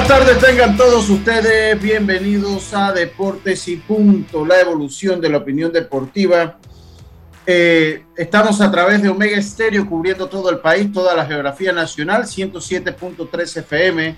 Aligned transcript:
Buenas 0.00 0.18
tardes, 0.18 0.38
tengan 0.38 0.76
todos 0.78 1.10
ustedes 1.10 1.80
bienvenidos 1.80 2.72
a 2.72 2.90
Deportes 2.90 3.68
y 3.68 3.76
Punto, 3.76 4.46
la 4.46 4.58
evolución 4.58 5.20
de 5.20 5.28
la 5.28 5.36
opinión 5.36 5.70
deportiva. 5.72 6.58
Eh, 7.46 8.04
estamos 8.16 8.62
a 8.62 8.70
través 8.70 9.02
de 9.02 9.10
Omega 9.10 9.36
Estéreo 9.36 9.86
cubriendo 9.86 10.26
todo 10.26 10.48
el 10.48 10.60
país, 10.60 10.90
toda 10.90 11.14
la 11.14 11.26
geografía 11.26 11.72
nacional, 11.72 12.22
107.3 12.22 13.58
FM, 13.58 14.16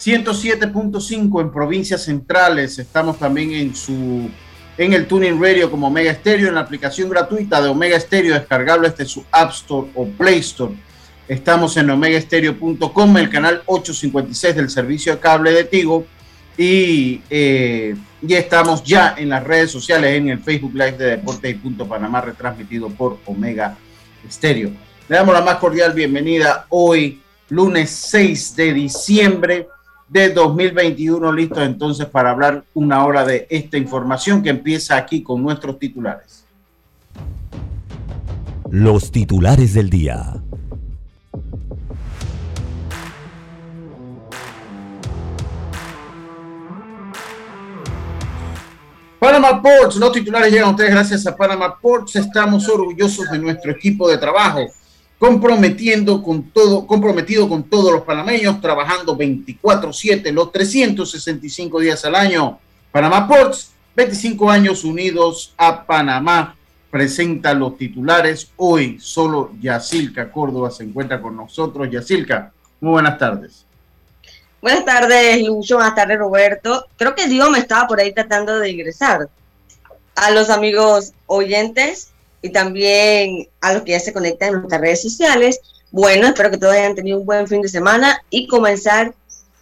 107.5 0.00 1.40
en 1.40 1.52
provincias 1.52 2.02
centrales. 2.02 2.80
Estamos 2.80 3.16
también 3.16 3.52
en 3.52 3.76
su 3.76 4.28
en 4.76 4.92
el 4.92 5.06
Tuning 5.06 5.40
Radio 5.40 5.70
como 5.70 5.86
Omega 5.86 6.12
Stereo, 6.14 6.48
en 6.48 6.56
la 6.56 6.62
aplicación 6.62 7.08
gratuita 7.08 7.62
de 7.62 7.68
Omega 7.68 8.00
Stereo, 8.00 8.34
descargable 8.34 8.90
desde 8.90 9.04
su 9.04 9.24
App 9.30 9.52
Store 9.52 9.88
o 9.94 10.04
Play 10.06 10.40
Store. 10.40 10.74
Estamos 11.32 11.78
en 11.78 11.88
omegaestereo.com, 11.88 13.16
el 13.16 13.30
canal 13.30 13.62
856 13.64 14.54
del 14.54 14.68
servicio 14.68 15.14
de 15.14 15.18
cable 15.18 15.52
de 15.52 15.64
Tigo. 15.64 16.04
Y, 16.58 17.22
eh, 17.30 17.96
y 18.20 18.34
estamos 18.34 18.84
ya 18.84 19.14
en 19.16 19.30
las 19.30 19.42
redes 19.42 19.70
sociales, 19.70 20.14
en 20.14 20.28
el 20.28 20.40
Facebook 20.40 20.74
Live 20.74 20.98
de 20.98 21.06
Deportes 21.06 21.50
y 21.50 21.54
Punto 21.54 21.88
Panamá, 21.88 22.20
retransmitido 22.20 22.90
por 22.90 23.18
Omega 23.24 23.78
Stereo. 24.30 24.72
Le 25.08 25.16
damos 25.16 25.32
la 25.32 25.40
más 25.40 25.56
cordial 25.56 25.94
bienvenida 25.94 26.66
hoy, 26.68 27.22
lunes 27.48 27.88
6 27.88 28.54
de 28.54 28.74
diciembre 28.74 29.68
de 30.10 30.28
2021, 30.34 31.32
listos 31.32 31.62
entonces 31.62 32.04
para 32.08 32.32
hablar 32.32 32.62
una 32.74 33.06
hora 33.06 33.24
de 33.24 33.46
esta 33.48 33.78
información 33.78 34.42
que 34.42 34.50
empieza 34.50 34.98
aquí 34.98 35.22
con 35.22 35.42
nuestros 35.42 35.78
titulares. 35.78 36.44
Los 38.70 39.10
titulares 39.10 39.72
del 39.72 39.88
día. 39.88 40.42
Panama 49.22 49.62
Ports, 49.62 49.94
los 49.98 50.10
titulares 50.10 50.50
llegan 50.50 50.66
a 50.66 50.70
ustedes 50.72 50.90
gracias 50.90 51.24
a 51.28 51.36
Panama 51.36 51.78
Ports. 51.80 52.16
Estamos 52.16 52.68
orgullosos 52.68 53.30
de 53.30 53.38
nuestro 53.38 53.70
equipo 53.70 54.10
de 54.10 54.18
trabajo, 54.18 54.66
comprometiendo 55.16 56.20
con 56.20 56.50
todo, 56.50 56.84
comprometido 56.88 57.48
con 57.48 57.62
todos 57.62 57.92
los 57.92 58.02
panameños, 58.02 58.60
trabajando 58.60 59.16
24/7, 59.16 60.32
los 60.32 60.50
365 60.50 61.78
días 61.78 62.04
al 62.04 62.16
año. 62.16 62.58
Panama 62.90 63.28
Ports, 63.28 63.70
25 63.94 64.50
años 64.50 64.82
unidos 64.82 65.54
a 65.56 65.86
Panamá, 65.86 66.56
presenta 66.90 67.54
los 67.54 67.78
titulares. 67.78 68.50
Hoy 68.56 68.98
solo 68.98 69.52
Yacilca 69.60 70.32
Córdoba 70.32 70.72
se 70.72 70.82
encuentra 70.82 71.22
con 71.22 71.36
nosotros. 71.36 71.88
Yacilca, 71.88 72.52
muy 72.80 72.90
buenas 72.90 73.16
tardes. 73.18 73.66
Buenas 74.62 74.84
tardes, 74.84 75.42
Lucho. 75.42 75.74
Buenas 75.74 75.96
tardes, 75.96 76.16
Roberto. 76.20 76.86
Creo 76.96 77.16
que 77.16 77.26
Dios 77.26 77.50
me 77.50 77.58
estaba 77.58 77.88
por 77.88 77.98
ahí 77.98 78.12
tratando 78.12 78.60
de 78.60 78.70
ingresar. 78.70 79.28
A 80.14 80.30
los 80.30 80.50
amigos 80.50 81.14
oyentes 81.26 82.10
y 82.42 82.50
también 82.50 83.48
a 83.60 83.72
los 83.72 83.82
que 83.82 83.90
ya 83.90 83.98
se 83.98 84.12
conectan 84.12 84.50
en 84.50 84.54
nuestras 84.60 84.80
redes 84.80 85.02
sociales. 85.02 85.58
Bueno, 85.90 86.28
espero 86.28 86.52
que 86.52 86.58
todos 86.58 86.74
hayan 86.74 86.94
tenido 86.94 87.18
un 87.18 87.26
buen 87.26 87.48
fin 87.48 87.60
de 87.60 87.68
semana 87.68 88.22
y 88.30 88.46
comenzar 88.46 89.12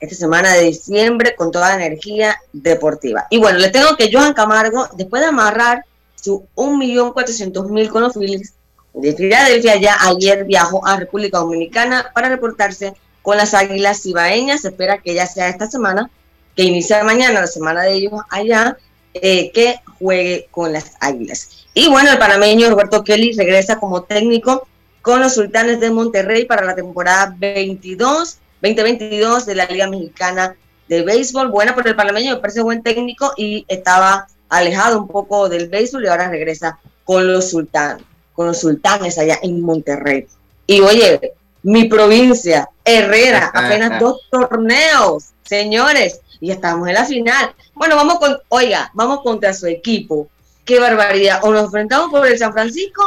esta 0.00 0.16
semana 0.16 0.52
de 0.52 0.64
diciembre 0.64 1.34
con 1.34 1.50
toda 1.50 1.70
la 1.70 1.86
energía 1.86 2.38
deportiva. 2.52 3.26
Y 3.30 3.38
bueno, 3.38 3.58
le 3.58 3.70
tengo 3.70 3.96
que 3.96 4.10
Johan 4.12 4.34
Camargo, 4.34 4.86
después 4.96 5.22
de 5.22 5.28
amarrar 5.28 5.82
su 6.14 6.44
1.400.000 6.56 7.88
con 7.88 8.02
los 8.02 8.12
Phillies 8.12 8.52
de 8.92 9.14
Filadelfia, 9.14 9.76
ya 9.76 9.96
ayer 10.00 10.44
viajó 10.44 10.86
a 10.86 10.96
República 10.98 11.38
Dominicana 11.38 12.10
para 12.14 12.28
reportarse 12.28 12.94
con 13.22 13.36
las 13.36 13.54
Águilas 13.54 14.02
Cibaeñas. 14.02 14.62
Se 14.62 14.68
espera 14.68 14.98
que 14.98 15.14
ya 15.14 15.26
sea 15.26 15.48
esta 15.48 15.70
semana, 15.70 16.10
que 16.56 16.64
inicia 16.64 17.02
mañana, 17.04 17.40
la 17.40 17.46
semana 17.46 17.82
de 17.82 17.94
ellos 17.94 18.12
allá, 18.30 18.76
eh, 19.14 19.50
que 19.52 19.80
juegue 19.98 20.48
con 20.50 20.72
las 20.72 20.92
Águilas. 21.00 21.66
Y 21.74 21.88
bueno, 21.88 22.10
el 22.10 22.18
panameño 22.18 22.70
Roberto 22.70 23.04
Kelly 23.04 23.32
regresa 23.32 23.78
como 23.78 24.02
técnico 24.02 24.66
con 25.02 25.20
los 25.20 25.34
Sultanes 25.34 25.80
de 25.80 25.90
Monterrey 25.90 26.44
para 26.44 26.64
la 26.64 26.74
temporada 26.74 27.34
22, 27.38 28.38
2022 28.60 29.46
de 29.46 29.54
la 29.54 29.66
Liga 29.66 29.88
Mexicana 29.88 30.56
de 30.88 31.02
Béisbol. 31.02 31.50
Buena 31.50 31.74
por 31.74 31.86
el 31.86 31.96
panameño, 31.96 32.34
me 32.34 32.40
parece 32.40 32.62
buen 32.62 32.82
técnico 32.82 33.32
y 33.36 33.64
estaba 33.68 34.26
alejado 34.48 34.98
un 34.98 35.08
poco 35.08 35.48
del 35.48 35.68
béisbol 35.68 36.04
y 36.04 36.08
ahora 36.08 36.28
regresa 36.28 36.78
con 37.04 37.32
los 37.32 37.50
Sultanes, 37.50 38.04
con 38.34 38.48
los 38.48 38.58
Sultanes 38.58 39.16
allá 39.16 39.38
en 39.42 39.60
Monterrey. 39.60 40.26
Y 40.66 40.80
oye, 40.80 41.34
mi 41.62 41.84
provincia, 41.84 42.68
Herrera, 42.84 43.50
apenas 43.54 44.00
dos 44.00 44.22
torneos, 44.30 45.30
señores, 45.44 46.20
y 46.40 46.50
estamos 46.50 46.88
en 46.88 46.94
la 46.94 47.04
final. 47.04 47.54
Bueno, 47.74 47.96
vamos 47.96 48.18
con, 48.18 48.36
oiga, 48.48 48.90
vamos 48.94 49.20
contra 49.22 49.52
su 49.52 49.66
equipo. 49.66 50.28
Qué 50.64 50.78
barbaridad. 50.78 51.40
O 51.42 51.52
nos 51.52 51.64
enfrentamos 51.64 52.10
por 52.10 52.26
el 52.26 52.38
San 52.38 52.52
Francisco 52.52 53.02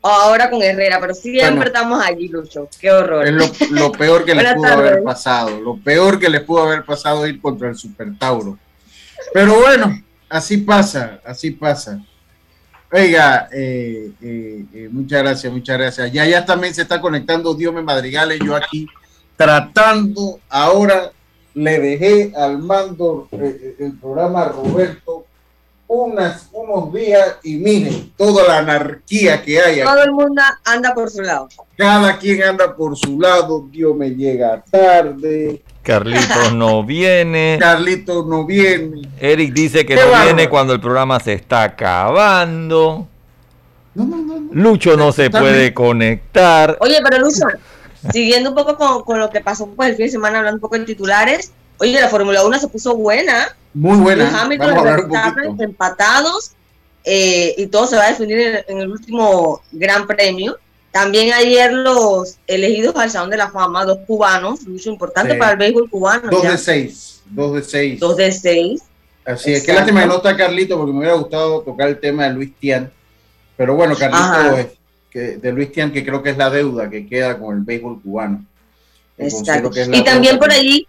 o 0.00 0.08
ahora 0.08 0.48
con 0.48 0.62
Herrera, 0.62 1.00
pero 1.00 1.14
siempre 1.14 1.50
bueno, 1.50 1.62
estamos 1.64 2.04
allí, 2.04 2.28
Lucho. 2.28 2.68
Qué 2.80 2.90
horror. 2.90 3.26
Es 3.26 3.32
lo, 3.32 3.46
lo 3.70 3.92
peor 3.98 4.24
que 4.24 4.34
les 4.34 4.54
pudo 4.54 4.66
haber 4.66 5.02
pasado. 5.02 5.60
Lo 5.60 5.76
peor 5.76 6.18
que 6.18 6.28
les 6.28 6.42
pudo 6.42 6.62
haber 6.62 6.84
pasado 6.84 7.26
ir 7.26 7.40
contra 7.40 7.68
el 7.68 7.76
Super 7.76 8.16
Tauro. 8.18 8.58
Pero 9.32 9.60
bueno, 9.60 10.00
así 10.28 10.58
pasa, 10.58 11.20
así 11.24 11.50
pasa. 11.50 12.00
Oiga, 12.90 13.48
eh, 13.52 14.12
eh, 14.22 14.64
eh, 14.72 14.88
muchas 14.90 15.22
gracias, 15.22 15.52
muchas 15.52 15.78
gracias. 15.78 16.12
Ya, 16.12 16.26
ya 16.26 16.44
también 16.44 16.74
se 16.74 16.82
está 16.82 17.00
conectando 17.00 17.54
Diome 17.54 17.82
Madrigales, 17.82 18.40
yo 18.42 18.56
aquí 18.56 18.86
tratando, 19.36 20.40
ahora 20.48 21.12
le 21.54 21.78
dejé 21.80 22.32
al 22.36 22.58
mando 22.58 23.28
eh, 23.32 23.76
el 23.78 23.92
programa 23.98 24.46
Roberto 24.46 25.26
unas, 25.86 26.48
unos 26.52 26.92
días 26.92 27.36
y 27.42 27.56
miren 27.56 28.12
toda 28.16 28.46
la 28.46 28.58
anarquía 28.58 29.42
que 29.42 29.60
hay. 29.60 29.82
Todo 29.82 30.02
el 30.02 30.12
mundo 30.12 30.42
anda 30.64 30.94
por 30.94 31.10
su 31.10 31.22
lado. 31.22 31.48
Cada 31.76 32.18
quien 32.18 32.42
anda 32.42 32.76
por 32.76 32.96
su 32.96 33.18
lado, 33.18 33.66
Dios 33.70 33.96
me 33.96 34.10
llega 34.10 34.62
tarde. 34.70 35.62
Carlitos 35.88 36.52
no 36.54 36.84
viene. 36.84 37.56
Carlitos 37.58 38.26
no 38.26 38.44
viene. 38.44 39.08
Eric 39.18 39.54
dice 39.54 39.86
que 39.86 39.94
no 39.94 40.02
bárbaro? 40.02 40.24
viene 40.24 40.50
cuando 40.50 40.74
el 40.74 40.80
programa 40.80 41.18
se 41.18 41.32
está 41.32 41.62
acabando. 41.62 43.08
No, 43.94 44.04
no, 44.04 44.18
no, 44.18 44.38
no. 44.38 44.48
Lucho 44.52 44.98
no 44.98 45.12
se 45.12 45.30
puede 45.30 45.72
conectar. 45.72 46.76
Oye, 46.80 46.98
pero 47.02 47.24
Lucho, 47.24 47.46
siguiendo 48.12 48.50
un 48.50 48.54
poco 48.54 48.76
con, 48.76 49.02
con, 49.02 49.18
lo 49.18 49.30
que 49.30 49.40
pasó 49.40 49.66
pues, 49.68 49.88
el 49.88 49.96
fin 49.96 50.04
de 50.06 50.12
semana, 50.12 50.40
hablando 50.40 50.56
un 50.56 50.60
poco 50.60 50.78
de 50.78 50.84
titulares. 50.84 51.52
Oye, 51.78 51.98
la 51.98 52.08
Fórmula 52.08 52.44
1 52.44 52.58
se 52.58 52.68
puso 52.68 52.94
buena. 52.94 53.56
Muy 53.72 53.96
buena. 53.96 54.24
Los 54.24 54.34
Hamilton 54.34 55.58
empatados 55.58 56.52
eh, 57.02 57.54
y 57.56 57.66
todo 57.68 57.86
se 57.86 57.96
va 57.96 58.04
a 58.04 58.08
definir 58.08 58.38
en, 58.38 58.64
en 58.68 58.78
el 58.80 58.90
último 58.90 59.62
Gran 59.72 60.06
Premio. 60.06 60.58
También 60.98 61.32
ayer 61.32 61.72
los 61.72 62.38
elegidos 62.48 62.96
al 62.96 63.08
Salón 63.08 63.30
de 63.30 63.36
la 63.36 63.52
Fama, 63.52 63.84
dos 63.84 64.00
cubanos, 64.04 64.66
mucho 64.66 64.90
importante 64.90 65.34
sí. 65.34 65.38
para 65.38 65.52
el 65.52 65.58
béisbol 65.58 65.88
cubano. 65.88 66.28
Dos 66.28 66.42
ya. 66.42 66.50
de 66.50 66.58
seis, 66.58 67.22
dos 67.26 67.54
de 67.54 67.62
seis. 67.62 68.00
Dos 68.00 68.16
de 68.16 68.32
seis. 68.32 68.82
Así 69.24 69.52
es, 69.52 69.64
que 69.64 69.74
lástima 69.74 70.00
que 70.00 70.08
no 70.08 70.16
está 70.16 70.36
Carlito 70.36 70.76
porque 70.76 70.92
me 70.92 70.98
hubiera 70.98 71.14
gustado 71.14 71.60
tocar 71.60 71.88
el 71.88 72.00
tema 72.00 72.24
de 72.24 72.34
Luis 72.34 72.52
Tian. 72.58 72.90
Pero 73.56 73.76
bueno, 73.76 73.94
Carlito, 73.94 74.72
que, 75.08 75.36
de 75.36 75.52
Luis 75.52 75.70
Tian, 75.70 75.92
que 75.92 76.04
creo 76.04 76.20
que 76.20 76.30
es 76.30 76.36
la 76.36 76.50
deuda 76.50 76.90
que 76.90 77.06
queda 77.06 77.38
con 77.38 77.56
el 77.56 77.62
béisbol 77.62 78.02
cubano. 78.02 78.44
Exacto. 79.18 79.70
Y 79.92 80.02
también 80.02 80.36
por 80.36 80.50
allí, 80.50 80.84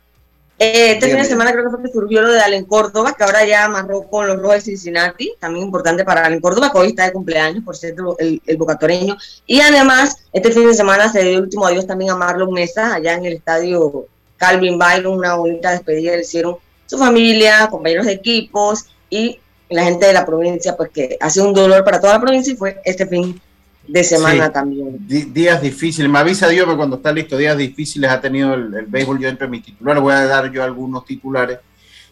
eh, 0.59 0.91
este 0.91 1.07
fin 1.07 1.17
de 1.17 1.25
semana 1.25 1.51
creo 1.51 1.63
que 1.63 1.69
fue 1.69 1.81
que 1.81 1.91
surgió 1.91 2.21
lo 2.21 2.31
de 2.31 2.41
Allen 2.41 2.65
Córdoba, 2.65 3.15
que 3.17 3.23
ahora 3.23 3.45
ya 3.45 3.65
amarró 3.65 4.03
con 4.03 4.27
los 4.27 4.37
Rojos 4.37 4.55
de 4.55 4.61
Cincinnati, 4.61 5.33
también 5.39 5.65
importante 5.65 6.03
para 6.03 6.25
Allen 6.25 6.41
Córdoba, 6.41 6.71
que 6.71 6.77
hoy 6.77 6.87
está 6.89 7.05
de 7.05 7.13
cumpleaños, 7.13 7.63
por 7.63 7.77
cierto, 7.77 8.17
el, 8.19 8.41
el 8.45 8.57
bocatoreño. 8.57 9.17
Y 9.47 9.61
además, 9.61 10.17
este 10.33 10.51
fin 10.51 10.67
de 10.67 10.73
semana 10.73 11.11
se 11.11 11.23
dio 11.23 11.37
el 11.37 11.43
último 11.43 11.65
adiós 11.65 11.87
también 11.87 12.11
a 12.11 12.15
Marlon 12.15 12.51
Mesa, 12.51 12.93
allá 12.93 13.13
en 13.13 13.25
el 13.25 13.33
estadio 13.33 14.07
Calvin 14.37 14.77
Byron, 14.77 15.17
una 15.17 15.35
bonita 15.35 15.71
despedida 15.71 16.15
le 16.15 16.21
hicieron 16.21 16.57
su 16.85 16.97
familia, 16.97 17.67
compañeros 17.69 18.07
de 18.07 18.13
equipos 18.13 18.85
y 19.09 19.39
la 19.69 19.83
gente 19.83 20.07
de 20.07 20.13
la 20.13 20.25
provincia, 20.25 20.75
pues 20.75 20.89
que 20.89 21.17
hace 21.19 21.41
un 21.41 21.53
dolor 21.53 21.83
para 21.83 22.01
toda 22.01 22.13
la 22.13 22.21
provincia 22.21 22.53
y 22.53 22.55
fue 22.57 22.81
este 22.83 23.05
fin 23.05 23.39
de 23.89 24.03
semana 24.03 24.51
también. 24.51 24.97
días 25.07 25.61
difíciles, 25.61 26.09
me 26.09 26.19
avisa 26.19 26.47
Dios 26.47 26.67
cuando 26.75 26.97
está 26.97 27.11
listo, 27.11 27.37
días 27.37 27.57
difíciles 27.57 28.09
ha 28.11 28.21
tenido 28.21 28.53
el, 28.53 28.85
béisbol. 28.85 29.19
Yo 29.19 29.29
entre 29.29 29.47
mis 29.47 29.63
titulares 29.63 30.01
voy 30.01 30.13
a 30.13 30.25
dar 30.25 30.51
yo 30.51 30.63
algunos 30.63 31.05
titulares, 31.05 31.59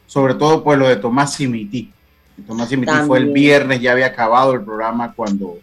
sobre 0.07 0.33
todo 0.33 0.63
pues 0.63 0.79
lo 0.79 0.87
de 0.87 0.95
Tomás 0.95 1.35
Simití. 1.35 1.91
Tomás 2.47 2.69
Simití 2.69 2.91
fue 3.05 3.19
el 3.19 3.31
viernes, 3.31 3.79
ya 3.79 3.91
había 3.91 4.07
acabado 4.07 4.53
el 4.53 4.63
programa 4.63 5.13
cuando, 5.13 5.59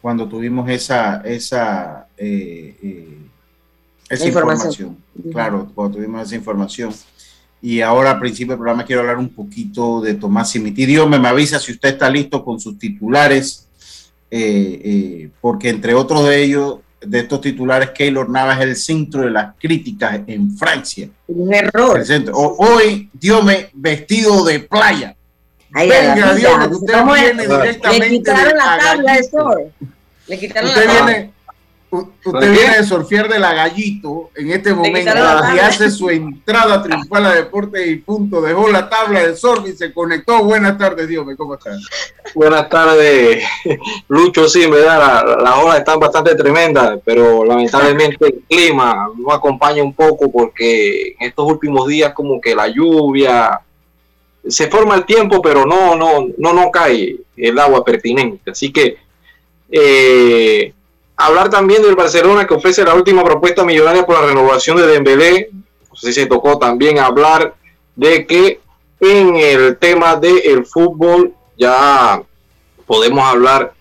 cuando 0.00 0.28
tuvimos 0.28 0.68
esa, 0.70 1.20
esa, 1.24 2.06
eh, 2.16 2.76
eh, 2.82 3.18
esa 4.08 4.26
información. 4.26 4.96
Claro, 5.32 5.70
cuando 5.74 5.96
tuvimos 5.96 6.26
esa 6.26 6.36
información. 6.36 6.92
Y 7.62 7.80
ahora, 7.80 8.12
al 8.12 8.20
principio 8.20 8.52
del 8.52 8.58
programa, 8.58 8.84
quiero 8.84 9.02
hablar 9.02 9.18
un 9.18 9.28
poquito 9.28 10.00
de 10.00 10.14
Tomás 10.14 10.50
Simití. 10.50 10.86
Dios 10.86 11.08
me, 11.08 11.18
me 11.18 11.28
avisa 11.28 11.58
si 11.58 11.72
usted 11.72 11.90
está 11.90 12.08
listo 12.08 12.42
con 12.44 12.58
sus 12.58 12.78
titulares, 12.78 13.68
eh, 14.30 14.80
eh, 14.84 15.30
porque 15.40 15.68
entre 15.68 15.94
otros 15.94 16.28
de 16.28 16.42
ellos, 16.42 16.78
de 17.00 17.20
estos 17.20 17.40
titulares, 17.40 17.90
Keylor 17.90 18.28
Navas 18.28 18.58
es 18.58 18.64
el 18.64 18.76
centro 18.76 19.22
de 19.22 19.30
las 19.30 19.54
críticas 19.58 20.20
en 20.26 20.56
Francia. 20.56 21.08
Un 21.28 21.52
error. 21.52 22.02
hoy, 22.32 23.08
Dios 23.12 23.42
me 23.44 23.70
vestido 23.72 24.44
de 24.44 24.60
playa. 24.60 25.16
Venga, 25.70 26.34
Dios, 26.34 26.68
usted 26.70 26.94
viene 27.04 27.46
directamente. 27.46 28.08
Le 28.08 28.08
quitaron 28.08 28.56
la 28.56 28.78
tabla 28.78 29.16
de 29.16 29.22
sol. 29.24 29.72
Le 30.26 30.38
quitaron 30.38 30.68
usted 30.68 30.86
la 30.86 30.92
viene, 30.92 31.32
Usted 31.90 32.52
viene 32.52 32.76
de 32.76 32.84
surfear 32.84 33.28
de 33.28 33.40
la 33.40 33.52
gallito 33.52 34.30
en 34.36 34.52
este 34.52 34.72
momento 34.72 35.10
y 35.54 35.58
hace 35.58 35.90
su 35.90 36.08
entrada 36.08 36.80
triunfal 36.80 37.26
a 37.26 37.34
Deportes 37.34 37.84
y 37.84 37.96
Punto. 37.96 38.40
Dejó 38.40 38.68
la 38.68 38.88
tabla 38.88 39.26
de 39.26 39.34
surf 39.34 39.66
y 39.66 39.72
se 39.72 39.92
conectó. 39.92 40.44
Buenas 40.44 40.78
tardes, 40.78 41.08
Dios 41.08 41.26
¿cómo 41.36 41.54
estás? 41.54 41.80
Buenas 42.32 42.68
tardes, 42.68 43.42
Lucho. 44.08 44.48
Sí, 44.48 44.66
verdad, 44.66 45.24
las 45.42 45.58
olas 45.58 45.78
están 45.78 45.98
bastante 45.98 46.36
tremendas, 46.36 47.00
pero 47.04 47.44
lamentablemente 47.44 48.24
el 48.24 48.44
clima 48.48 49.08
no 49.16 49.32
acompaña 49.32 49.82
un 49.82 49.92
poco 49.92 50.30
porque 50.30 51.16
en 51.18 51.28
estos 51.28 51.44
últimos 51.44 51.88
días, 51.88 52.12
como 52.12 52.40
que 52.40 52.54
la 52.54 52.68
lluvia 52.68 53.60
se 54.46 54.68
forma 54.68 54.94
el 54.94 55.04
tiempo, 55.04 55.42
pero 55.42 55.66
no, 55.66 55.96
no, 55.96 56.28
no, 56.38 56.52
no 56.52 56.70
cae 56.70 57.16
el 57.36 57.58
agua 57.58 57.84
pertinente. 57.84 58.52
Así 58.52 58.72
que. 58.72 58.96
Eh, 59.72 60.72
Hablar 61.22 61.50
también 61.50 61.82
del 61.82 61.96
Barcelona 61.96 62.46
que 62.46 62.54
ofrece 62.54 62.82
la 62.82 62.94
última 62.94 63.22
propuesta 63.22 63.62
millonaria 63.62 64.06
por 64.06 64.18
la 64.18 64.26
renovación 64.26 64.78
de 64.78 64.86
Dembélé. 64.86 65.50
No 65.52 65.94
si 65.94 66.14
se 66.14 66.24
tocó 66.24 66.58
también 66.58 66.98
hablar 66.98 67.54
de 67.94 68.26
que 68.26 68.60
en 69.00 69.36
el 69.36 69.76
tema 69.76 70.16
del 70.16 70.64
fútbol 70.64 71.34
ya 71.58 72.22
podemos 72.86 73.22
hablar 73.22 73.74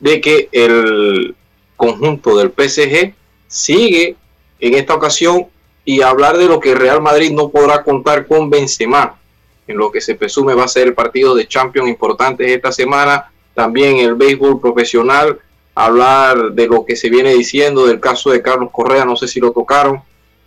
de 0.00 0.20
que 0.20 0.50
el 0.52 1.34
conjunto 1.76 2.36
del 2.36 2.50
PSG 2.50 3.14
sigue 3.48 4.16
en 4.60 4.74
esta 4.74 4.94
ocasión 4.94 5.46
y 5.86 6.02
hablar 6.02 6.36
de 6.36 6.44
lo 6.44 6.60
que 6.60 6.74
Real 6.74 7.00
Madrid 7.00 7.32
no 7.32 7.48
podrá 7.48 7.82
contar 7.82 8.26
con 8.26 8.50
Benzema 8.50 9.18
en 9.66 9.78
lo 9.78 9.90
que 9.90 10.02
se 10.02 10.14
presume 10.14 10.52
va 10.52 10.64
a 10.64 10.68
ser 10.68 10.88
el 10.88 10.94
partido 10.94 11.34
de 11.34 11.48
Champions 11.48 11.88
importante 11.88 12.52
esta 12.52 12.70
semana, 12.70 13.32
también 13.54 13.96
el 13.96 14.14
béisbol 14.14 14.60
profesional 14.60 15.40
hablar 15.74 16.52
de 16.52 16.66
lo 16.66 16.84
que 16.84 16.96
se 16.96 17.08
viene 17.08 17.32
diciendo 17.34 17.86
del 17.86 18.00
caso 18.00 18.30
de 18.30 18.42
Carlos 18.42 18.70
Correa, 18.72 19.04
no 19.04 19.16
sé 19.16 19.26
si 19.28 19.40
lo 19.40 19.52
tocaron, 19.52 20.02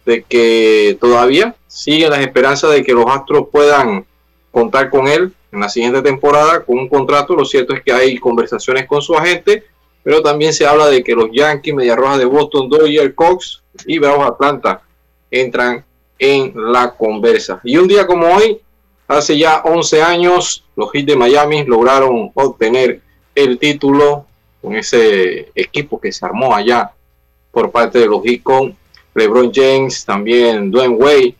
de 0.05 0.23
que 0.23 0.97
todavía 1.01 1.55
siguen 1.67 2.11
las 2.11 2.19
esperanzas 2.19 2.71
de 2.71 2.83
que 2.83 2.93
los 2.93 3.05
Astros 3.07 3.47
puedan 3.51 4.05
contar 4.51 4.89
con 4.89 5.07
él 5.07 5.33
en 5.51 5.59
la 5.59 5.69
siguiente 5.69 6.01
temporada 6.01 6.63
con 6.63 6.77
un 6.77 6.87
contrato. 6.87 7.35
Lo 7.35 7.45
cierto 7.45 7.73
es 7.73 7.81
que 7.81 7.91
hay 7.91 8.17
conversaciones 8.17 8.85
con 8.85 9.01
su 9.01 9.15
agente, 9.15 9.63
pero 10.03 10.21
también 10.21 10.53
se 10.53 10.67
habla 10.67 10.87
de 10.87 11.03
que 11.03 11.15
los 11.15 11.29
Yankees, 11.33 11.73
Media 11.73 11.95
Roja 11.95 12.17
de 12.17 12.25
Boston, 12.25 12.69
Dodgers, 12.69 13.13
Cox 13.15 13.63
y 13.87 13.97
Bravos 13.97 14.27
Atlanta 14.27 14.81
entran 15.31 15.83
en 16.19 16.53
la 16.55 16.91
conversa. 16.91 17.59
Y 17.63 17.77
un 17.77 17.87
día 17.87 18.05
como 18.05 18.27
hoy, 18.27 18.61
hace 19.07 19.37
ya 19.37 19.61
11 19.65 20.01
años, 20.01 20.63
los 20.75 20.91
Heat 20.91 21.05
de 21.07 21.15
Miami 21.15 21.65
lograron 21.65 22.31
obtener 22.35 23.01
el 23.33 23.57
título 23.57 24.25
con 24.65 24.75
ese 24.75 25.51
equipo 25.53 26.01
que 26.01 26.11
se 26.11 26.25
armó 26.25 26.55
allá 26.55 26.91
por 27.51 27.69
parte 27.69 27.99
de 27.99 28.07
los 28.07 28.25
Icon, 28.25 28.75
LeBron 29.13 29.51
James, 29.53 30.03
también 30.03 30.71
Dwayne 30.71 30.95
Wade 30.95 31.35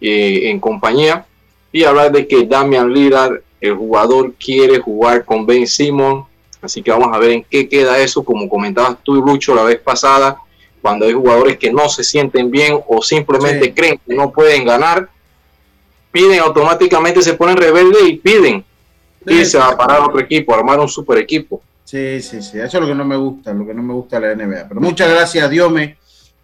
eh, 0.00 0.48
en 0.48 0.60
compañía, 0.60 1.26
y 1.72 1.82
hablar 1.82 2.12
de 2.12 2.28
que 2.28 2.46
Damian 2.46 2.94
Lillard, 2.94 3.40
el 3.60 3.74
jugador, 3.74 4.34
quiere 4.34 4.78
jugar 4.78 5.24
con 5.24 5.44
Ben 5.46 5.66
Simon, 5.66 6.24
así 6.62 6.80
que 6.80 6.92
vamos 6.92 7.08
a 7.12 7.18
ver 7.18 7.32
en 7.32 7.42
qué 7.42 7.68
queda 7.68 7.98
eso, 7.98 8.22
como 8.22 8.48
comentabas 8.48 8.98
tú 9.02 9.16
y 9.16 9.20
Lucho 9.20 9.52
la 9.52 9.64
vez 9.64 9.80
pasada, 9.80 10.38
cuando 10.80 11.06
hay 11.06 11.12
jugadores 11.12 11.58
que 11.58 11.72
no 11.72 11.88
se 11.88 12.04
sienten 12.04 12.52
bien 12.52 12.78
o 12.86 13.02
simplemente 13.02 13.74
creen 13.74 14.00
que 14.06 14.14
no 14.14 14.30
pueden 14.30 14.64
ganar, 14.64 15.08
piden 16.12 16.38
automáticamente, 16.38 17.20
se 17.20 17.34
ponen 17.34 17.56
rebeldes 17.56 18.02
y 18.04 18.14
piden 18.14 18.64
irse 19.26 19.58
a 19.58 19.76
parar 19.76 20.02
otro 20.02 20.20
equipo, 20.20 20.54
armar 20.54 20.78
un 20.78 20.88
super 20.88 21.18
equipo. 21.18 21.60
Sí, 21.90 22.22
sí, 22.22 22.40
sí. 22.40 22.56
Eso 22.56 22.76
es 22.76 22.80
lo 22.82 22.86
que 22.86 22.94
no 22.94 23.04
me 23.04 23.16
gusta, 23.16 23.52
lo 23.52 23.66
que 23.66 23.74
no 23.74 23.82
me 23.82 23.92
gusta 23.92 24.20
de 24.20 24.28
la 24.28 24.44
NBA. 24.46 24.68
Pero 24.68 24.80
muchas 24.80 25.10
gracias, 25.10 25.50
Diome. 25.50 25.96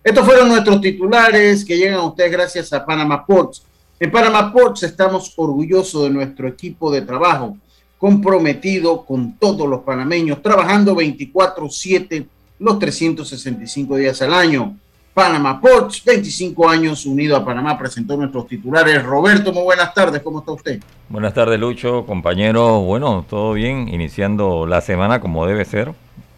Estos 0.02 0.26
fueron 0.26 0.48
nuestros 0.48 0.80
titulares 0.80 1.64
que 1.64 1.78
llegan 1.78 2.00
a 2.00 2.02
ustedes 2.02 2.32
gracias 2.32 2.72
a 2.72 2.84
Panama 2.84 3.24
Ports. 3.24 3.62
En 4.00 4.10
Panama 4.10 4.52
Ports 4.52 4.82
estamos 4.82 5.32
orgullosos 5.36 6.02
de 6.02 6.10
nuestro 6.10 6.48
equipo 6.48 6.90
de 6.90 7.02
trabajo, 7.02 7.56
comprometido 7.96 9.04
con 9.04 9.38
todos 9.38 9.68
los 9.68 9.82
panameños, 9.82 10.42
trabajando 10.42 10.96
24/7 10.96 12.26
los 12.58 12.80
365 12.80 13.94
días 13.98 14.20
al 14.22 14.34
año. 14.34 14.76
Panama 15.16 15.58
Ports, 15.58 16.04
25 16.04 16.68
años 16.68 17.06
unido 17.06 17.38
a 17.38 17.42
Panamá, 17.42 17.78
presentó 17.78 18.18
nuestros 18.18 18.46
titulares. 18.46 19.02
Roberto, 19.02 19.50
muy 19.50 19.62
buenas 19.62 19.94
tardes, 19.94 20.20
¿cómo 20.20 20.40
está 20.40 20.52
usted? 20.52 20.78
Buenas 21.08 21.32
tardes, 21.32 21.58
Lucho, 21.58 22.04
compañero. 22.04 22.82
Bueno, 22.82 23.24
todo 23.26 23.54
bien, 23.54 23.88
iniciando 23.88 24.66
la 24.66 24.82
semana 24.82 25.18
como 25.18 25.46
debe 25.46 25.64
ser, 25.64 25.94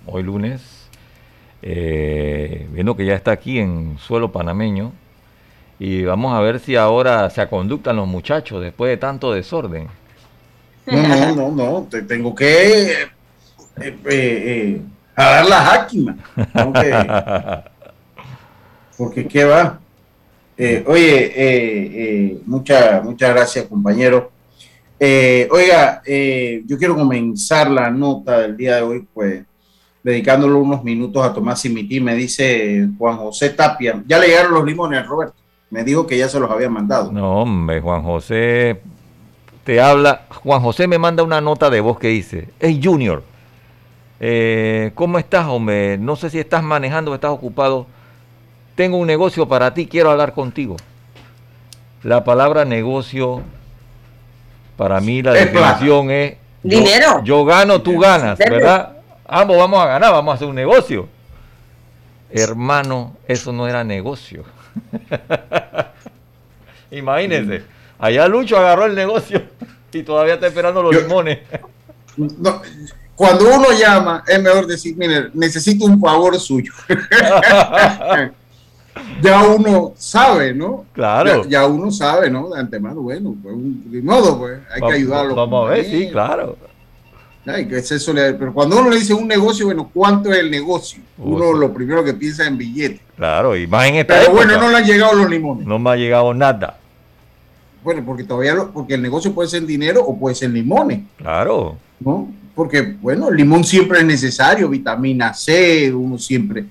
hoy 0.06 0.22
lunes, 0.22 0.88
eh, 1.60 2.68
viendo 2.70 2.96
que 2.96 3.04
ya 3.04 3.14
está 3.14 3.32
aquí 3.32 3.58
en 3.58 3.98
suelo 3.98 4.30
panameño. 4.30 4.92
Y 5.80 6.04
vamos 6.04 6.32
a 6.32 6.40
ver 6.40 6.60
si 6.60 6.76
ahora 6.76 7.28
se 7.30 7.40
aconductan 7.40 7.96
los 7.96 8.06
muchachos 8.06 8.62
después 8.62 8.90
de 8.90 8.96
tanto 8.96 9.32
desorden. 9.32 9.88
No, 10.86 11.02
no, 11.02 11.34
no, 11.34 11.50
no, 11.50 11.88
te 11.90 12.02
tengo 12.02 12.32
que 12.32 12.92
eh, 12.92 13.08
eh, 13.80 13.98
eh 14.06 14.80
dar 15.16 15.46
la. 15.46 15.88
porque 18.98 19.26
qué 19.28 19.44
va. 19.44 19.78
Eh, 20.56 20.84
oye, 20.88 21.26
eh, 21.26 21.90
eh, 21.94 22.42
muchas 22.44 23.04
gracias, 23.16 23.66
compañero. 23.66 24.32
oiga, 25.00 26.02
yo 26.66 26.76
quiero 26.76 26.96
comenzar 26.96 27.70
la 27.70 27.90
nota 27.90 28.40
del 28.40 28.56
día 28.56 28.76
de 28.76 28.82
hoy, 28.82 29.06
pues, 29.14 29.44
dedicándole 30.02 30.54
unos 30.54 30.82
minutos 30.82 31.24
a 31.24 31.32
Tomás 31.32 31.60
Simití. 31.60 32.00
Me 32.00 32.16
dice 32.16 32.88
Juan 32.98 33.18
José 33.18 33.50
Tapia, 33.50 34.02
ya 34.04 34.18
le 34.18 34.26
llegaron 34.26 34.52
los 34.52 34.64
limones, 34.64 35.06
Roberto. 35.06 35.36
Me 35.70 35.84
dijo 35.84 36.06
que 36.06 36.18
ya 36.18 36.28
se 36.28 36.40
los 36.40 36.50
había 36.50 36.68
mandado. 36.68 37.12
No, 37.12 37.42
hombre, 37.42 37.80
Juan 37.80 38.02
José 38.02 38.80
te 39.62 39.80
habla. 39.80 40.22
Juan 40.42 40.60
José 40.60 40.88
me 40.88 40.98
manda 40.98 41.22
una 41.22 41.40
nota 41.40 41.70
de 41.70 41.80
voz 41.80 42.00
que 42.00 42.08
dice: 42.08 42.48
Hey, 42.58 42.80
Junior, 42.82 43.22
¿cómo 44.94 45.18
estás, 45.20 45.46
hombre? 45.46 45.98
No 45.98 46.16
sé 46.16 46.30
si 46.30 46.40
estás 46.40 46.64
manejando 46.64 47.12
o 47.12 47.14
estás 47.14 47.30
ocupado 47.30 47.86
tengo 48.78 48.96
un 48.96 49.08
negocio 49.08 49.48
para 49.48 49.74
ti, 49.74 49.88
quiero 49.88 50.12
hablar 50.12 50.34
contigo. 50.34 50.76
La 52.04 52.22
palabra 52.22 52.64
negocio, 52.64 53.42
para 54.76 55.00
mí 55.00 55.20
la 55.20 55.32
definición 55.32 56.12
es... 56.12 56.36
Dinero. 56.62 57.20
Yo, 57.24 57.44
gano, 57.44 57.82
tú 57.82 57.98
ganas, 57.98 58.38
¿verdad? 58.38 58.98
Ambos 59.26 59.58
vamos 59.58 59.82
a 59.82 59.86
ganar, 59.86 60.12
vamos 60.12 60.30
a 60.30 60.34
hacer 60.36 60.46
un 60.46 60.54
negocio. 60.54 61.08
Hermano, 62.30 63.16
eso 63.26 63.52
no 63.52 63.66
era 63.66 63.82
negocio. 63.82 64.44
Imagínense, 66.92 67.64
allá 67.98 68.28
Lucho 68.28 68.56
agarró 68.56 68.84
el 68.84 68.94
negocio 68.94 69.42
y 69.92 70.04
todavía 70.04 70.34
está 70.34 70.46
esperando 70.46 70.84
los 70.84 70.94
limones. 70.94 71.40
cuando 73.16 73.56
uno 73.56 73.72
llama, 73.72 74.22
es 74.24 74.40
mejor 74.40 74.68
decir, 74.68 74.96
mire, 74.96 75.30
necesito 75.34 75.84
un 75.84 76.00
favor 76.00 76.38
suyo. 76.38 76.72
ya 79.22 79.46
uno 79.46 79.92
sabe, 79.96 80.54
¿no? 80.54 80.84
Claro. 80.92 81.44
Ya, 81.48 81.66
uno 81.66 81.90
sabe, 81.90 82.30
¿no? 82.30 82.50
De 82.50 82.60
antemano, 82.60 83.02
bueno, 83.02 83.34
pues 83.42 83.54
de 83.56 84.02
modo, 84.02 84.38
pues 84.38 84.60
hay 84.72 84.80
que 84.80 84.96
ayudarlo. 84.96 85.34
Vamos 85.34 85.66
a 85.66 85.70
ver, 85.74 85.84
sí, 85.84 86.08
claro. 86.10 86.56
eso 87.46 88.12
pero 88.38 88.52
cuando 88.52 88.78
uno 88.78 88.90
le 88.90 88.96
dice 88.96 89.14
un 89.14 89.26
negocio, 89.26 89.66
bueno, 89.66 89.90
¿cuánto 89.92 90.32
es 90.32 90.38
el 90.38 90.50
negocio? 90.50 91.02
Uno 91.18 91.52
lo 91.52 91.72
primero 91.72 92.04
que 92.04 92.14
piensa 92.14 92.46
en 92.46 92.58
billetes. 92.58 93.00
Claro, 93.16 93.56
y 93.56 93.66
más 93.66 93.86
en 93.86 93.96
esta 93.96 94.20
Pero 94.20 94.32
bueno, 94.32 94.58
no 94.58 94.68
le 94.68 94.76
han 94.76 94.84
llegado 94.84 95.14
los 95.14 95.28
limones. 95.28 95.66
No 95.66 95.78
me 95.78 95.90
ha 95.90 95.96
llegado 95.96 96.32
nada. 96.34 96.78
Bueno, 97.82 98.02
porque 98.04 98.24
todavía, 98.24 98.54
porque 98.72 98.94
el 98.94 99.02
negocio 99.02 99.32
puede 99.32 99.48
ser 99.48 99.64
dinero 99.64 100.02
o 100.02 100.18
puede 100.18 100.34
ser 100.34 100.50
limones. 100.50 101.00
Claro. 101.16 101.76
¿No? 102.00 102.28
Porque, 102.54 102.82
bueno, 102.82 103.28
el 103.28 103.36
limón 103.36 103.62
siempre 103.62 104.00
es 104.00 104.04
necesario, 104.04 104.68
vitamina 104.68 105.32
C, 105.32 105.92
uno 105.94 106.18
siempre. 106.18 106.64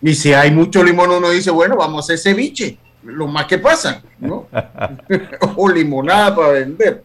Y 0.00 0.14
si 0.14 0.32
hay 0.32 0.50
mucho 0.50 0.82
limón, 0.82 1.10
uno 1.10 1.30
dice, 1.30 1.50
bueno, 1.50 1.76
vamos 1.76 1.98
a 1.98 2.14
hacer 2.14 2.18
ceviche, 2.18 2.78
lo 3.02 3.26
más 3.26 3.46
que 3.46 3.58
pasa, 3.58 4.02
¿no? 4.18 4.46
o 5.56 5.68
limonada 5.68 6.34
para 6.34 6.52
vender. 6.52 7.02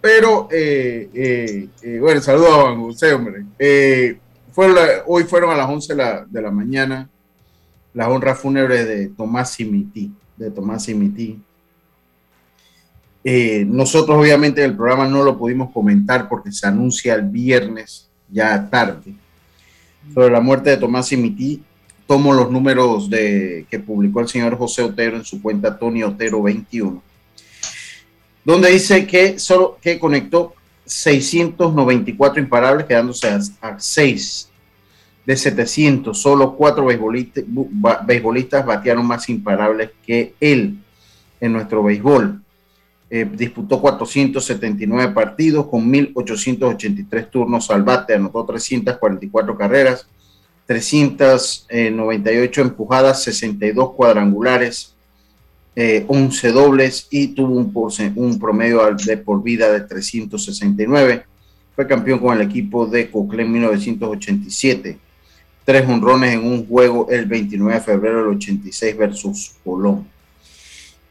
Pero, 0.00 0.48
eh, 0.50 1.08
eh, 1.14 1.68
eh, 1.82 1.98
bueno, 2.00 2.20
saludos 2.20 2.50
a 2.50 2.62
Juan 2.62 2.80
José, 2.80 3.12
hombre. 3.12 3.44
hoy 5.06 5.24
fueron 5.24 5.50
a 5.50 5.56
las 5.56 5.68
11 5.68 5.92
de 5.92 5.96
la, 5.96 6.24
de 6.28 6.42
la 6.42 6.50
mañana 6.50 7.08
las 7.94 8.08
honras 8.08 8.38
fúnebres 8.38 8.86
de 8.86 9.08
Tomás 9.08 9.52
Simití, 9.52 10.12
de 10.36 10.50
Tomás 10.50 10.84
Simití. 10.84 11.40
Eh, 13.24 13.64
nosotros 13.68 14.18
obviamente 14.18 14.64
el 14.64 14.74
programa 14.74 15.06
no 15.06 15.22
lo 15.22 15.38
pudimos 15.38 15.70
comentar 15.70 16.28
porque 16.28 16.50
se 16.50 16.66
anuncia 16.66 17.14
el 17.14 17.22
viernes 17.22 18.10
ya 18.28 18.68
tarde. 18.68 19.14
Sobre 20.14 20.30
la 20.30 20.40
muerte 20.40 20.70
de 20.70 20.76
Tomás 20.76 21.08
Simití, 21.08 21.62
tomo 22.06 22.34
los 22.34 22.50
números 22.50 23.08
de, 23.08 23.66
que 23.70 23.78
publicó 23.78 24.20
el 24.20 24.28
señor 24.28 24.56
José 24.58 24.82
Otero 24.82 25.16
en 25.16 25.24
su 25.24 25.40
cuenta 25.40 25.78
Tony 25.78 26.02
Otero 26.02 26.42
21, 26.42 27.02
donde 28.44 28.70
dice 28.70 29.06
que 29.06 29.38
solo 29.38 29.78
que 29.80 29.98
conectó 29.98 30.54
694 30.84 32.42
imparables, 32.42 32.86
quedándose 32.86 33.28
a, 33.60 33.78
6 33.78 34.50
de 35.24 35.36
700. 35.36 36.20
Solo 36.20 36.56
cuatro 36.56 36.86
beisbolistas, 36.86 37.44
beisbolistas 38.04 38.66
batearon 38.66 39.06
más 39.06 39.28
imparables 39.28 39.90
que 40.04 40.34
él 40.40 40.78
en 41.40 41.52
nuestro 41.52 41.82
béisbol. 41.82 42.41
Eh, 43.14 43.28
disputó 43.30 43.78
479 43.78 45.12
partidos 45.12 45.66
con 45.66 45.92
1.883 45.92 47.28
turnos 47.28 47.70
al 47.70 47.82
bate, 47.82 48.14
anotó 48.14 48.42
344 48.46 49.54
carreras, 49.54 50.06
398 50.64 52.62
empujadas, 52.62 53.22
62 53.22 53.92
cuadrangulares, 53.92 54.94
11 55.76 56.48
eh, 56.48 56.52
dobles 56.52 57.06
y 57.10 57.28
tuvo 57.28 57.54
un, 57.54 57.70
un 58.16 58.38
promedio 58.38 58.80
de 59.04 59.18
por 59.18 59.42
vida 59.42 59.70
de 59.70 59.82
369. 59.82 61.24
Fue 61.76 61.86
campeón 61.86 62.18
con 62.18 62.34
el 62.34 62.46
equipo 62.46 62.86
de 62.86 63.10
Cocle 63.10 63.42
en 63.42 63.52
1987. 63.52 64.98
Tres 65.66 65.86
honrones 65.86 66.32
en 66.32 66.46
un 66.46 66.66
juego 66.66 67.08
el 67.10 67.26
29 67.26 67.74
de 67.74 67.80
febrero 67.84 68.20
del 68.20 68.36
86 68.36 68.96
versus 68.96 69.52
Colón. 69.62 70.08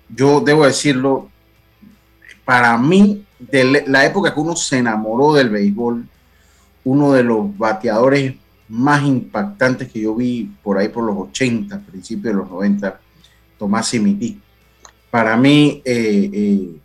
Yo 0.10 0.40
debo 0.42 0.66
decirlo, 0.66 1.30
para 2.52 2.78
mí, 2.78 3.26
de 3.40 3.86
la 3.88 4.06
época 4.06 4.34
que 4.34 4.40
uno 4.42 4.58
se 4.58 4.80
enamoró 4.80 5.34
del 5.36 5.48
béisbol, 5.48 6.06
uno 6.84 7.14
de 7.14 7.24
los 7.24 7.58
bateadores 7.58 8.36
más 8.68 9.06
impactantes 9.06 9.90
que 9.90 10.02
yo 10.02 10.14
vi 10.16 10.52
por 10.62 10.78
ahí 10.78 10.90
por 10.90 11.06
los 11.06 11.16
80, 11.30 11.80
principios 11.80 12.34
de 12.34 12.40
los 12.42 12.50
90, 12.50 13.00
Tomás 13.58 13.88
Simití. 13.88 14.38
Para 15.10 15.38
mí, 15.38 15.82
eh, 15.86 16.30
eh, 16.34 16.76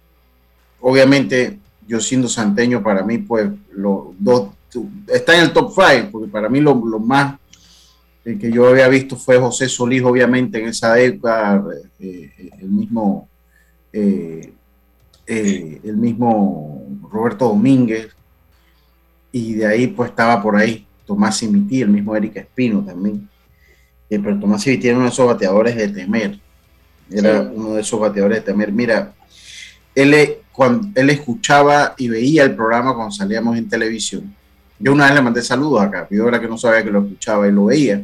obviamente, 0.82 1.58
yo 1.84 1.98
siendo 1.98 2.28
santeño, 2.28 2.80
para 2.80 3.02
mí, 3.02 3.18
pues, 3.18 3.50
los 3.72 4.10
dos, 4.20 4.50
está 5.08 5.34
en 5.34 5.46
el 5.46 5.52
top 5.52 5.72
5, 5.74 6.10
porque 6.12 6.28
para 6.28 6.48
mí 6.48 6.60
lo, 6.60 6.76
más 6.76 7.40
eh, 8.24 8.38
que 8.38 8.52
yo 8.52 8.68
había 8.68 8.86
visto 8.86 9.16
fue 9.16 9.36
José 9.36 9.68
Solís, 9.68 10.04
obviamente, 10.04 10.60
en 10.60 10.68
esa 10.68 10.96
época, 11.00 11.60
el 11.98 12.68
mismo 12.68 13.28
el 15.26 15.96
mismo 15.96 16.86
Roberto 17.10 17.48
Domínguez, 17.48 18.08
y 19.32 19.54
de 19.54 19.66
ahí 19.66 19.86
pues 19.88 20.10
estaba 20.10 20.42
por 20.42 20.56
ahí 20.56 20.86
Tomás 21.04 21.38
Simití, 21.38 21.82
el 21.82 21.88
mismo 21.88 22.16
Erika 22.16 22.40
Espino 22.40 22.84
también. 22.84 23.28
Eh, 24.08 24.18
pero 24.18 24.38
Tomás 24.38 24.62
Simití 24.62 24.88
era 24.88 24.96
uno 24.96 25.06
de 25.06 25.12
esos 25.12 25.26
bateadores 25.26 25.76
de 25.76 25.88
temer, 25.88 26.38
era 27.10 27.42
uno 27.42 27.74
de 27.74 27.80
esos 27.80 28.00
bateadores 28.00 28.38
de 28.38 28.44
temer. 28.44 28.72
Mira, 28.72 29.14
él, 29.94 30.38
cuando, 30.52 30.88
él 30.94 31.10
escuchaba 31.10 31.94
y 31.96 32.08
veía 32.08 32.44
el 32.44 32.54
programa 32.54 32.94
cuando 32.94 33.12
salíamos 33.12 33.56
en 33.56 33.68
televisión. 33.68 34.34
Yo 34.78 34.92
una 34.92 35.06
vez 35.06 35.14
le 35.14 35.22
mandé 35.22 35.42
saludos 35.42 35.82
acá, 35.82 36.06
yo 36.10 36.28
era 36.28 36.40
que 36.40 36.48
no 36.48 36.58
sabía 36.58 36.84
que 36.84 36.90
lo 36.90 37.02
escuchaba 37.02 37.48
y 37.48 37.52
lo 37.52 37.66
veía. 37.66 38.02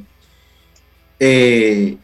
Eh, 1.19 1.97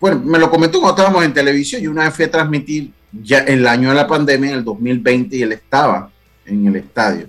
bueno, 0.00 0.20
me 0.24 0.38
lo 0.38 0.50
comentó 0.50 0.80
cuando 0.80 0.96
estábamos 0.96 1.24
en 1.24 1.32
televisión. 1.32 1.82
Yo 1.82 1.90
una 1.90 2.04
vez 2.04 2.14
fui 2.14 2.24
a 2.24 2.30
transmitir 2.30 2.92
ya 3.12 3.38
el 3.38 3.66
año 3.66 3.90
de 3.90 3.94
la 3.94 4.06
pandemia, 4.06 4.50
en 4.50 4.58
el 4.58 4.64
2020, 4.64 5.36
y 5.36 5.42
él 5.42 5.52
estaba 5.52 6.10
en 6.44 6.66
el 6.66 6.76
estadio. 6.76 7.28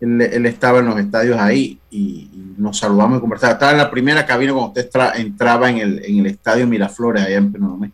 Él, 0.00 0.44
estaba 0.46 0.80
en 0.80 0.86
los 0.86 0.98
estadios 0.98 1.38
ahí 1.38 1.78
y, 1.90 2.30
nos 2.58 2.78
saludamos 2.78 3.18
y 3.18 3.20
conversamos. 3.20 3.54
Estaba 3.54 3.72
en 3.72 3.78
la 3.78 3.90
primera 3.90 4.24
cabina 4.24 4.52
cuando 4.52 4.68
usted 4.68 4.88
entraba 5.16 5.68
en 5.70 5.78
el, 5.78 6.04
en 6.04 6.20
el 6.20 6.26
estadio 6.26 6.66
Miraflores, 6.66 7.22
allá 7.22 7.36
en 7.36 7.52
Penomé. 7.52 7.92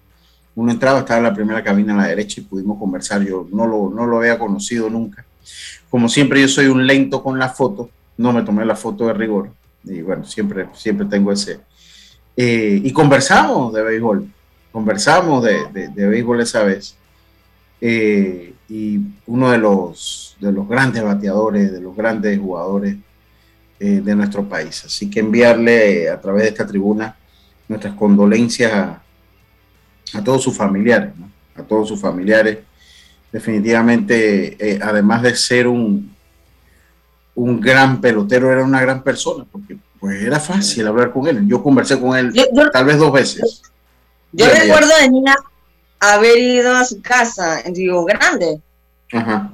Uno 0.55 0.71
entraba, 0.71 1.01
estaba 1.01 1.19
en 1.19 1.25
la 1.25 1.35
primera 1.35 1.65
cabina 1.65 1.95
a 1.95 1.97
la 1.97 2.09
derecha 2.09 2.41
y 2.41 2.45
pudimos 2.45 2.79
conversar. 2.79 3.23
Yo 3.25 3.49
no 3.53 3.67
lo, 3.67 3.91
no 3.91 4.07
lo 4.07 4.19
había 4.19 4.39
conocido 4.39 4.89
nunca. 4.91 5.25
Como 5.91 6.09
siempre, 6.09 6.41
yo 6.41 6.49
soy 6.49 6.67
un 6.67 6.87
lento 6.87 7.23
con 7.23 7.39
la 7.39 7.49
foto. 7.49 7.91
No 8.17 8.33
me 8.33 8.43
tomé 8.43 8.65
la 8.65 8.77
foto 8.77 9.07
de 9.07 9.15
rigor. 9.15 9.51
Y 9.85 10.03
bueno, 10.03 10.25
siempre, 10.25 10.69
siempre 10.75 11.07
tengo 11.07 11.33
ese. 11.33 11.61
Eh, 12.37 12.81
y 12.83 12.93
conversamos 12.93 13.73
de 13.73 13.83
béisbol. 13.83 14.27
Conversamos 14.73 15.45
de, 15.45 15.67
de, 15.73 15.89
de 15.89 16.09
béisbol 16.09 16.41
esa 16.41 16.65
vez. 16.65 16.97
Eh, 17.85 18.55
y 18.69 19.01
uno 19.27 19.51
de 19.51 19.59
los, 19.59 20.37
de 20.41 20.53
los 20.53 20.69
grandes 20.69 21.03
bateadores, 21.03 21.73
de 21.73 21.81
los 21.81 21.95
grandes 21.97 22.39
jugadores 22.39 22.97
eh, 23.81 24.01
de 24.03 24.15
nuestro 24.15 24.49
país. 24.49 24.85
Así 24.87 25.11
que 25.11 25.21
enviarle 25.21 26.09
a 26.09 26.21
través 26.21 26.45
de 26.45 26.49
esta 26.51 26.67
tribuna 26.67 27.17
nuestras 27.69 27.95
condolencias 27.95 28.73
a, 28.73 30.25
todos 30.25 30.43
sus 30.45 30.57
familiares, 30.57 31.11
a 31.57 31.63
todos 31.63 31.89
sus 31.89 32.01
familiares. 32.01 32.59
Definitivamente, 33.33 34.57
eh, 34.59 34.79
además 34.81 35.23
de 35.23 35.35
ser 35.35 35.67
un, 35.67 36.15
un 37.35 37.61
gran 37.61 38.01
pelotero, 38.01 38.53
era 38.53 38.63
una 38.63 38.81
gran 38.81 39.03
persona, 39.03 39.45
porque 39.51 39.77
pues 39.99 40.23
era 40.23 40.39
fácil 40.39 40.87
hablar 40.87 41.13
con 41.13 41.27
él. 41.27 41.47
Yo 41.49 41.63
conversé 41.63 41.99
con 41.99 42.17
él 42.17 42.33
tal 42.73 42.85
vez 42.85 42.97
dos 42.97 43.13
veces. 43.13 43.63
Yo 44.33 44.47
recuerdo 44.47 44.97
de 44.97 45.11
niña 45.11 45.35
haber 46.01 46.39
ido 46.39 46.75
a 46.75 46.85
su 46.85 47.01
casa 47.01 47.61
en 47.61 47.75
Río 47.75 48.05
Grande. 48.05 48.61
Ajá. 49.13 49.53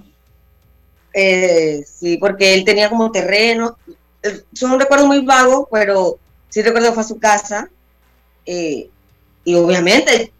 Eh, 1.12 1.84
sí, 1.84 2.16
porque 2.16 2.54
él 2.54 2.64
tenía 2.64 2.88
como 2.88 3.10
terreno. 3.10 3.76
Es 4.22 4.62
un 4.62 4.78
recuerdo 4.78 5.06
muy 5.06 5.24
vago, 5.24 5.68
pero 5.70 6.18
sí 6.48 6.62
recuerdo 6.62 6.88
que 6.88 6.94
fue 6.94 7.02
a 7.02 7.06
su 7.06 7.18
casa. 7.18 7.68
Eh, 8.46 8.88
y 9.44 9.54
obviamente, 9.54 10.32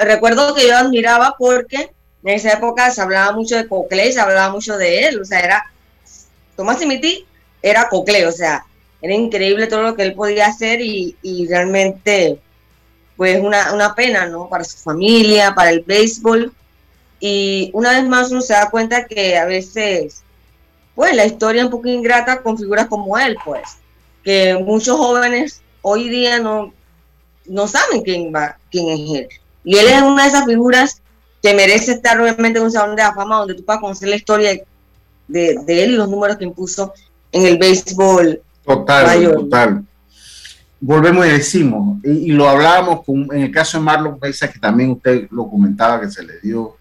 recuerdo 0.00 0.54
que 0.54 0.68
yo 0.68 0.76
admiraba 0.76 1.36
porque 1.38 1.92
en 2.24 2.34
esa 2.34 2.52
época 2.52 2.90
se 2.90 3.00
hablaba 3.00 3.32
mucho 3.32 3.56
de 3.56 3.68
Cocle, 3.68 4.12
se 4.12 4.20
hablaba 4.20 4.52
mucho 4.52 4.76
de 4.76 5.06
él. 5.06 5.20
O 5.20 5.24
sea, 5.24 5.40
era. 5.40 5.64
Tomás 6.56 6.78
Simiti 6.78 7.26
era 7.62 7.88
Cocle, 7.88 8.26
o 8.26 8.32
sea, 8.32 8.64
era 9.00 9.14
increíble 9.14 9.66
todo 9.66 9.82
lo 9.82 9.96
que 9.96 10.02
él 10.02 10.14
podía 10.14 10.46
hacer 10.46 10.80
y, 10.80 11.16
y 11.22 11.48
realmente 11.48 12.38
pues 13.16 13.40
una, 13.42 13.72
una 13.72 13.94
pena, 13.94 14.26
¿no? 14.26 14.48
Para 14.48 14.64
su 14.64 14.76
familia, 14.76 15.54
para 15.54 15.70
el 15.70 15.80
béisbol. 15.80 16.52
Y 17.20 17.70
una 17.72 17.92
vez 17.92 18.08
más 18.08 18.30
uno 18.30 18.40
se 18.40 18.52
da 18.52 18.70
cuenta 18.70 19.06
que 19.06 19.36
a 19.36 19.44
veces, 19.44 20.22
pues 20.94 21.14
la 21.14 21.24
historia 21.24 21.60
es 21.60 21.66
un 21.66 21.70
poco 21.70 21.88
ingrata 21.88 22.42
con 22.42 22.58
figuras 22.58 22.86
como 22.86 23.16
él, 23.18 23.36
pues, 23.44 23.78
que 24.22 24.54
muchos 24.54 24.96
jóvenes 24.96 25.62
hoy 25.82 26.08
día 26.08 26.40
no, 26.40 26.72
no 27.46 27.68
saben 27.68 28.02
quién, 28.02 28.32
va, 28.34 28.58
quién 28.70 28.88
es 28.88 29.20
él. 29.20 29.28
Y 29.64 29.76
él 29.76 29.86
es 29.88 30.02
una 30.02 30.24
de 30.24 30.28
esas 30.28 30.44
figuras 30.44 31.00
que 31.42 31.54
merece 31.54 31.92
estar 31.92 32.20
obviamente 32.20 32.58
en 32.58 32.64
un 32.64 32.72
salón 32.72 32.96
de 32.96 33.02
la 33.02 33.14
fama 33.14 33.38
donde 33.38 33.54
tú 33.54 33.64
puedas 33.64 33.80
conocer 33.80 34.08
la 34.08 34.16
historia 34.16 34.50
de, 35.28 35.58
de 35.64 35.84
él 35.84 35.92
y 35.92 35.96
los 35.96 36.08
números 36.08 36.36
que 36.36 36.44
impuso 36.44 36.92
en 37.32 37.46
el 37.46 37.58
béisbol. 37.58 38.42
Total, 38.64 39.32
total 39.34 39.84
volvemos 40.84 41.26
y 41.26 41.30
decimos, 41.30 41.98
y, 42.04 42.32
lo 42.32 42.48
hablábamos 42.48 43.00
en 43.08 43.40
el 43.40 43.50
caso 43.50 43.78
de 43.78 43.84
Marlon 43.84 44.18
Mesa, 44.20 44.50
que 44.50 44.58
también 44.58 44.90
usted 44.90 45.28
lo 45.30 45.48
comentaba, 45.48 46.00
que 46.00 46.10
se 46.10 46.22
le 46.22 46.38
dio 46.42 46.76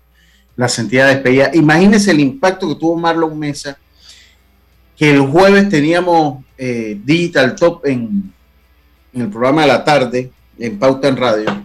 la 0.55 0.67
sentida 0.67 1.07
despedida. 1.07 1.51
Imagínese 1.53 2.11
el 2.11 2.19
impacto 2.19 2.67
que 2.67 2.75
tuvo 2.75 2.97
Marlon 2.97 3.37
Mesa 3.37 3.77
que 4.95 5.11
el 5.11 5.21
jueves 5.21 5.69
teníamos 5.69 6.43
eh, 6.57 6.99
Digital 7.03 7.55
Top 7.55 7.85
en, 7.85 8.31
en 9.13 9.21
el 9.21 9.29
programa 9.29 9.61
de 9.61 9.67
la 9.67 9.83
tarde, 9.83 10.31
en 10.59 10.77
Pauta 10.77 11.07
en 11.07 11.17
Radio, 11.17 11.63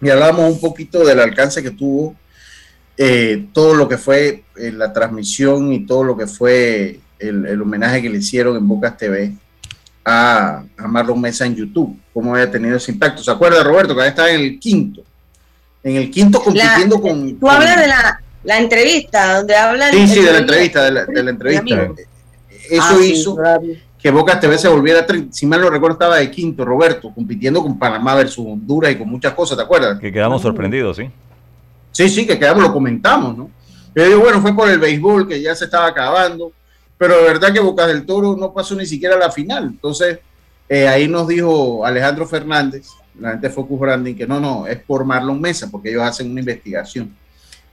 y 0.00 0.08
hablábamos 0.08 0.54
un 0.54 0.60
poquito 0.60 1.04
del 1.04 1.20
alcance 1.20 1.62
que 1.62 1.70
tuvo 1.70 2.16
eh, 2.96 3.46
todo 3.52 3.74
lo 3.74 3.88
que 3.88 3.98
fue 3.98 4.44
eh, 4.56 4.70
la 4.72 4.92
transmisión 4.92 5.72
y 5.72 5.86
todo 5.86 6.04
lo 6.04 6.16
que 6.16 6.26
fue 6.26 7.00
el, 7.18 7.60
homenaje 7.60 8.02
que 8.02 8.10
le 8.10 8.18
hicieron 8.18 8.56
en 8.56 8.66
Bocas 8.66 8.96
TV 8.96 9.34
a, 10.04 10.64
a, 10.76 10.88
Marlon 10.88 11.20
Mesa 11.20 11.46
en 11.46 11.54
YouTube, 11.54 11.96
cómo 12.12 12.34
había 12.34 12.50
tenido 12.50 12.76
ese 12.76 12.92
impacto. 12.92 13.22
¿Se 13.22 13.30
acuerda, 13.30 13.62
Roberto, 13.62 13.94
que 13.94 14.02
ahí 14.02 14.08
está 14.08 14.30
en 14.30 14.40
el 14.40 14.58
quinto? 14.58 15.02
En 15.82 15.96
el 15.96 16.10
quinto 16.10 16.42
compitiendo 16.42 17.00
con... 17.00 17.38
Tú 17.38 17.48
hablas 17.48 17.80
de 17.80 17.88
la, 17.88 18.22
la, 18.44 18.58
entrevista, 18.58 19.38
donde 19.38 19.56
hablan... 19.56 19.92
Sí, 19.92 20.08
sí, 20.08 20.22
de 20.22 20.32
la 20.32 20.38
entrevista, 20.38 20.84
de 20.84 20.90
la, 20.92 21.04
de 21.06 21.22
la 21.22 21.30
entrevista. 21.30 21.88
Eso 22.70 22.96
ah, 22.98 23.04
hizo 23.04 23.38
que 24.02 24.10
Bocas 24.10 24.40
TV 24.40 24.58
se 24.58 24.66
volviera, 24.66 25.06
si 25.30 25.46
mal 25.46 25.60
no 25.60 25.70
recuerdo, 25.70 25.94
estaba 25.94 26.16
de 26.16 26.28
quinto, 26.28 26.64
Roberto, 26.64 27.12
compitiendo 27.14 27.62
con 27.62 27.78
Panamá 27.78 28.16
versus 28.16 28.44
Honduras 28.44 28.90
y 28.90 28.96
con 28.96 29.08
muchas 29.08 29.32
cosas, 29.32 29.56
¿te 29.56 29.62
acuerdas? 29.62 30.00
Que 30.00 30.12
quedamos 30.12 30.42
sorprendidos, 30.42 30.96
sí. 30.96 31.08
Sí, 31.92 32.08
sí, 32.08 32.26
que 32.26 32.36
quedamos, 32.36 32.64
lo 32.64 32.72
comentamos, 32.72 33.36
¿no? 33.36 33.50
Yo 33.94 34.04
digo, 34.04 34.20
bueno, 34.20 34.40
fue 34.40 34.56
por 34.56 34.68
el 34.68 34.80
béisbol 34.80 35.28
que 35.28 35.40
ya 35.40 35.54
se 35.54 35.66
estaba 35.66 35.86
acabando, 35.86 36.50
pero 37.02 37.16
de 37.16 37.24
verdad 37.24 37.52
que 37.52 37.58
Bocas 37.58 37.88
del 37.88 38.06
Toro 38.06 38.36
no 38.36 38.52
pasó 38.54 38.76
ni 38.76 38.86
siquiera 38.86 39.16
a 39.16 39.18
la 39.18 39.32
final. 39.32 39.64
Entonces, 39.64 40.20
eh, 40.68 40.86
ahí 40.86 41.08
nos 41.08 41.26
dijo 41.26 41.84
Alejandro 41.84 42.28
Fernández, 42.28 42.90
la 43.18 43.32
gente 43.32 43.48
de 43.48 43.52
Focus 43.52 43.80
Branding, 43.80 44.14
que 44.14 44.24
no, 44.24 44.38
no, 44.38 44.68
es 44.68 44.78
por 44.78 45.04
Marlon 45.04 45.40
Mesa, 45.40 45.68
porque 45.68 45.90
ellos 45.90 46.04
hacen 46.04 46.30
una 46.30 46.38
investigación. 46.38 47.12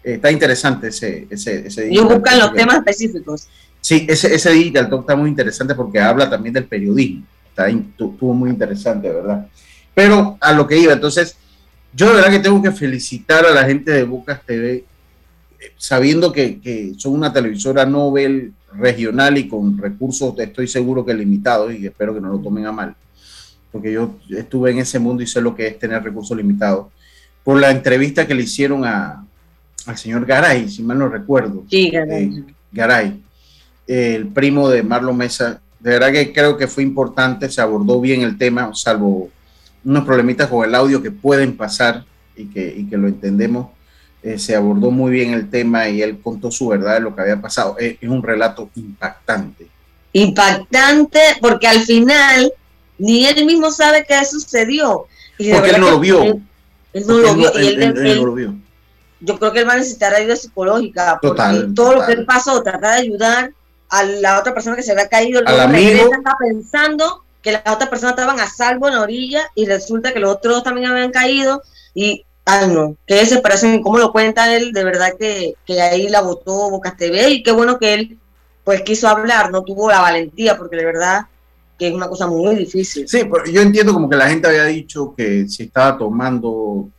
Eh, 0.04 0.14
está 0.14 0.32
interesante 0.32 0.88
ese, 0.88 1.28
ese, 1.30 1.68
ese 1.68 1.90
Ellos 1.90 2.06
buscan 2.06 2.40
los 2.40 2.54
temas 2.54 2.78
específicos. 2.78 3.48
Sí, 3.80 4.08
ese, 4.10 4.34
ese 4.34 4.50
Digital 4.50 4.90
Talk 4.90 5.02
está 5.02 5.16
muy 5.16 5.30
interesante 5.30 5.76
porque 5.76 6.00
habla 6.00 6.28
también 6.28 6.54
del 6.54 6.66
periodismo. 6.66 7.24
Está, 7.50 7.70
estuvo 7.70 8.34
muy 8.34 8.50
interesante, 8.50 9.12
¿verdad? 9.12 9.46
Pero 9.94 10.40
a 10.42 10.54
lo 10.54 10.66
que 10.66 10.76
iba, 10.76 10.94
entonces, 10.94 11.38
yo 11.94 12.08
de 12.08 12.16
verdad 12.16 12.32
que 12.32 12.40
tengo 12.40 12.64
que 12.64 12.72
felicitar 12.72 13.46
a 13.46 13.52
la 13.52 13.64
gente 13.64 13.92
de 13.92 14.06
Bocas 14.06 14.44
TV, 14.44 14.86
sabiendo 15.78 16.32
que, 16.32 16.60
que 16.60 16.94
son 16.98 17.14
una 17.14 17.34
televisora 17.34 17.86
Nobel 17.86 18.54
regional 18.74 19.38
y 19.38 19.48
con 19.48 19.78
recursos, 19.78 20.38
estoy 20.40 20.68
seguro 20.68 21.06
que 21.06 21.14
limitados, 21.14 21.74
y 21.74 21.86
espero 21.86 22.14
que 22.14 22.22
no 22.22 22.30
lo 22.30 22.40
tomen 22.40 22.66
a 22.66 22.72
mal, 22.72 22.96
porque 23.72 23.92
yo 23.92 24.18
estuve 24.30 24.72
en 24.72 24.80
ese 24.80 25.00
mundo 25.00 25.24
y 25.24 25.28
sé 25.28 25.42
lo 25.42 25.56
que 25.56 25.68
es 25.68 25.80
tener 25.80 26.04
recursos 26.04 26.36
limitados, 26.36 26.88
por 27.44 27.60
la 27.60 27.72
entrevista 27.72 28.28
que 28.28 28.36
le 28.36 28.44
hicieron 28.44 28.86
a, 28.86 29.26
al 29.86 29.98
señor 29.98 30.26
Garay, 30.26 30.70
si 30.70 30.84
mal 30.84 31.00
no 31.00 31.08
recuerdo. 31.08 31.64
Sí, 31.70 31.90
Garay. 31.90 32.26
Eh, 32.26 32.44
Garay 32.72 33.24
el 33.90 34.28
primo 34.28 34.70
de 34.70 34.84
Marlon 34.84 35.18
Mesa. 35.18 35.62
De 35.80 35.92
verdad 35.92 36.12
que 36.12 36.32
creo 36.32 36.58
que 36.58 36.68
fue 36.68 36.84
importante, 36.84 37.50
se 37.50 37.60
abordó 37.60 38.00
bien 38.00 38.22
el 38.22 38.38
tema, 38.38 38.70
salvo 38.74 39.30
unos 39.84 40.06
problemitas 40.06 40.48
con 40.48 40.68
el 40.68 40.76
audio 40.76 41.02
que 41.02 41.10
pueden 41.10 41.58
pasar 41.58 42.06
y 42.36 42.46
que, 42.46 42.86
que 42.88 42.98
lo 42.98 43.08
entendemos. 43.08 43.70
Eh, 44.22 44.38
se 44.38 44.56
abordó 44.56 44.92
muy 44.92 45.12
bien 45.12 45.34
el 45.34 45.50
tema 45.50 45.88
y 45.88 46.02
él 46.02 46.20
contó 46.22 46.52
su 46.52 46.68
verdad 46.68 46.96
de 46.96 47.00
lo 47.02 47.16
que 47.16 47.22
había 47.22 47.40
pasado. 47.40 47.78
Es, 47.78 47.98
un 48.02 48.22
relato 48.22 48.70
impactante. 48.76 49.68
Impactante 50.12 51.20
porque 51.40 51.68
al 51.68 51.82
final 51.82 52.52
ni 52.98 53.26
él 53.26 53.46
mismo 53.46 53.72
sabe 53.72 54.06
qué 54.08 54.24
sucedió. 54.26 55.06
Y 55.38 55.54
porque 55.54 55.70
él 55.70 55.80
no 55.80 55.92
lo 55.92 56.00
vio. 56.00 56.24
Él, 56.24 57.08
no 57.08 57.18
lo 57.18 57.36
vio. 57.36 57.54
él, 57.54 57.94
no 57.94 58.26
lo 58.26 58.34
vio. 58.34 58.56
Yo 59.22 59.40
creo 59.40 59.54
que 59.54 59.60
él 59.60 59.68
va 59.68 59.74
a 59.74 59.78
necesitar 59.78 60.14
ayuda 60.14 60.36
psicológica. 60.36 61.20
Total, 61.22 61.74
todo 61.74 61.96
lo 61.96 62.06
que 62.06 62.14
él 62.14 62.26
pasó, 62.26 62.62
tratar 62.62 62.96
de 62.96 63.02
ayudar 63.02 63.54
a 63.90 64.04
la 64.04 64.40
otra 64.40 64.54
persona 64.54 64.76
que 64.76 64.84
se 64.84 64.92
había 64.92 65.08
caído, 65.08 65.42
el 65.42 65.60
amigo 65.60 66.12
está 66.14 66.36
pensando 66.40 67.24
que 67.42 67.54
las 67.54 67.62
otras 67.68 67.90
personas 67.90 68.14
estaban 68.14 68.40
a 68.40 68.50
salvo 68.50 68.88
en 68.88 68.96
la 68.96 69.02
orilla 69.02 69.42
y 69.56 69.66
resulta 69.66 70.14
que 70.14 70.20
los 70.20 70.36
otros 70.36 70.64
también 70.64 70.92
habían 70.92 71.12
caído 71.12 71.62
y, 71.94 72.26
ay 72.50 72.74
no, 72.74 72.96
qué 73.06 73.16
desesperación, 73.16 73.82
cómo 73.82 73.98
lo 73.98 74.12
cuenta 74.12 74.56
él, 74.56 74.72
de 74.72 74.84
verdad 74.84 75.14
que, 75.18 75.54
que 75.66 75.82
ahí 75.82 76.10
la 76.10 76.22
votó 76.22 76.70
Bocas 76.70 76.98
TV 76.98 77.30
y 77.30 77.44
qué 77.44 77.52
bueno 77.52 77.78
que 77.78 77.94
él 77.94 78.18
pues 78.64 78.82
quiso 78.82 79.08
hablar, 79.08 79.52
no 79.52 79.64
tuvo 79.64 79.90
la 79.90 80.02
valentía, 80.02 80.58
porque 80.58 80.76
de 80.76 80.86
verdad 80.86 81.26
que 81.78 81.88
es 81.88 81.94
una 81.94 82.10
cosa 82.10 82.28
muy 82.28 82.56
difícil. 82.56 83.08
Sí, 83.08 83.22
pero 83.32 83.46
yo 83.46 83.62
entiendo 83.62 83.94
como 83.94 84.10
que 84.10 84.18
la 84.18 84.30
gente 84.30 84.48
había 84.48 84.66
dicho 84.66 85.14
que 85.16 85.48
si 85.48 85.64
estaba 85.64 85.98
tomando 85.98 86.90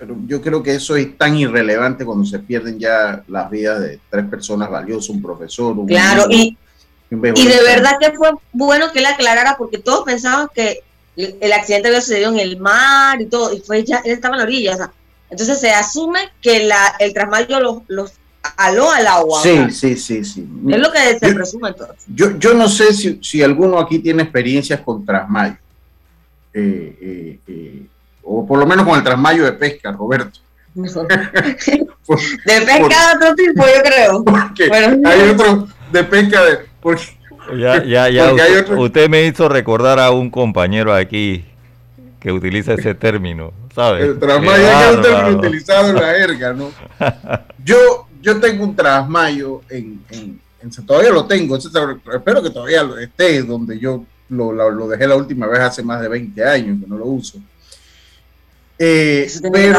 pero 0.00 0.16
yo 0.26 0.40
creo 0.40 0.62
que 0.62 0.74
eso 0.74 0.96
es 0.96 1.18
tan 1.18 1.36
irrelevante 1.36 2.06
cuando 2.06 2.24
se 2.24 2.38
pierden 2.38 2.78
ya 2.78 3.22
las 3.28 3.50
vidas 3.50 3.80
de 3.80 4.00
tres 4.08 4.24
personas 4.24 4.70
valiosas, 4.70 5.10
un 5.10 5.20
profesor, 5.20 5.76
un 5.78 5.86
Claro, 5.86 6.24
y, 6.30 6.56
y 7.10 7.46
de 7.46 7.62
verdad 7.62 7.98
que 8.00 8.12
fue 8.12 8.30
bueno 8.50 8.90
que 8.92 9.00
él 9.00 9.06
aclarara 9.06 9.56
porque 9.58 9.76
todos 9.76 10.06
pensaban 10.06 10.48
que 10.54 10.82
el 11.16 11.52
accidente 11.52 11.88
había 11.88 12.00
sucedido 12.00 12.32
en 12.32 12.40
el 12.40 12.58
mar 12.58 13.20
y 13.20 13.26
todo, 13.26 13.52
y 13.52 13.60
fue 13.60 13.84
ya, 13.84 13.98
él 14.04 14.12
estaba 14.12 14.34
en 14.36 14.38
la 14.38 14.44
orilla, 14.44 14.90
entonces 15.30 15.60
se 15.60 15.70
asume 15.70 16.30
que 16.40 16.64
la, 16.64 16.94
el 16.98 17.14
trasmayo 17.14 17.60
los, 17.60 17.82
los 17.88 18.12
aló 18.56 18.90
al 18.90 19.06
agua. 19.06 19.42
Sí, 19.42 19.70
sí, 19.70 19.96
sí, 19.96 20.24
sí. 20.24 20.48
Es 20.68 20.78
lo 20.78 20.90
que 20.90 21.18
se 21.18 21.34
presume 21.34 21.68
entonces. 21.68 22.04
Yo, 22.08 22.36
yo 22.38 22.54
no 22.54 22.68
sé 22.68 22.92
si, 22.92 23.20
si 23.22 23.42
alguno 23.42 23.78
aquí 23.78 23.98
tiene 24.00 24.22
experiencias 24.22 24.80
con 24.80 25.04
trasmayo. 25.04 25.56
Eh, 26.52 26.98
eh, 27.00 27.38
eh, 27.46 27.86
o 28.22 28.44
por 28.44 28.58
lo 28.58 28.66
menos 28.66 28.84
con 28.84 28.98
el 28.98 29.04
trasmayo 29.04 29.44
de 29.44 29.52
pesca, 29.52 29.92
Roberto. 29.92 30.40
de 30.74 30.84
pesca 30.84 31.08
de 32.48 33.16
otro 33.16 33.34
tipo, 33.36 33.64
yo 33.64 33.82
creo. 33.82 34.24
hay 35.06 35.30
otro 35.30 35.68
de 35.92 36.04
pesca 36.04 36.44
de... 36.44 36.58
Porque, 36.80 37.04
ya, 37.56 37.84
ya, 37.84 38.08
ya. 38.08 38.32
Usted, 38.76 39.08
me 39.08 39.26
hizo 39.26 39.48
recordar 39.48 39.98
a 39.98 40.10
un 40.10 40.30
compañero 40.30 40.94
aquí 40.94 41.44
que 42.18 42.32
utiliza 42.32 42.74
ese 42.74 42.94
término, 42.94 43.52
¿sabe? 43.74 44.04
El 44.04 44.18
trasmayo 44.18 44.66
es 44.66 44.96
un 44.96 45.02
término 45.02 45.38
utilizado 45.38 45.88
en 45.90 45.94
la 45.96 46.14
jerga, 46.14 46.52
¿no? 46.52 46.70
Yo, 47.64 48.06
yo 48.20 48.38
tengo 48.40 48.64
un 48.64 48.76
trasmayo 48.76 49.62
en, 49.68 50.02
en, 50.10 50.40
todavía 50.86 51.10
lo 51.10 51.26
tengo, 51.26 51.56
espero 51.56 52.42
que 52.42 52.50
todavía 52.50 52.86
esté 53.00 53.42
donde 53.42 53.78
yo 53.78 54.04
lo, 54.28 54.52
lo, 54.52 54.70
lo, 54.70 54.88
dejé 54.88 55.06
la 55.06 55.16
última 55.16 55.46
vez 55.46 55.60
hace 55.60 55.82
más 55.82 56.00
de 56.00 56.08
20 56.08 56.44
años 56.44 56.78
que 56.80 56.86
no 56.86 56.98
lo 56.98 57.06
uso. 57.06 57.38
Eh, 58.78 59.24
¿Eso 59.26 59.40
pero, 59.52 59.78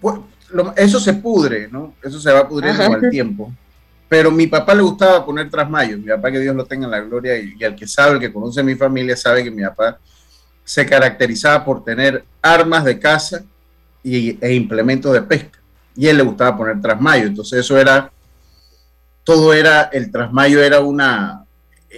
pues, 0.00 0.16
eso 0.76 1.00
se 1.00 1.14
pudre, 1.14 1.68
¿no? 1.70 1.94
Eso 2.02 2.18
se 2.18 2.32
va 2.32 2.48
pudriendo 2.48 2.86
con 2.86 3.04
el 3.04 3.10
tiempo. 3.10 3.52
Pero 4.08 4.30
mi 4.30 4.46
papá 4.46 4.74
le 4.74 4.82
gustaba 4.82 5.24
poner 5.24 5.50
trasmayos. 5.50 6.00
Mi 6.00 6.06
papá, 6.08 6.30
que 6.30 6.40
Dios 6.40 6.56
lo 6.56 6.64
tenga 6.64 6.86
en 6.86 6.90
la 6.90 7.00
gloria, 7.00 7.36
y, 7.38 7.62
al 7.62 7.76
que 7.76 7.86
sabe, 7.86 8.14
el 8.14 8.20
que 8.20 8.32
conoce 8.32 8.62
mi 8.62 8.74
familia, 8.74 9.16
sabe 9.16 9.44
que 9.44 9.50
mi 9.50 9.62
papá 9.62 9.98
se 10.64 10.86
caracterizaba 10.86 11.64
por 11.64 11.84
tener 11.84 12.24
armas 12.42 12.84
de 12.84 12.98
caza 12.98 13.42
y, 14.02 14.38
e 14.44 14.54
implementos 14.54 15.12
de 15.12 15.22
pesca. 15.22 15.58
Y 15.94 16.06
él 16.06 16.16
le 16.16 16.22
gustaba 16.22 16.56
poner 16.56 16.80
trasmayo. 16.80 17.26
Entonces, 17.26 17.60
eso 17.60 17.76
era, 17.76 18.10
todo 19.24 19.52
era, 19.52 19.82
el 19.92 20.10
trasmayo 20.10 20.62
era 20.62 20.80
una, 20.80 21.44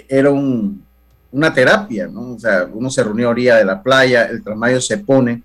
era 0.08 0.30
un, 0.30 0.84
una 1.30 1.52
terapia, 1.52 2.08
¿no? 2.08 2.34
O 2.34 2.38
sea, 2.38 2.68
uno 2.72 2.90
se 2.90 3.04
reunía 3.04 3.26
a 3.26 3.30
orilla 3.30 3.56
de 3.56 3.64
la 3.64 3.82
playa, 3.82 4.24
el 4.24 4.42
trasmayo 4.42 4.80
se 4.80 4.98
pone 4.98 5.42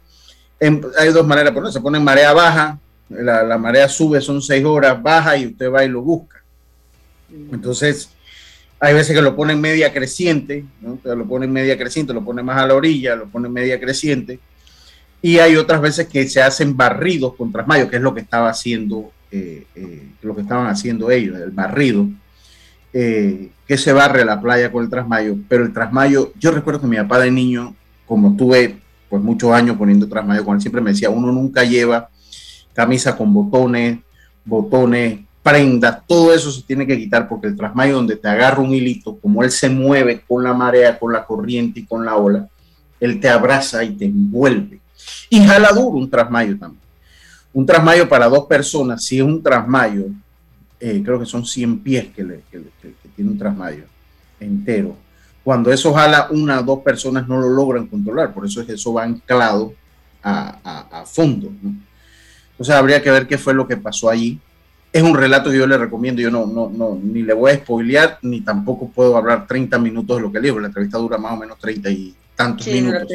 hay 0.97 1.12
dos 1.12 1.25
maneras, 1.25 1.54
por 1.54 1.71
se 1.71 1.82
pone 1.82 1.97
en 1.97 2.04
marea 2.04 2.34
baja, 2.34 2.80
la, 3.10 3.58
marea 3.58 3.88
sube, 3.88 4.21
son 4.21 4.41
seis 4.41 4.63
horas, 4.65 5.01
baja 5.01 5.38
y 5.38 5.47
usted 5.47 5.71
va 5.71 5.84
y 5.84 5.89
lo 5.89 6.01
busca. 6.01 6.41
Entonces, 7.29 8.09
hay 8.79 8.93
veces 8.93 9.15
que 9.15 9.21
lo 9.21 9.35
pone 9.35 9.53
en 9.53 9.61
media 9.61 9.93
creciente, 9.93 10.65
¿no? 10.81 10.99
lo 11.03 11.25
pone 11.25 11.45
en 11.45 11.53
media 11.53 11.77
creciente, 11.77 12.13
lo 12.13 12.23
pone 12.23 12.43
más 12.43 12.61
a 12.61 12.67
la 12.67 12.75
orilla, 12.75 13.15
lo 13.15 13.27
pone 13.27 13.47
en 13.47 13.53
media 13.53 13.79
creciente. 13.79 14.39
Y 15.21 15.39
hay 15.39 15.55
otras 15.55 15.81
veces 15.81 16.07
que 16.07 16.27
se 16.27 16.41
hacen 16.41 16.77
barridos 16.77 17.35
con 17.35 17.51
trasmayo, 17.51 17.89
que 17.89 17.95
es 17.95 18.01
lo 18.01 18.13
que 18.13 18.21
estaba 18.21 18.49
haciendo, 18.49 19.11
eh, 19.31 19.65
eh, 19.75 20.07
lo 20.21 20.35
que 20.35 20.41
estaban 20.41 20.67
haciendo 20.67 21.09
ellos, 21.09 21.39
el 21.39 21.51
barrido, 21.51 22.07
eh, 22.93 23.49
que 23.67 23.77
se 23.77 23.91
barre 23.91 24.23
la 24.23 24.39
playa 24.39 24.71
con 24.71 24.83
el 24.83 24.89
trasmayo. 24.89 25.35
Pero 25.49 25.63
el 25.63 25.73
trasmayo, 25.73 26.31
yo 26.38 26.51
recuerdo 26.51 26.81
que 26.81 26.88
mi 26.88 26.97
papá 26.97 27.19
de 27.19 27.31
niño, 27.31 27.75
como 28.05 28.35
tuve 28.35 28.77
pues 29.09 29.23
muchos 29.23 29.51
años 29.51 29.77
poniendo 29.77 30.07
trasmayo 30.07 30.45
con 30.45 30.55
él, 30.55 30.61
siempre 30.61 30.81
me 30.81 30.91
decía, 30.91 31.09
uno 31.09 31.31
nunca 31.31 31.63
lleva 31.63 32.09
camisa 32.73 33.17
con 33.17 33.33
botones, 33.33 33.99
botones, 34.43 35.21
prendas, 35.45 35.99
todo 36.08 36.34
eso 36.34 36.51
se 36.51 36.63
tiene 36.63 36.88
que 36.88 36.97
quitar 36.97 37.29
porque 37.29 37.45
el 37.45 37.55
trasmayo 37.55 37.93
donde 37.93 38.15
te 38.15 38.27
agarra 38.27 38.63
un 38.63 38.73
hilito, 38.73 39.15
como 39.17 39.43
él 39.43 39.51
se 39.51 39.69
mueve 39.69 40.23
con 40.27 40.43
la 40.43 40.55
marea, 40.55 40.97
con 40.97 41.13
la 41.13 41.23
corriente 41.23 41.81
y 41.81 41.86
con 41.86 42.03
la 42.03 42.15
ola, 42.15 42.49
él 42.99 43.19
te 43.19 43.29
abraza 43.29 43.84
y 43.84 43.91
te 43.91 44.05
envuelve. 44.05 44.79
Y 45.29 45.45
jala 45.45 45.69
duro 45.71 45.99
un 45.99 46.10
trasmayo 46.10 46.58
también. 46.58 46.81
Un 47.53 47.63
trasmayo 47.63 48.10
para 48.10 48.27
dos 48.27 48.47
personas, 48.47 49.03
si 49.03 49.17
es 49.19 49.23
un 49.23 49.43
trasmayo, 49.43 50.05
eh, 50.79 51.03
creo 51.05 51.19
que 51.19 51.27
son 51.27 51.45
100 51.45 51.79
pies 51.84 52.08
que, 52.15 52.25
tiene 53.15 53.31
un 53.31 53.38
trasmayo 53.38 53.84
entero 54.39 54.97
cuando 55.45 55.71
eso 55.71 55.93
jala 55.93 56.27
una 56.31 56.60
o 56.60 56.63
dos 56.63 56.79
personas 56.79 57.27
no 57.27 57.39
lo 57.39 57.49
logran 57.49 57.86
controlar, 57.86 58.34
por 58.34 58.47
eso 58.47 58.62
es 58.62 58.65
que 58.65 58.73
eso 58.73 58.93
va 58.93 59.03
anclado 59.03 59.75
a, 60.23 60.89
a, 60.91 61.05
fondo. 61.05 61.53
¿no? 61.62 61.75
Entonces 62.49 62.73
habría 62.73 62.99
que 63.03 63.12
ver 63.12 63.27
qué 63.27 63.38
fue 63.38 63.53
lo 63.53 63.67
que 63.67 63.77
pasó 63.77 64.10
allí. 64.10 64.39
Es 64.95 65.03
un 65.03 65.13
relato 65.13 65.51
que 65.51 65.58
yo 65.58 65.67
le 65.67 65.77
recomiendo. 65.77 66.21
Yo 66.21 66.31
no, 66.31 66.45
no, 66.45 66.69
no, 66.69 66.97
ni 67.03 67.21
le 67.21 67.34
voy 67.34 67.51
a 67.51 67.55
spoilear, 67.55 68.17
ni 68.21 68.39
tampoco 68.39 68.88
puedo 68.88 69.17
hablar 69.17 69.45
30 69.45 69.77
minutos 69.77 70.15
de 70.15 70.21
lo 70.21 70.31
que 70.31 70.39
leo. 70.39 70.58
La 70.58 70.67
entrevista 70.67 70.97
dura 70.97 71.17
más 71.17 71.34
o 71.34 71.36
menos 71.36 71.60
30 71.60 71.89
y 71.89 72.15
tantos 72.34 72.65
minutos. 72.67 73.12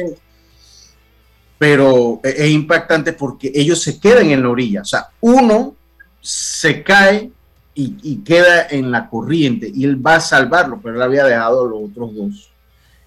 Pero 1.57 2.19
e, 2.23 2.35
es 2.37 2.51
impactante 2.51 3.13
porque 3.13 3.51
ellos 3.55 3.81
se 3.81 3.99
quedan 3.99 4.29
en 4.29 4.43
la 4.43 4.49
orilla. 4.49 4.81
O 4.81 4.85
sea, 4.85 5.07
uno 5.21 5.73
se 6.19 6.83
cae 6.83 7.31
y, 7.73 8.17
queda 8.17 8.67
en 8.69 8.91
la 8.91 9.09
corriente 9.09 9.71
y 9.73 9.83
él 9.83 10.05
va 10.05 10.17
a 10.17 10.21
salvarlo, 10.21 10.79
pero 10.83 10.97
él 10.97 11.01
había 11.01 11.23
dejado 11.23 11.65
a 11.65 11.67
los 11.67 11.89
otros 11.89 12.13
dos 12.13 12.51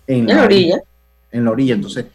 en, 0.05 0.27
la, 0.27 0.43
orilla. 0.43 0.83
En 1.31 1.45
la 1.45 1.53
orilla. 1.53 1.75
Entonces, 1.75 2.07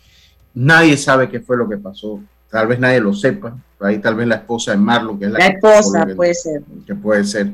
nadie 0.54 0.98
sabe 0.98 1.30
qué 1.30 1.39
fue 1.39 1.56
lo 1.56 1.69
que 1.69 1.78
pasó. 1.78 2.19
Tal 2.50 2.67
vez 2.67 2.82
nadie 2.82 3.00
lo 3.00 3.13
sepa. 3.13 3.56
Ahí 3.80 4.00
tal 4.00 4.15
vez 4.15 4.28
la 4.28 4.36
esposa 4.36 4.72
de 4.72 4.78
Marlon, 4.78 5.18
que 5.18 5.26
es 5.26 5.32
la, 5.32 5.39
la 5.39 5.48
esposa, 5.48 6.08
puede 6.15 6.34
ser. 6.34 6.62
Que 6.86 6.96
puede 6.96 7.24
ser. 7.24 7.54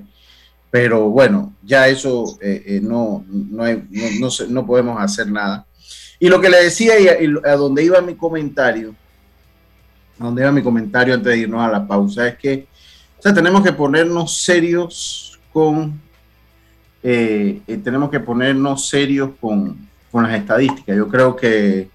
Pero 0.72 1.10
bueno, 1.10 1.54
ya 1.64 1.88
eso 1.88 2.38
eh, 2.42 2.64
eh, 2.66 2.80
no, 2.82 3.24
no, 3.30 3.64
no, 3.64 4.30
no, 4.50 4.66
podemos 4.66 5.02
hacer 5.02 5.32
nada. 5.32 5.66
Y 6.20 6.28
lo 6.28 6.42
que 6.42 6.50
le 6.50 6.64
decía 6.64 7.00
y 7.00 7.08
a, 7.08 7.56
donde 7.56 7.84
iba 7.84 8.02
mi 8.02 8.16
comentario, 8.16 8.96
a 10.20 10.26
donde 10.26 10.42
iba 10.42 10.52
mi 10.52 10.64
comentario 10.64 11.14
antes 11.14 11.32
de 11.32 11.40
irnos 11.40 11.62
a 11.62 11.72
la 11.72 11.88
pausa, 11.88 12.28
es 12.28 12.38
que 12.38 12.68
o 13.18 13.22
sea, 13.22 13.34
tenemos 13.34 13.64
que 13.64 13.72
ponernos 13.72 14.38
serios 14.42 15.40
con, 15.54 16.02
eh, 17.02 17.62
tenemos 17.84 18.10
que 18.10 18.20
ponernos 18.20 18.90
serios 18.90 19.30
con, 19.40 19.88
con 20.12 20.24
las 20.24 20.34
estadísticas. 20.34 20.98
Yo 20.98 21.08
creo 21.08 21.36
que 21.36 21.90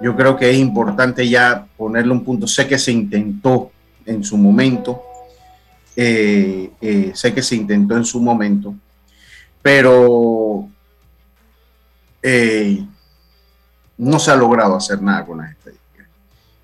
yo 0.00 0.16
creo 0.16 0.36
que 0.36 0.50
es 0.50 0.56
importante 0.56 1.28
ya 1.28 1.66
ponerle 1.76 2.12
un 2.12 2.24
punto. 2.24 2.46
Sé 2.46 2.66
que 2.68 2.78
se 2.78 2.92
intentó 2.92 3.72
en 4.06 4.22
su 4.22 4.36
momento, 4.36 5.02
eh, 5.96 6.70
eh, 6.80 7.12
sé 7.14 7.34
que 7.34 7.42
se 7.42 7.56
intentó 7.56 7.96
en 7.96 8.04
su 8.04 8.20
momento, 8.20 8.74
pero 9.60 10.68
eh, 12.22 12.86
no 13.96 14.18
se 14.18 14.30
ha 14.30 14.36
logrado 14.36 14.76
hacer 14.76 15.02
nada 15.02 15.26
con 15.26 15.38
las 15.38 15.50
estadísticas. 15.50 16.06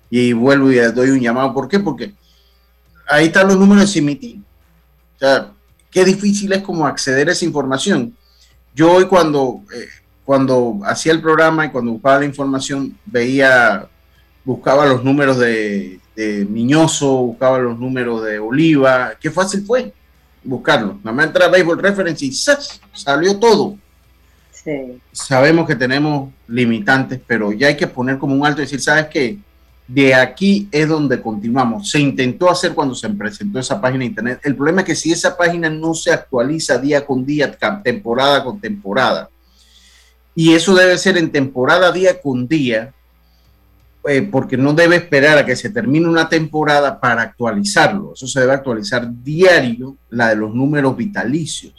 Y 0.09 0.31
vuelvo 0.33 0.71
y 0.71 0.77
doy 0.77 1.09
un 1.09 1.19
llamado. 1.19 1.53
¿Por 1.53 1.67
qué? 1.67 1.79
Porque 1.79 2.13
ahí 3.07 3.25
están 3.25 3.47
los 3.47 3.57
números 3.57 3.85
de 3.85 3.91
CIMITI. 3.91 4.41
O 5.15 5.19
sea, 5.19 5.51
qué 5.91 6.05
difícil 6.05 6.53
es 6.53 6.61
como 6.61 6.87
acceder 6.87 7.27
a 7.27 7.33
esa 7.33 7.43
información. 7.43 8.15
Yo 8.73 8.93
hoy 8.93 9.05
cuando 9.07 9.61
cuando 10.25 10.79
hacía 10.83 11.13
el 11.13 11.21
programa 11.21 11.65
y 11.65 11.69
cuando 11.69 11.91
buscaba 11.91 12.19
la 12.19 12.25
información, 12.25 12.97
veía, 13.05 13.87
buscaba 14.43 14.85
los 14.85 15.03
números 15.03 15.37
de, 15.37 15.99
de 16.15 16.45
Miñoso, 16.45 17.07
buscaba 17.17 17.59
los 17.59 17.79
números 17.79 18.23
de 18.23 18.39
Oliva. 18.39 19.13
Qué 19.19 19.29
fácil 19.29 19.63
fue 19.65 19.93
buscarlo. 20.45 20.99
Nada 21.03 21.11
más 21.11 21.27
entra 21.27 21.45
a 21.45 21.49
Baseball 21.49 21.79
Reference 21.79 22.25
y 22.25 22.31
salió 22.31 23.37
todo. 23.37 23.77
Sí. 24.51 24.99
Sabemos 25.11 25.67
que 25.67 25.75
tenemos 25.75 26.31
limitantes, 26.47 27.19
pero 27.25 27.51
ya 27.51 27.67
hay 27.67 27.77
que 27.77 27.87
poner 27.87 28.17
como 28.17 28.35
un 28.35 28.45
alto 28.45 28.61
y 28.61 28.65
decir, 28.65 28.81
¿sabes 28.81 29.07
qué? 29.07 29.37
De 29.87 30.15
aquí 30.15 30.67
es 30.71 30.87
donde 30.87 31.21
continuamos. 31.21 31.89
Se 31.91 31.99
intentó 31.99 32.49
hacer 32.49 32.73
cuando 32.73 32.95
se 32.95 33.09
presentó 33.09 33.59
esa 33.59 33.79
página 33.79 33.99
de 33.99 34.05
internet. 34.05 34.39
El 34.43 34.55
problema 34.55 34.81
es 34.81 34.87
que 34.87 34.95
si 34.95 35.11
esa 35.11 35.37
página 35.37 35.69
no 35.69 35.93
se 35.93 36.11
actualiza 36.11 36.79
día 36.79 37.05
con 37.05 37.25
día, 37.25 37.55
temporada 37.83 38.43
con 38.43 38.59
temporada, 38.59 39.29
y 40.35 40.53
eso 40.53 40.75
debe 40.75 40.97
ser 40.97 41.17
en 41.17 41.31
temporada 41.31 41.91
día 41.93 42.21
con 42.21 42.45
día, 42.45 42.93
eh, 44.07 44.21
porque 44.21 44.57
no 44.57 44.73
debe 44.73 44.97
esperar 44.97 45.37
a 45.37 45.45
que 45.45 45.55
se 45.55 45.69
termine 45.69 46.07
una 46.07 46.27
temporada 46.27 46.99
para 46.99 47.21
actualizarlo. 47.21 48.11
Eso 48.13 48.27
se 48.27 48.41
debe 48.41 48.51
actualizar 48.51 49.09
diario, 49.23 49.95
la 50.09 50.29
de 50.29 50.35
los 50.35 50.53
números 50.53 50.95
vitalicios. 50.97 51.73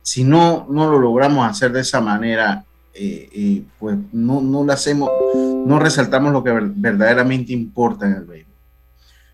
Si 0.00 0.22
no, 0.24 0.66
no 0.70 0.90
lo 0.90 0.98
logramos 1.00 1.46
hacer 1.46 1.72
de 1.72 1.80
esa 1.80 2.00
manera, 2.00 2.64
eh, 2.94 3.28
eh, 3.32 3.62
pues 3.78 3.98
no, 4.12 4.40
no 4.40 4.72
hacemos, 4.72 5.10
no 5.34 5.78
resaltamos 5.80 6.32
lo 6.32 6.42
que 6.42 6.52
verdaderamente 6.52 7.52
importa 7.52 8.06
en 8.06 8.12
el 8.14 8.24
béisbol. 8.24 8.54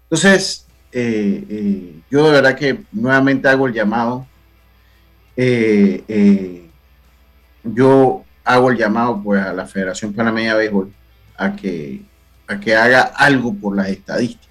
Entonces, 0.04 0.66
yo 2.10 2.26
de 2.26 2.32
verdad 2.32 2.56
que 2.56 2.84
nuevamente 2.92 3.48
hago 3.48 3.66
el 3.66 3.74
llamado 3.74 4.26
yo 7.64 8.24
hago 8.44 8.70
el 8.70 8.78
llamado 8.78 9.20
pues 9.22 9.42
a 9.42 9.52
la 9.52 9.66
Federación 9.66 10.12
Panameña 10.12 10.52
de 10.52 10.58
Béisbol 10.58 10.92
a 11.36 11.56
que, 11.56 12.02
a 12.46 12.60
que 12.60 12.76
haga 12.76 13.02
algo 13.02 13.54
por 13.54 13.74
las 13.74 13.88
estadísticas. 13.88 14.44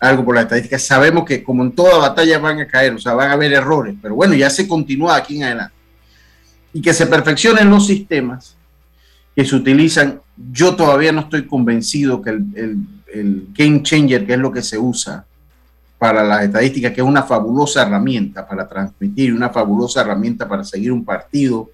Algo 0.00 0.24
por 0.24 0.34
las 0.34 0.44
estadísticas. 0.44 0.82
Sabemos 0.82 1.24
que 1.24 1.44
como 1.44 1.62
en 1.62 1.72
toda 1.72 1.98
batalla 1.98 2.38
van 2.38 2.60
a 2.60 2.66
caer, 2.66 2.94
o 2.94 2.98
sea, 2.98 3.14
van 3.14 3.30
a 3.30 3.34
haber 3.34 3.52
errores, 3.52 3.94
pero 4.00 4.14
bueno, 4.14 4.34
ya 4.34 4.50
se 4.50 4.66
continúa 4.66 5.16
aquí 5.16 5.36
en 5.36 5.44
adelante. 5.44 5.74
Y 6.72 6.80
que 6.80 6.92
se 6.92 7.06
perfeccionen 7.06 7.70
los 7.70 7.86
sistemas 7.86 8.56
que 9.34 9.44
se 9.44 9.54
utilizan. 9.54 10.20
Yo 10.52 10.74
todavía 10.74 11.12
no 11.12 11.20
estoy 11.20 11.46
convencido 11.46 12.22
que 12.22 12.30
el, 12.30 12.78
el 13.12 13.48
game 13.52 13.82
changer, 13.82 14.26
que 14.26 14.34
es 14.34 14.38
lo 14.38 14.50
que 14.50 14.62
se 14.62 14.78
usa 14.78 15.24
para 15.98 16.24
las 16.24 16.44
estadísticas, 16.44 16.92
que 16.92 17.02
es 17.02 17.06
una 17.06 17.24
fabulosa 17.24 17.82
herramienta 17.82 18.48
para 18.48 18.66
transmitir, 18.66 19.34
una 19.34 19.50
fabulosa 19.50 20.00
herramienta 20.00 20.48
para 20.48 20.64
seguir 20.64 20.92
un 20.92 21.04
partido, 21.04 21.70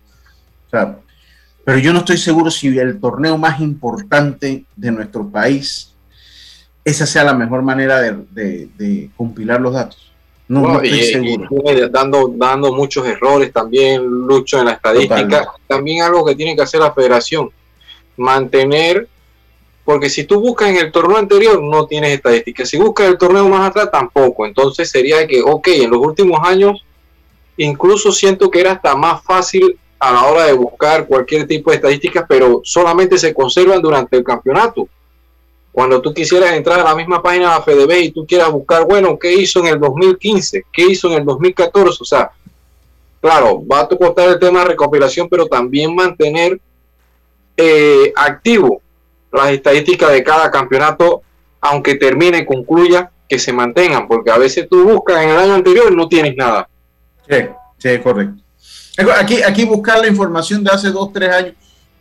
pero 0.70 1.78
yo 1.78 1.92
no 1.92 2.00
estoy 2.00 2.16
seguro 2.16 2.50
si 2.50 2.68
el 2.78 3.00
torneo 3.00 3.36
más 3.36 3.60
importante 3.60 4.64
de 4.76 4.92
nuestro 4.92 5.28
país, 5.28 5.92
esa 6.84 7.06
sea 7.06 7.24
la 7.24 7.34
mejor 7.34 7.62
manera 7.62 8.00
de, 8.00 9.10
compilar 9.16 9.60
los 9.60 9.74
datos. 9.74 10.12
No, 10.48 10.80
estoy 10.80 11.02
seguro. 11.02 11.48
dando, 11.90 12.32
dando 12.36 12.72
muchos 12.72 13.04
errores 13.04 13.52
también, 13.52 14.04
Lucho, 14.04 14.60
en 14.60 14.66
la 14.66 14.72
estadística. 14.74 15.54
También 15.66 16.02
algo 16.02 16.24
que 16.24 16.36
tiene 16.36 16.54
que 16.54 16.62
hacer 16.62 16.78
la 16.78 16.94
federación, 16.94 17.50
mantener, 18.16 19.08
porque 19.84 20.08
si 20.08 20.22
tú 20.22 20.40
buscas 20.40 20.68
en 20.68 20.76
el 20.76 20.92
torneo 20.92 21.16
anterior, 21.16 21.60
no 21.60 21.86
tienes 21.86 22.12
estadísticas. 22.12 22.68
Si 22.68 22.76
buscas 22.76 23.08
el 23.08 23.18
torneo 23.18 23.48
más 23.48 23.70
atrás, 23.70 23.90
tampoco. 23.90 24.46
Entonces 24.46 24.88
sería 24.88 25.26
que, 25.26 25.42
ok, 25.42 25.66
en 25.68 25.90
los 25.90 26.00
últimos 26.00 26.38
años, 26.44 26.84
incluso 27.56 28.12
siento 28.12 28.50
que 28.50 28.60
era 28.60 28.72
hasta 28.72 28.94
más 28.94 29.22
fácil 29.24 29.78
a 29.98 30.12
la 30.12 30.24
hora 30.24 30.44
de 30.44 30.52
buscar 30.52 31.06
cualquier 31.06 31.46
tipo 31.46 31.70
de 31.70 31.76
estadísticas, 31.76 32.24
pero 32.28 32.60
solamente 32.64 33.18
se 33.18 33.32
conservan 33.32 33.80
durante 33.80 34.16
el 34.16 34.24
campeonato. 34.24 34.88
Cuando 35.72 36.00
tú 36.00 36.12
quisieras 36.14 36.52
entrar 36.52 36.80
a 36.80 36.84
la 36.84 36.94
misma 36.94 37.22
página 37.22 37.50
de 37.50 37.58
la 37.58 37.62
FDB 37.62 37.92
y 38.04 38.10
tú 38.10 38.26
quieras 38.26 38.50
buscar, 38.50 38.86
bueno, 38.86 39.18
¿qué 39.18 39.32
hizo 39.34 39.60
en 39.60 39.66
el 39.66 39.80
2015? 39.80 40.64
¿Qué 40.72 40.86
hizo 40.86 41.08
en 41.08 41.18
el 41.18 41.24
2014? 41.24 41.98
O 42.00 42.04
sea, 42.04 42.30
claro, 43.20 43.66
va 43.66 43.80
a 43.80 43.88
costar 43.88 44.28
el 44.30 44.38
tema 44.38 44.60
de 44.60 44.68
recopilación, 44.68 45.28
pero 45.28 45.46
también 45.46 45.94
mantener 45.94 46.60
eh, 47.56 48.12
activo 48.16 48.80
las 49.32 49.50
estadísticas 49.50 50.12
de 50.12 50.22
cada 50.22 50.50
campeonato, 50.50 51.22
aunque 51.60 51.96
termine, 51.96 52.46
concluya, 52.46 53.10
que 53.28 53.38
se 53.38 53.52
mantengan, 53.52 54.06
porque 54.08 54.30
a 54.30 54.38
veces 54.38 54.68
tú 54.68 54.84
buscas 54.88 55.22
en 55.22 55.30
el 55.30 55.36
año 55.36 55.54
anterior 55.54 55.92
y 55.92 55.96
no 55.96 56.08
tienes 56.08 56.36
nada. 56.36 56.68
Sí, 57.28 57.36
sí, 57.78 57.98
correcto. 57.98 58.45
Aquí, 59.18 59.42
aquí 59.42 59.64
buscar 59.64 60.00
la 60.00 60.08
información 60.08 60.64
de 60.64 60.70
hace 60.70 60.90
dos, 60.90 61.12
tres 61.12 61.30
años 61.30 61.54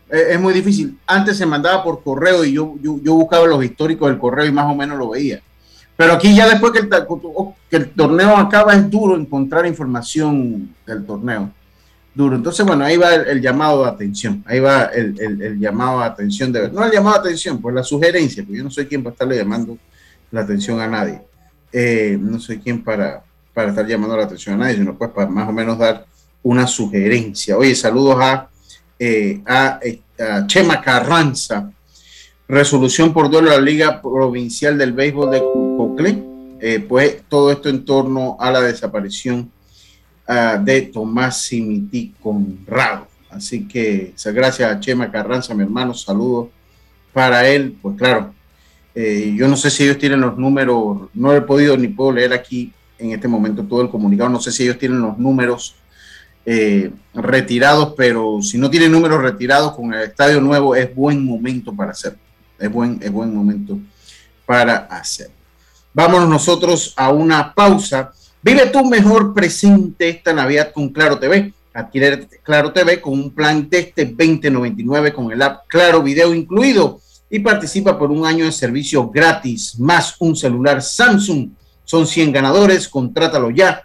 eh, 0.09 0.27
es 0.31 0.39
muy 0.39 0.53
difícil. 0.53 0.97
Antes 1.05 1.37
se 1.37 1.45
mandaba 1.45 1.83
por 1.83 2.03
correo 2.03 2.45
y 2.45 2.53
yo, 2.53 2.75
yo, 2.81 3.13
buscaba 3.13 3.45
los 3.47 3.63
históricos 3.63 4.09
del 4.09 4.19
correo 4.19 4.45
y 4.45 4.51
más 4.51 4.71
o 4.71 4.75
menos 4.75 4.97
lo 4.97 5.09
veía. 5.09 5.41
Pero 5.97 6.13
aquí 6.13 6.35
ya 6.35 6.47
después 6.47 6.73
que 6.73 6.79
el, 7.77 7.89
torneo 7.91 8.35
acaba 8.37 8.73
es 8.73 8.89
duro 8.89 9.15
encontrar 9.15 9.65
información 9.65 10.73
del 10.85 11.05
torneo. 11.05 11.51
Duro. 12.13 12.35
Entonces, 12.35 12.65
bueno, 12.65 12.85
ahí 12.85 12.95
va 12.95 13.13
el, 13.13 13.41
llamado 13.41 13.83
de 13.83 13.89
atención. 13.89 14.43
Ahí 14.45 14.59
va 14.59 14.85
el, 14.85 15.59
llamado 15.59 15.99
de 15.99 16.05
atención 16.05 16.51
de 16.51 16.69
No 16.69 16.85
el 16.85 16.91
llamado 16.91 17.15
de 17.15 17.29
atención, 17.29 17.61
pues 17.61 17.75
la 17.75 17.83
sugerencia, 17.83 18.43
porque 18.43 18.57
yo 18.57 18.63
no 18.63 18.71
soy 18.71 18.85
quien 18.85 19.03
para 19.03 19.13
estarle 19.13 19.37
llamando 19.37 19.77
la 20.31 20.41
atención 20.41 20.79
a 20.79 20.87
nadie. 20.87 21.21
Eh, 21.71 22.17
no 22.19 22.39
soy 22.39 22.59
quien 22.59 22.83
para, 22.83 23.23
para 23.53 23.69
estar 23.69 23.85
llamando 23.85 24.15
la 24.15 24.23
atención 24.23 24.55
a 24.55 24.65
nadie, 24.65 24.75
sino 24.75 24.97
pues 24.97 25.11
para 25.11 25.27
más 25.29 25.47
o 25.47 25.51
menos 25.51 25.77
dar 25.77 26.05
una 26.45 26.67
sugerencia. 26.67 27.57
Oye, 27.57 27.73
saludos 27.75 28.17
a, 28.21 28.49
eh, 28.99 29.41
a, 29.45 29.79
Chema 30.45 30.79
Carranza. 30.79 31.71
Resolución 32.47 33.11
por 33.11 33.31
duelo 33.31 33.49
de 33.49 33.57
la 33.57 33.61
Liga 33.61 34.01
Provincial 34.01 34.77
del 34.77 34.93
Béisbol 34.93 35.31
de 35.31 35.39
Coclé. 35.39 36.23
Eh, 36.61 36.85
pues 36.87 37.23
todo 37.27 37.51
esto 37.51 37.67
en 37.67 37.83
torno 37.83 38.37
a 38.39 38.51
la 38.51 38.61
desaparición 38.61 39.51
ah, 40.27 40.61
de 40.63 40.83
Tomás 40.83 41.41
Simití 41.41 42.13
Conrado. 42.21 43.07
Así 43.31 43.67
que 43.67 44.13
gracias 44.25 44.71
a 44.71 44.79
Chema 44.79 45.11
Carranza, 45.11 45.55
mi 45.55 45.63
hermano, 45.63 45.95
saludos 45.95 46.49
para 47.11 47.47
él. 47.49 47.75
Pues 47.81 47.97
claro, 47.97 48.35
eh, 48.93 49.33
yo 49.35 49.47
no 49.47 49.57
sé 49.57 49.71
si 49.71 49.83
ellos 49.83 49.97
tienen 49.97 50.21
los 50.21 50.37
números, 50.37 51.09
no 51.15 51.33
he 51.33 51.41
podido 51.41 51.75
ni 51.75 51.87
puedo 51.87 52.11
leer 52.11 52.33
aquí 52.33 52.71
en 52.99 53.11
este 53.11 53.27
momento 53.27 53.63
todo 53.63 53.81
el 53.81 53.89
comunicado, 53.89 54.29
no 54.29 54.39
sé 54.39 54.51
si 54.51 54.63
ellos 54.63 54.77
tienen 54.77 55.01
los 55.01 55.17
números 55.17 55.75
eh, 56.45 56.91
retirados, 57.13 57.93
pero 57.97 58.39
si 58.41 58.57
no 58.57 58.69
tiene 58.69 58.87
números 58.87 59.21
retirados 59.21 59.75
con 59.75 59.93
el 59.93 60.01
estadio 60.01 60.39
nuevo, 60.41 60.75
es 60.75 60.93
buen 60.93 61.25
momento 61.25 61.73
para 61.73 61.91
hacerlo. 61.91 62.19
Es 62.59 62.71
buen, 62.71 62.99
es 63.01 63.11
buen 63.11 63.33
momento 63.33 63.79
para 64.45 64.77
hacerlo. 64.77 65.33
Vámonos 65.93 66.29
nosotros 66.29 66.93
a 66.97 67.11
una 67.11 67.53
pausa. 67.53 68.11
Vive 68.41 68.67
tu 68.67 68.85
mejor 68.85 69.33
presente 69.33 70.09
esta 70.09 70.33
Navidad 70.33 70.71
con 70.73 70.89
Claro 70.89 71.17
TV. 71.17 71.53
Adquiere 71.73 72.27
Claro 72.43 72.71
TV 72.71 73.01
con 73.01 73.13
un 73.13 73.31
plan 73.33 73.69
Teste 73.69 74.05
2099 74.05 75.13
con 75.13 75.31
el 75.31 75.41
app 75.41 75.67
Claro 75.67 76.03
Video 76.03 76.33
incluido 76.33 77.01
y 77.29 77.39
participa 77.39 77.97
por 77.97 78.11
un 78.11 78.25
año 78.25 78.45
de 78.45 78.51
servicio 78.51 79.09
gratis 79.09 79.79
más 79.79 80.15
un 80.19 80.35
celular 80.35 80.81
Samsung. 80.81 81.49
Son 81.83 82.05
100 82.05 82.31
ganadores, 82.31 82.87
contrátalo 82.87 83.49
ya. 83.49 83.83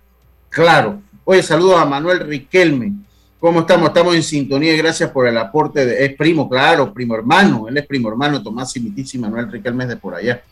Claro. 0.49 1.03
Oye, 1.25 1.43
saludos 1.43 1.81
a 1.81 1.85
Manuel 1.85 2.21
Riquelme. 2.21 2.93
¿Cómo 3.39 3.61
estamos? 3.61 3.89
Estamos 3.89 4.15
en 4.15 4.23
sintonía 4.23 4.75
y 4.75 4.77
gracias 4.77 5.11
por 5.11 5.27
el 5.27 5.39
aporte. 5.39 5.87
De, 5.87 6.05
es 6.05 6.15
primo, 6.15 6.49
claro, 6.49 6.93
primo 6.93 7.15
hermano. 7.15 7.69
Él 7.69 7.77
es 7.77 7.87
primo 7.87 8.09
hermano, 8.09 8.43
Tomás 8.43 8.73
Simitis 8.73 9.15
y 9.15 9.19
Manuel 9.19 9.51
Riquelme 9.51 9.87
de 9.87 9.97
por 9.97 10.15
allá, 10.15 10.43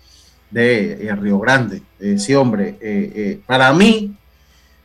de, 0.51 1.15
Río 1.21 1.39
Grande. 1.39 1.83
Eh, 2.01 2.19
sí, 2.19 2.35
hombre, 2.35 2.79
eh, 2.81 3.13
eh, 3.15 3.41
para 3.47 3.73
mí, 3.73 4.15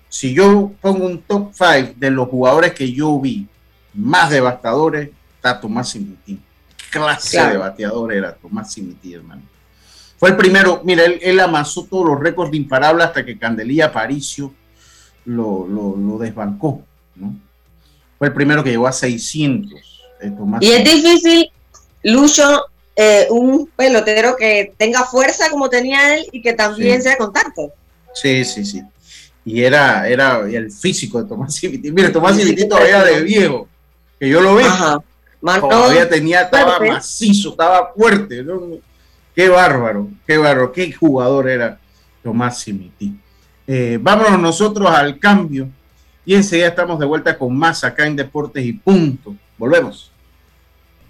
si 0.10 0.34
yo 0.34 0.72
pongo 0.82 1.06
un 1.06 1.22
top 1.22 1.52
5 1.54 1.94
de 1.96 2.12
los 2.12 2.28
jugadores 2.28 2.74
que 2.74 2.92
yo 2.92 3.20
vi 3.20 3.48
más 3.94 4.30
devastadores, 4.30 5.10
está 5.38 5.60
Tomás 5.60 5.90
Simitis 5.90 6.40
clase 6.94 7.44
de 7.48 7.58
bateador 7.58 8.14
era 8.14 8.34
Tomás 8.34 8.72
Simití, 8.72 9.14
hermano. 9.14 9.42
Fue 10.18 10.30
el 10.30 10.38
primero, 10.38 10.82
mira, 10.86 11.04
él, 11.04 11.40
amasó 11.40 11.86
todos 11.86 12.06
los 12.06 12.20
récords 12.20 12.52
de 12.52 12.58
imparable 12.58 13.04
hasta 13.04 13.26
que 13.26 13.38
Candelilla 13.38 13.92
Paricio 13.92 14.54
lo, 15.26 15.68
lo, 15.68 16.18
desbancó, 16.18 16.82
¿no? 17.16 17.36
Fue 18.18 18.28
el 18.28 18.34
primero 18.34 18.64
que 18.64 18.72
llegó 18.72 18.88
a 18.88 18.92
600. 18.92 20.02
Eh, 20.22 20.32
y 20.62 20.72
es 20.72 20.84
difícil, 20.84 21.52
Lucho, 22.04 22.66
eh, 22.96 23.28
un 23.30 23.68
pelotero 23.76 24.36
que 24.36 24.74
tenga 24.78 25.04
fuerza 25.04 25.50
como 25.50 25.70
tenía 25.70 26.16
él 26.16 26.26
y 26.32 26.42
que 26.42 26.54
también 26.54 27.02
sea 27.02 27.18
contacto. 27.18 27.72
Sí, 28.14 28.46
sí, 28.46 28.64
sí. 28.64 28.82
Y 29.46 29.62
era, 29.64 30.08
era 30.08 30.40
el 30.40 30.72
físico 30.72 31.22
de 31.22 31.28
Tomás 31.28 31.56
Simití. 31.56 31.92
Mire, 31.92 32.10
Tomás 32.10 32.38
Simití 32.38 32.68
todavía 32.68 33.04
de 33.04 33.22
viejo, 33.22 33.68
que 34.20 34.30
yo 34.30 34.40
lo 34.40 34.56
vi. 34.56 34.64
Ajá 34.64 35.04
todavía 35.44 36.10
tenía, 36.10 36.42
estaba 36.44 36.80
macizo, 36.80 37.50
estaba 37.50 37.92
fuerte. 37.94 38.46
Qué 39.36 39.50
bárbaro, 39.50 40.10
qué 40.26 40.38
bárbaro, 40.38 40.72
qué 40.72 40.92
jugador 40.92 41.50
era 41.50 41.80
Tomás 42.22 42.60
Simití. 42.60 43.16
Eh, 43.68 44.00
vámonos 44.02 44.40
nosotros 44.40 44.90
al 44.90 45.20
cambio 45.20 45.70
y 46.26 46.36
enseguida 46.36 46.68
estamos 46.68 47.00
de 47.00 47.06
vuelta 47.06 47.38
con 47.38 47.58
más 47.58 47.84
acá 47.84 48.08
en 48.08 48.16
Deportes 48.16 48.66
y 48.66 48.74
Punto. 48.74 49.36
Volvemos. 49.58 50.12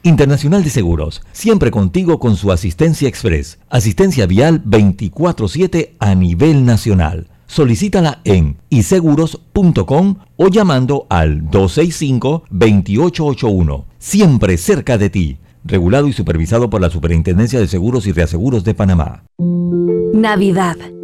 Internacional 0.06 0.64
de 0.64 0.70
Seguros, 0.70 1.22
siempre 1.32 1.72
contigo 1.72 2.20
con 2.20 2.36
su 2.36 2.52
asistencia 2.52 3.08
express, 3.08 3.58
asistencia 3.70 4.26
vial 4.26 4.62
24/7 4.66 5.96
a 6.00 6.14
nivel 6.14 6.66
nacional. 6.66 7.30
Solicítala 7.48 8.20
en 8.24 8.58
iseguros.com 8.70 10.16
o 10.38 10.48
llamando 10.48 11.06
al 11.10 11.50
265-2881. 11.50 13.86
Siempre 14.00 14.58
cerca 14.58 14.98
de 14.98 15.10
ti. 15.10 15.40
Regulado 15.64 16.08
y 16.08 16.14
supervisado 16.14 16.70
por 16.70 16.82
la 16.82 16.90
Superintendencia 16.90 17.60
de 17.60 17.68
Seguros 17.68 18.08
y 18.08 18.12
Reaseguros 18.12 18.64
de 18.64 18.74
Panamá. 18.74 19.24
Navidad. 20.14 20.78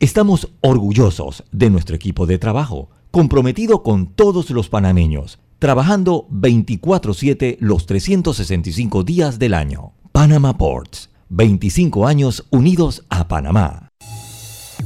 Estamos 0.00 0.52
orgullosos 0.60 1.42
de 1.50 1.70
nuestro 1.70 1.96
equipo 1.96 2.24
de 2.24 2.38
trabajo, 2.38 2.88
comprometido 3.10 3.82
con 3.82 4.06
todos 4.06 4.50
los 4.50 4.68
panameños, 4.68 5.40
trabajando 5.58 6.28
24/7 6.30 7.56
los 7.58 7.86
365 7.86 9.02
días 9.02 9.40
del 9.40 9.54
año. 9.54 9.94
Panama 10.12 10.56
Ports, 10.56 11.10
25 11.30 12.06
años 12.06 12.46
unidos 12.50 13.06
a 13.08 13.26
Panamá. 13.26 13.88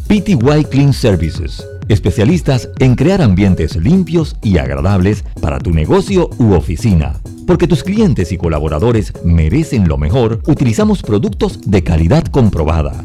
PTY 0.08 0.64
Clean 0.70 0.94
Services, 0.94 1.62
especialistas 1.88 2.70
en 2.78 2.94
crear 2.94 3.20
ambientes 3.20 3.76
limpios 3.76 4.36
y 4.42 4.56
agradables 4.56 5.24
para 5.42 5.58
tu 5.58 5.72
negocio 5.72 6.30
u 6.38 6.54
oficina. 6.54 7.20
Porque 7.46 7.68
tus 7.68 7.82
clientes 7.82 8.32
y 8.32 8.38
colaboradores 8.38 9.12
merecen 9.22 9.88
lo 9.88 9.98
mejor, 9.98 10.40
utilizamos 10.46 11.02
productos 11.02 11.60
de 11.66 11.84
calidad 11.84 12.24
comprobada 12.24 13.04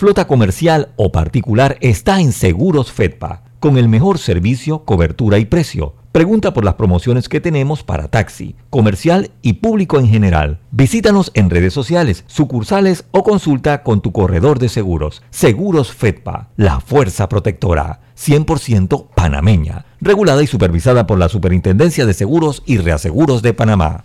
flota 0.00 0.26
comercial 0.26 0.94
o 0.96 1.12
particular 1.12 1.76
está 1.82 2.22
en 2.22 2.32
Seguros 2.32 2.90
Fedpa, 2.90 3.42
con 3.58 3.76
el 3.76 3.86
mejor 3.86 4.16
servicio, 4.16 4.86
cobertura 4.86 5.36
y 5.36 5.44
precio. 5.44 5.94
Pregunta 6.10 6.54
por 6.54 6.64
las 6.64 6.76
promociones 6.76 7.28
que 7.28 7.38
tenemos 7.38 7.82
para 7.82 8.08
taxi, 8.08 8.56
comercial 8.70 9.30
y 9.42 9.52
público 9.52 10.00
en 10.00 10.08
general. 10.08 10.58
Visítanos 10.70 11.30
en 11.34 11.50
redes 11.50 11.74
sociales, 11.74 12.24
sucursales 12.28 13.04
o 13.10 13.22
consulta 13.22 13.82
con 13.82 14.00
tu 14.00 14.10
corredor 14.10 14.58
de 14.58 14.70
seguros. 14.70 15.22
Seguros 15.28 15.92
Fedpa, 15.92 16.48
la 16.56 16.80
fuerza 16.80 17.28
protectora, 17.28 18.00
100% 18.16 19.08
panameña 19.14 19.84
regulada 20.00 20.42
y 20.42 20.46
supervisada 20.46 21.06
por 21.06 21.18
la 21.18 21.28
Superintendencia 21.28 22.06
de 22.06 22.14
Seguros 22.14 22.62
y 22.64 22.78
Reaseguros 22.78 23.42
de 23.42 23.52
Panamá. 23.52 24.04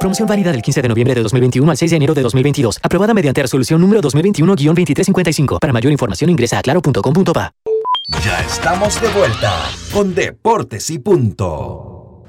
Promoción 0.00 0.28
válida 0.28 0.52
del 0.52 0.62
15 0.62 0.82
de 0.82 0.88
noviembre 0.88 1.14
de 1.14 1.22
2021 1.22 1.70
al 1.70 1.76
6 1.76 1.90
de 1.90 1.96
enero 1.96 2.14
de 2.14 2.22
2022. 2.22 2.78
Aprobada 2.82 3.14
mediante 3.14 3.42
resolución 3.42 3.80
número 3.80 4.00
2021-2355. 4.00 5.58
Para 5.58 5.72
mayor 5.72 5.90
información 5.90 6.30
ingresa 6.30 6.58
a 6.58 6.62
claro.com.pa. 6.62 7.52
Ya 8.24 8.40
estamos 8.40 9.00
de 9.00 9.08
vuelta 9.08 9.52
con 9.92 10.14
Deportes 10.14 10.90
y 10.90 11.00
Punto. 11.00 12.24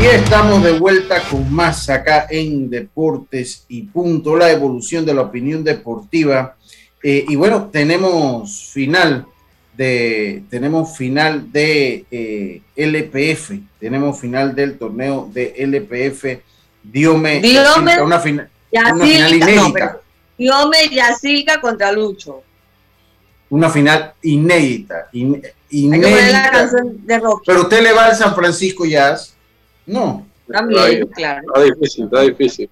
Y 0.00 0.06
estamos 0.06 0.62
de 0.62 0.78
vuelta 0.78 1.22
con 1.28 1.52
más 1.52 1.90
acá 1.90 2.26
en 2.30 2.70
Deportes 2.70 3.64
y 3.68 3.82
Punto, 3.82 4.36
la 4.36 4.50
evolución 4.50 5.04
de 5.04 5.12
la 5.12 5.22
opinión 5.22 5.62
deportiva 5.62 6.56
eh, 7.02 7.24
y 7.28 7.36
bueno, 7.36 7.68
tenemos 7.70 8.70
final 8.72 9.26
de, 9.76 10.42
tenemos 10.50 10.96
final 10.96 11.52
de 11.52 12.04
eh, 12.10 12.62
LPF, 12.74 13.52
tenemos 13.78 14.20
final 14.20 14.54
del 14.54 14.76
torneo 14.76 15.30
de 15.32 15.54
LPF. 15.56 16.42
Diome, 16.82 17.40
Diome 17.40 18.02
una, 18.02 18.18
final, 18.18 18.50
una 18.72 19.06
final 19.06 19.34
inédita. 19.34 20.00
Diome 20.36 20.88
Yacilca 20.90 21.60
contra 21.60 21.92
Lucho. 21.92 22.42
Una 23.50 23.70
final 23.70 24.14
inédita. 24.22 25.08
inédita. 25.70 26.68
Pero 27.46 27.62
usted 27.62 27.82
le 27.82 27.92
va 27.92 28.06
al 28.06 28.16
San 28.16 28.34
Francisco 28.34 28.84
Jazz. 28.84 29.34
No. 29.86 30.26
También, 30.50 31.06
claro. 31.08 31.42
Está 31.46 31.62
difícil, 31.62 32.04
está 32.04 32.22
difícil. 32.22 32.70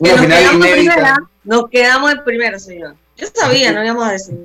Una 0.00 0.16
final 0.18 0.54
inédita. 0.54 1.16
nos 1.44 1.68
quedamos 1.70 2.12
en 2.12 2.24
primero, 2.24 2.58
señor. 2.58 2.96
Yo 3.16 3.26
sabía, 3.34 3.72
no 3.72 3.82
íbamos 3.82 4.06
a 4.06 4.12
decir. 4.12 4.36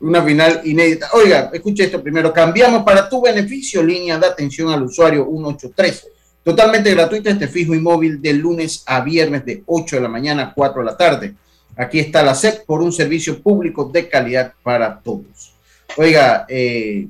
Una 0.00 0.22
final 0.22 0.62
inédita. 0.64 1.10
Oiga, 1.12 1.50
escuche 1.52 1.84
esto 1.84 2.02
primero. 2.02 2.32
Cambiamos 2.32 2.82
para 2.82 3.08
tu 3.08 3.20
beneficio 3.20 3.82
línea 3.82 4.18
de 4.18 4.26
atención 4.26 4.72
al 4.72 4.82
usuario 4.82 5.24
183. 5.24 6.08
Totalmente 6.42 6.90
gratuita 6.94 7.30
este 7.30 7.46
fijo 7.46 7.74
y 7.74 7.80
móvil 7.80 8.22
de 8.22 8.32
lunes 8.32 8.82
a 8.86 9.02
viernes 9.02 9.44
de 9.44 9.62
8 9.66 9.96
de 9.96 10.02
la 10.02 10.08
mañana 10.08 10.42
a 10.44 10.54
4 10.54 10.80
de 10.80 10.86
la 10.86 10.96
tarde. 10.96 11.34
Aquí 11.76 11.98
está 11.98 12.22
la 12.22 12.34
SEP 12.34 12.64
por 12.64 12.80
un 12.80 12.92
servicio 12.92 13.42
público 13.42 13.84
de 13.92 14.08
calidad 14.08 14.54
para 14.62 14.98
todos. 15.00 15.54
Oiga, 15.98 16.46
eh, 16.48 17.06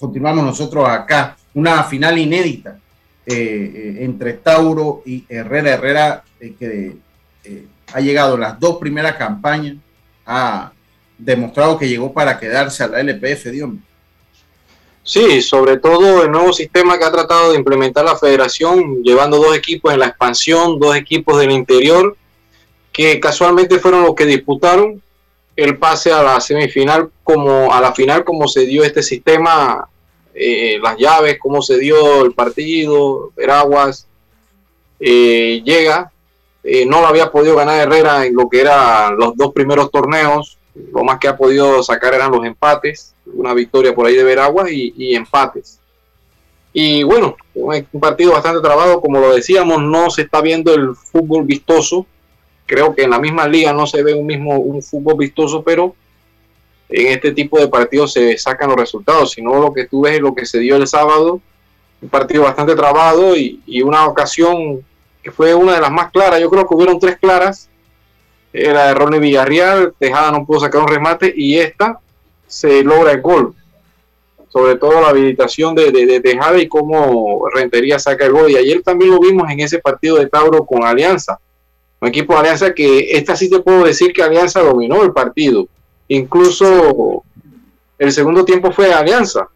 continuamos 0.00 0.44
nosotros 0.44 0.88
acá. 0.88 1.36
Una 1.54 1.84
final 1.84 2.18
inédita 2.18 2.78
eh, 3.24 3.34
eh, 3.34 3.96
entre 4.00 4.34
Tauro 4.34 5.02
y 5.06 5.24
Herrera. 5.28 5.70
Herrera 5.74 6.24
que 6.40 6.96
ha 7.92 8.00
llegado 8.00 8.36
las 8.36 8.58
dos 8.58 8.78
primeras 8.78 9.14
campañas 9.14 9.76
ha 10.26 10.72
demostrado 11.18 11.78
que 11.78 11.88
llegó 11.88 12.12
para 12.12 12.38
quedarse 12.38 12.82
a 12.84 12.88
la 12.88 13.00
LPF, 13.00 13.50
Dios 13.50 13.70
Sí, 15.04 15.42
sobre 15.42 15.78
todo 15.78 16.22
el 16.22 16.30
nuevo 16.30 16.52
sistema 16.52 16.96
que 16.96 17.04
ha 17.04 17.10
tratado 17.10 17.50
de 17.50 17.58
implementar 17.58 18.04
la 18.04 18.16
federación, 18.16 19.02
llevando 19.02 19.38
dos 19.38 19.56
equipos 19.56 19.92
en 19.92 19.98
la 19.98 20.06
expansión, 20.06 20.78
dos 20.78 20.94
equipos 20.94 21.40
del 21.40 21.50
interior, 21.50 22.16
que 22.92 23.18
casualmente 23.18 23.80
fueron 23.80 24.04
los 24.04 24.14
que 24.14 24.26
disputaron 24.26 25.02
el 25.56 25.76
pase 25.76 26.12
a 26.12 26.22
la 26.22 26.40
semifinal, 26.40 27.10
como 27.24 27.72
a 27.72 27.80
la 27.80 27.92
final, 27.92 28.22
como 28.22 28.46
se 28.46 28.64
dio 28.64 28.84
este 28.84 29.02
sistema, 29.02 29.88
eh, 30.34 30.78
las 30.80 30.96
llaves, 30.96 31.36
cómo 31.40 31.62
se 31.62 31.78
dio 31.78 32.24
el 32.24 32.32
partido, 32.32 33.32
Veraguas, 33.36 34.06
eh, 35.00 35.62
llega, 35.64 36.11
eh, 36.64 36.86
no 36.86 37.00
lo 37.00 37.08
había 37.08 37.30
podido 37.30 37.56
ganar 37.56 37.80
Herrera 37.80 38.24
en 38.24 38.34
lo 38.34 38.48
que 38.48 38.60
eran 38.60 39.16
los 39.16 39.36
dos 39.36 39.52
primeros 39.52 39.90
torneos. 39.90 40.58
Lo 40.92 41.02
más 41.02 41.18
que 41.18 41.28
ha 41.28 41.36
podido 41.36 41.82
sacar 41.82 42.14
eran 42.14 42.30
los 42.30 42.44
empates, 42.44 43.14
una 43.26 43.52
victoria 43.52 43.94
por 43.94 44.06
ahí 44.06 44.14
de 44.14 44.24
Veraguas 44.24 44.70
y, 44.70 45.14
empates. 45.14 45.78
Y 46.72 47.02
bueno, 47.02 47.36
un 47.54 48.00
partido 48.00 48.32
bastante 48.32 48.62
trabado, 48.62 49.00
como 49.00 49.18
lo 49.18 49.34
decíamos, 49.34 49.82
no 49.82 50.08
se 50.08 50.22
está 50.22 50.40
viendo 50.40 50.72
el 50.72 50.94
fútbol 50.94 51.44
vistoso. 51.44 52.06
Creo 52.64 52.94
que 52.94 53.02
en 53.02 53.10
la 53.10 53.18
misma 53.18 53.46
liga 53.46 53.72
no 53.74 53.86
se 53.86 54.02
ve 54.02 54.14
un 54.14 54.24
mismo 54.24 54.56
un 54.58 54.82
fútbol 54.82 55.16
vistoso, 55.18 55.62
pero 55.62 55.94
en 56.88 57.08
este 57.08 57.32
tipo 57.32 57.58
de 57.58 57.68
partidos 57.68 58.14
se 58.14 58.38
sacan 58.38 58.70
los 58.70 58.78
resultados. 58.78 59.32
Si 59.32 59.42
no, 59.42 59.60
lo 59.60 59.74
que 59.74 59.86
tú 59.86 60.02
ves 60.02 60.14
es 60.14 60.20
lo 60.20 60.34
que 60.34 60.46
se 60.46 60.60
dio 60.60 60.76
el 60.76 60.86
sábado, 60.86 61.40
un 62.00 62.08
partido 62.08 62.44
bastante 62.44 62.74
trabado 62.74 63.36
y, 63.36 63.60
y 63.66 63.82
una 63.82 64.06
ocasión 64.06 64.82
que 65.22 65.30
fue 65.30 65.54
una 65.54 65.74
de 65.74 65.80
las 65.80 65.90
más 65.90 66.10
claras. 66.10 66.40
Yo 66.40 66.50
creo 66.50 66.66
que 66.66 66.74
hubieron 66.74 66.98
tres 66.98 67.16
claras. 67.18 67.68
Era 68.52 68.88
de 68.88 68.94
Ronnie 68.94 69.20
Villarreal, 69.20 69.94
Tejada 69.98 70.30
no 70.30 70.44
pudo 70.44 70.60
sacar 70.60 70.82
un 70.82 70.88
remate 70.88 71.32
y 71.34 71.58
esta 71.58 72.00
se 72.46 72.82
logra 72.82 73.12
el 73.12 73.22
gol. 73.22 73.54
Sobre 74.48 74.76
todo 74.76 75.00
la 75.00 75.08
habilitación 75.08 75.74
de, 75.74 75.90
de, 75.90 76.20
Tejada 76.20 76.58
y 76.58 76.68
cómo 76.68 77.48
Rentería 77.54 77.98
saca 77.98 78.26
el 78.26 78.32
gol. 78.32 78.50
Y 78.50 78.56
ayer 78.56 78.82
también 78.82 79.12
lo 79.12 79.20
vimos 79.20 79.50
en 79.50 79.60
ese 79.60 79.78
partido 79.78 80.16
de 80.18 80.26
Tauro 80.26 80.66
con 80.66 80.84
Alianza. 80.84 81.38
Un 82.00 82.08
equipo 82.08 82.34
de 82.34 82.40
Alianza 82.40 82.74
que 82.74 83.12
esta 83.12 83.36
sí 83.36 83.48
te 83.48 83.60
puedo 83.60 83.84
decir 83.84 84.12
que 84.12 84.22
Alianza 84.22 84.60
dominó 84.60 85.02
el 85.02 85.12
partido. 85.12 85.66
Incluso 86.08 87.22
el 87.98 88.12
segundo 88.12 88.44
tiempo 88.44 88.72
fue 88.72 88.92
Alianza, 88.92 89.48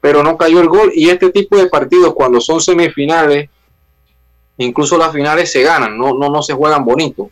pero 0.00 0.22
no 0.22 0.38
cayó 0.38 0.60
el 0.60 0.68
gol. 0.68 0.90
Y 0.94 1.10
este 1.10 1.30
tipo 1.30 1.58
de 1.58 1.66
partidos, 1.66 2.14
cuando 2.14 2.40
son 2.40 2.60
semifinales, 2.60 3.50
incluso 4.58 4.96
las 4.96 5.12
finales 5.12 5.50
se 5.50 5.62
ganan, 5.62 5.96
no, 5.96 6.14
no, 6.14 6.28
no 6.28 6.42
se 6.42 6.54
juegan 6.54 6.84
bonito. 6.84 7.30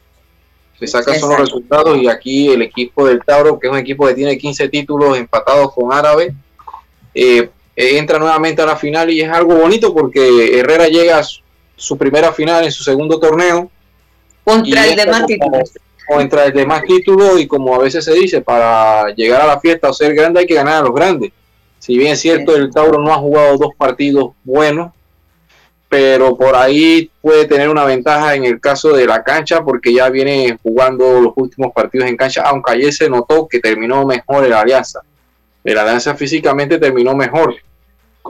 Se 0.79 0.87
sacan 0.87 1.21
solo 1.21 1.37
resultados 1.37 1.99
y 1.99 2.09
aquí 2.09 2.49
el 2.49 2.63
equipo 2.63 3.07
del 3.07 3.23
Tauro, 3.23 3.59
que 3.59 3.67
es 3.67 3.73
un 3.73 3.79
equipo 3.79 4.07
que 4.07 4.15
tiene 4.15 4.39
15 4.39 4.69
títulos 4.71 5.19
empatados 5.19 5.75
con 5.75 5.93
Árabe, 5.93 6.35
eh, 7.15 7.51
eh, 7.77 7.99
entra 7.99 8.19
nuevamente 8.19 8.63
a 8.63 8.67
la 8.67 8.77
final 8.77 9.11
y 9.11 9.21
es 9.21 9.31
algo 9.31 9.55
bonito 9.57 9.93
porque 9.93 10.59
Herrera 10.59 10.89
llega 10.89 11.19
a 11.19 11.23
su, 11.77 11.99
primera 11.99 12.33
final 12.33 12.65
en 12.65 12.73
su 12.73 12.83
segundo 12.83 13.21
torneo. 13.21 13.71
Contra 14.43 14.87
el 14.87 14.97
demás 14.97 15.27
títulos. 15.27 15.73
Contra 16.09 16.45
el 16.47 16.53
demás 16.53 16.83
título 16.85 17.39
y 17.39 17.47
como 17.47 17.75
a 17.75 17.79
veces 17.79 18.05
se 18.05 18.15
dice, 18.15 18.41
para 18.41 19.15
llegar 19.15 19.43
a 19.43 19.47
la 19.47 19.61
fiesta 19.61 19.91
o 19.91 19.93
ser 19.93 20.15
grande 20.15 20.41
hay 20.41 20.47
que 20.47 20.55
ganar 20.55 20.77
a 20.77 20.83
los 20.83 20.95
grandes. 20.95 21.31
Si 21.79 21.97
bien 21.97 22.13
es 22.13 22.21
cierto, 22.21 22.57
el 22.57 22.71
Tauro 22.71 22.99
no 22.99 23.13
ha 23.13 23.19
jugado 23.19 23.57
dos 23.57 23.71
partidos 23.77 24.33
buenos, 24.45 24.93
pero 25.90 26.37
por 26.37 26.55
ahí 26.55 27.11
puede 27.20 27.46
tener 27.46 27.68
una 27.68 27.85
ventaja 27.85 28.37
en 28.37 28.44
el 28.44 28.61
caso 28.61 28.92
de 28.92 29.09
la 29.09 29.24
cancha 29.24 29.64
porque 29.64 29.92
ya 29.92 30.09
viene 30.09 30.57
jugando 30.62 31.20
los 31.20 31.33
últimos 31.35 31.72
partidos 31.72 32.09
en 32.09 32.16
cancha, 32.16 32.42
aunque 32.42 32.70
ayer 32.70 32.92
se 32.92 33.11
notó 33.11 33.48
que 33.48 33.59
terminó 33.59 34.07
mejor 34.07 34.44
el 34.44 34.53
Alianza. 34.53 35.00
El 35.64 35.76
Alianza 35.76 36.14
físicamente 36.14 36.79
terminó 36.79 37.16
mejor, 37.16 37.57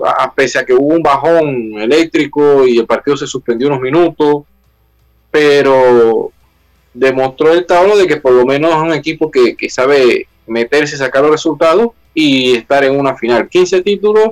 a 0.06 0.32
pese 0.34 0.58
a 0.58 0.64
que 0.64 0.72
hubo 0.72 0.86
un 0.94 1.02
bajón 1.02 1.74
eléctrico 1.78 2.66
y 2.66 2.78
el 2.78 2.86
partido 2.86 3.18
se 3.18 3.26
suspendió 3.26 3.68
unos 3.68 3.82
minutos, 3.82 4.44
pero 5.30 6.32
demostró 6.94 7.52
el 7.52 7.66
Tauro 7.66 7.94
de 7.94 8.06
que 8.06 8.16
por 8.16 8.32
lo 8.32 8.46
menos 8.46 8.70
es 8.70 8.78
un 8.78 8.94
equipo 8.94 9.30
que, 9.30 9.54
que 9.54 9.68
sabe 9.68 10.26
meterse, 10.46 10.96
sacar 10.96 11.20
los 11.20 11.32
resultados 11.32 11.88
y 12.14 12.54
estar 12.54 12.84
en 12.84 12.98
una 12.98 13.16
final. 13.16 13.50
15 13.50 13.82
títulos 13.82 14.30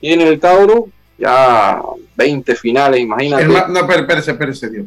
tiene 0.00 0.26
el 0.26 0.40
Tauro, 0.40 0.88
ya 1.22 1.80
20 2.16 2.56
finales, 2.56 3.00
imagínate. 3.00 3.44
El 3.44 3.48
más, 3.50 3.68
no, 3.68 3.80
espérese, 3.80 4.32
espérese, 4.32 4.70
Dios, 4.70 4.86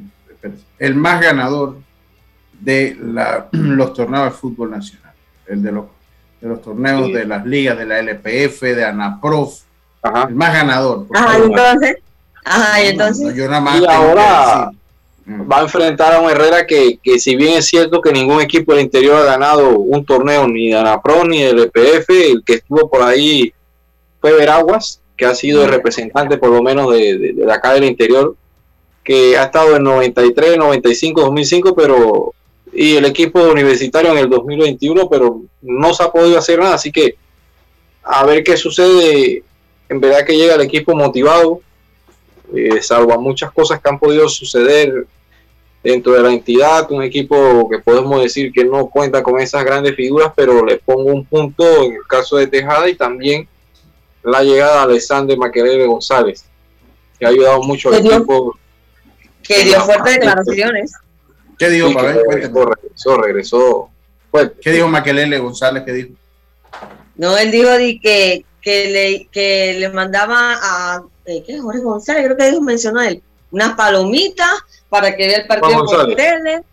El 0.78 0.96
más 0.96 1.22
ganador 1.22 1.78
de 2.60 2.98
la, 3.02 3.48
los 3.52 3.94
torneos 3.94 4.26
de 4.26 4.32
fútbol 4.32 4.72
nacional, 4.72 5.14
el 5.48 5.64
de 5.64 5.72
los, 5.72 5.86
de 6.42 6.50
los 6.50 6.62
torneos 6.62 7.08
de 7.14 7.26
las 7.26 7.46
ligas 7.46 7.78
de 7.78 7.86
la 7.86 8.00
LPF, 8.00 8.62
de 8.62 8.84
ANAPROF, 8.84 9.62
el 10.28 10.36
más 10.36 10.54
ganador. 10.54 11.08
Ajá, 11.14 11.38
entonces. 11.38 11.98
Ajá, 12.44 12.84
y 12.84 12.88
entonces. 12.90 13.34
yo 13.34 13.48
nada 13.48 13.62
más 13.62 13.82
y 13.82 13.86
ahora 13.86 14.70
mm. 15.26 15.52
va 15.52 15.60
a 15.60 15.62
enfrentar 15.62 16.14
a 16.14 16.20
un 16.20 16.30
Herrera 16.30 16.68
que, 16.68 17.00
que, 17.02 17.18
si 17.18 17.36
bien 17.36 17.58
es 17.58 17.66
cierto 17.66 18.02
que 18.02 18.12
ningún 18.12 18.40
equipo 18.42 18.74
del 18.74 18.84
interior 18.84 19.16
ha 19.22 19.24
ganado 19.24 19.80
un 19.80 20.06
torneo 20.06 20.48
ni 20.48 20.70
de 20.70 20.78
ANAPROF 20.78 21.26
ni 21.28 21.44
del 21.44 21.60
LPF, 21.60 22.10
el 22.10 22.44
que 22.46 22.56
estuvo 22.56 22.90
por 22.90 23.02
ahí 23.02 23.52
fue 24.20 24.34
Veraguas, 24.34 25.02
que 25.18 25.26
ha 25.26 25.36
sido 25.36 25.64
el 25.64 25.70
representante 25.70 26.38
por 26.38 26.50
lo 26.50 26.62
menos 26.62 26.92
de, 26.94 27.34
de, 27.34 27.52
acá 27.52 27.74
del 27.74 27.86
interior, 27.86 28.36
que 29.04 29.38
ha 29.38 29.44
estado 29.44 29.76
en 29.76 29.84
93, 29.84 30.58
95, 30.58 31.22
2005, 31.22 31.76
pero 31.76 32.34
y 32.74 32.98
el 32.98 33.06
equipo 33.06 33.42
universitario 33.42 34.12
en 34.12 34.18
el 34.18 34.30
2021, 34.30 35.08
pero 35.10 35.42
no 35.62 35.94
se 35.94 36.04
ha 36.04 36.12
podido 36.12 36.38
hacer 36.38 36.60
nada, 36.60 36.76
así 36.76 36.92
que 36.92 37.16
a 38.04 38.26
ver 38.26 38.44
qué 38.44 38.58
sucede. 38.58 39.44
En 39.88 40.02
verdad 40.02 40.26
que 40.26 40.36
llega 40.36 40.56
el 40.56 40.62
equipo 40.62 40.96
motivado, 40.96 41.62
eh, 42.54 42.82
salvo 42.82 43.14
a 43.14 43.20
muchas 43.20 43.52
cosas 43.52 43.80
que 43.80 43.90
han 43.90 44.00
podido 44.00 44.28
suceder 44.28 45.06
dentro 45.84 46.14
de 46.14 46.24
la 46.24 46.34
entidad, 46.34 46.92
un 46.92 47.04
equipo 47.04 47.70
que 47.70 47.78
podemos 47.80 48.22
decir 48.22 48.52
que 48.52 48.66
no 48.66 48.88
cuenta 48.88 49.22
con 49.22 49.40
esas 49.40 49.64
grandes 49.64 49.96
figuras, 49.96 50.32
pero 50.36 50.66
le 50.66 50.78
pongo 50.78 51.14
un 51.14 51.24
punto 51.24 51.84
en 51.84 51.94
el 51.94 52.08
caso 52.10 52.38
de 52.38 52.48
Tejada 52.48 52.90
y 52.90 52.96
también 52.96 53.48
la 54.26 54.44
llegada 54.44 54.78
de 54.78 54.94
Alexander 54.94 55.38
Maquelele 55.38 55.86
González, 55.86 56.46
que 57.20 57.26
ha 57.26 57.30
ayudado 57.30 57.62
mucho 57.64 57.90
al 57.90 58.06
equipo. 58.06 58.58
Que 59.44 59.64
dio 59.64 59.80
fuertes 59.82 60.16
declaraciones. 60.16 60.94
¿Qué 61.58 61.70
dijo, 61.70 61.88
Sí, 61.88 61.96
regresó, 61.96 63.18
regresó, 63.18 63.90
fuerte. 64.32 64.60
¿Qué 64.62 64.72
dijo 64.72 64.88
Maquelele 64.88 65.38
González? 65.38 65.84
¿Qué 65.86 65.94
dijo? 65.94 66.10
No, 67.16 67.38
él 67.38 67.52
dijo 67.52 67.78
di 67.78 68.00
que, 68.00 68.46
que, 68.62 68.90
le, 68.90 69.28
que 69.32 69.78
le 69.80 69.90
mandaba 69.90 70.58
a 70.62 71.04
eh, 71.26 71.44
¿qué? 71.46 71.60
Jorge 71.60 71.82
González, 71.82 72.26
creo 72.26 72.38
que 72.38 72.50
dijo, 72.50 72.62
mencionó 72.62 73.02
él, 73.02 73.22
unas 73.52 73.74
palomitas 73.74 74.52
para 74.90 75.16
que 75.16 75.28
vea 75.28 75.38
el 75.38 75.48
partido 75.48 75.86
por 75.86 76.16
tele. 76.16 76.64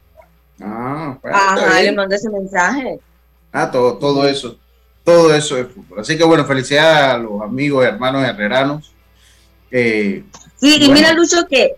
Ah, 0.61 1.19
está 1.23 1.53
Ajá, 1.55 1.83
le 1.83 1.93
mandó 1.93 2.15
ese 2.15 2.31
mensaje. 2.31 2.99
Ah, 3.53 3.71
todo, 3.71 3.99
todo 3.99 4.27
eso, 4.27 4.57
todo 5.05 5.35
eso 5.35 5.57
es 5.59 5.67
fútbol. 5.69 6.01
Así 6.01 6.17
que 6.17 6.25
bueno, 6.25 6.45
felicidades 6.45 7.15
a 7.15 7.19
los 7.19 7.41
amigos 7.43 7.85
hermanos 7.85 8.25
herreranos. 8.25 8.93
Eh, 9.71 10.25
Sí, 10.61 10.77
y 10.77 10.87
bueno, 10.87 10.95
mira, 10.95 11.13
Lucho, 11.13 11.47
que, 11.49 11.75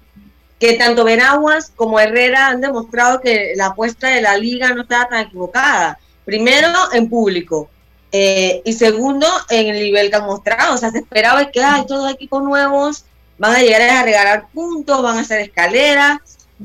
que 0.60 0.74
tanto 0.74 1.04
Veraguas 1.04 1.72
como 1.74 1.98
Herrera 1.98 2.48
han 2.48 2.60
demostrado 2.60 3.20
que 3.20 3.54
la 3.56 3.66
apuesta 3.66 4.08
de 4.08 4.20
la 4.20 4.36
liga 4.36 4.74
no 4.74 4.82
estaba 4.82 5.08
tan 5.08 5.20
equivocada. 5.26 5.98
Primero, 6.24 6.68
en 6.92 7.08
público. 7.08 7.70
eh, 8.16 8.62
y 8.64 8.72
segundo, 8.74 9.26
en 9.50 9.74
el 9.74 9.82
nivel 9.82 10.08
que 10.10 10.16
han 10.16 10.26
mostrado. 10.26 10.74
O 10.74 10.78
sea, 10.78 10.90
se 10.90 10.98
esperaba 10.98 11.50
que 11.50 11.62
hay 11.64 11.84
todos 11.86 12.12
equipos 12.12 12.42
nuevos, 12.44 13.04
van 13.38 13.56
a 13.56 13.60
llegar 13.60 13.80
a 13.82 14.02
regalar 14.04 14.46
puntos, 14.52 15.02
van 15.02 15.16
a 15.18 15.22
hacer 15.22 15.40
escaleras. 15.40 16.18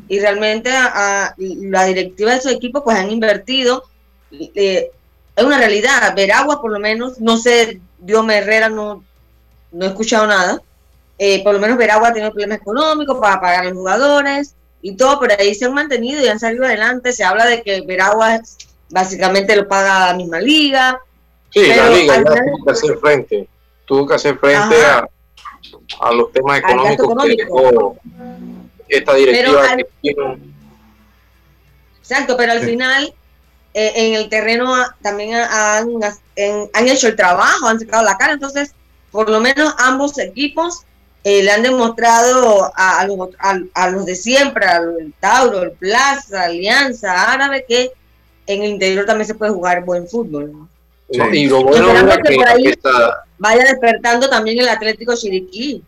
Y 0.07 0.20
realmente 0.20 0.70
a- 0.72 1.26
a- 1.26 1.36
la 1.38 1.86
directiva 1.86 2.32
de 2.34 2.38
esos 2.38 2.51
equipos 2.51 2.84
pues 2.84 2.97
han 2.97 3.10
invertido. 3.10 3.84
eh, 4.32 4.91
es 5.40 5.46
una 5.46 5.58
realidad. 5.58 6.14
Veraguas, 6.16 6.58
por 6.58 6.72
lo 6.72 6.80
menos, 6.80 7.20
no 7.20 7.38
sé, 7.38 7.80
Dios 7.98 8.26
Herrera 8.30 8.70
no, 8.70 9.04
no 9.72 9.86
he 9.86 9.90
escuchado 9.90 10.26
nada 10.28 10.62
eh, 11.22 11.44
por 11.44 11.54
lo 11.54 11.60
menos 11.60 11.78
Veragua 11.78 12.08
ha 12.08 12.14
tenido 12.14 12.32
problemas 12.32 12.60
económicos 12.62 13.18
para 13.20 13.42
pagar 13.42 13.60
a 13.60 13.64
los 13.66 13.74
jugadores 13.74 14.56
y 14.82 14.96
todo, 14.96 15.20
pero 15.20 15.36
ahí 15.38 15.54
se 15.54 15.66
han 15.66 15.74
mantenido 15.74 16.24
y 16.24 16.28
han 16.30 16.40
salido 16.40 16.64
adelante. 16.64 17.12
Se 17.12 17.26
habla 17.26 17.46
de 17.46 17.62
que 17.62 17.82
Veragua 17.82 18.40
básicamente 18.90 19.54
lo 19.58 19.68
paga 19.68 20.08
la 20.08 20.14
misma 20.14 20.40
liga. 20.40 20.98
Sí, 21.50 21.66
la 21.68 21.90
liga 21.90 22.16
ya 22.16 22.24
tuvo 22.24 22.64
que 22.66 22.72
hacer 22.72 22.98
frente, 23.00 23.50
tuvo 23.86 24.08
que 24.08 24.14
hacer 24.14 24.38
frente 24.38 24.76
a, 24.86 25.06
a 26.00 26.12
los 26.14 26.32
temas 26.32 26.60
económicos 26.60 27.24
que 27.26 27.36
dejó 27.36 27.98
esta 28.88 29.14
directiva 29.16 29.46
Pero 29.46 29.60
al- 29.60 29.78
que 29.78 29.88
tiene. 30.02 30.40
Exacto, 32.00 32.38
pero 32.38 32.54
al 32.54 32.62
Sí. 32.62 32.66
final 32.68 33.14
eh, 33.82 33.93
en 33.95 34.13
el 34.15 34.30
terreno 34.30 34.73
también 35.01 35.36
ha- 35.36 35.77
han, 35.77 35.89
en- 36.36 36.69
han 36.73 36.88
hecho 36.88 37.07
el 37.07 37.15
trabajo, 37.15 37.67
han 37.67 37.80
sacado 37.80 38.03
la 38.03 38.17
cara. 38.17 38.34
Entonces, 38.34 38.73
por 39.11 39.30
lo 39.30 39.39
menos 39.39 39.73
ambos 39.77 40.17
equipos 40.19 40.84
eh, 41.23 41.43
le 41.43 41.51
han 41.51 41.63
demostrado 41.63 42.71
a, 42.75 42.99
a 42.99 43.07
los, 43.07 43.30
a- 43.39 43.59
a 43.73 43.89
los 43.89 44.05
de 44.05 44.15
siempre, 44.15 44.65
al 44.65 45.13
Tauro, 45.19 45.63
el 45.63 45.71
Plaza, 45.71 46.43
Alianza, 46.43 47.32
Árabe, 47.34 47.65
que 47.67 47.91
en 48.47 48.63
el 48.63 48.69
interior 48.71 49.05
también 49.05 49.27
se 49.27 49.36
puede 49.36 49.51
jugar 49.51 49.84
buen 49.86 50.07
fútbol. 50.07 50.51
¿no? 50.51 50.69
Y 51.09 51.47
lo 51.47 51.63
bueno 51.63 51.88
que 51.93 52.21
que 52.30 52.36
por 52.36 52.47
ahí 52.47 52.65
esta- 52.67 53.23
vaya 53.38 53.63
despertando 53.63 54.30
también 54.30 54.59
el 54.59 54.69
Atlético 54.69 55.15
Chiriquí. 55.15 55.84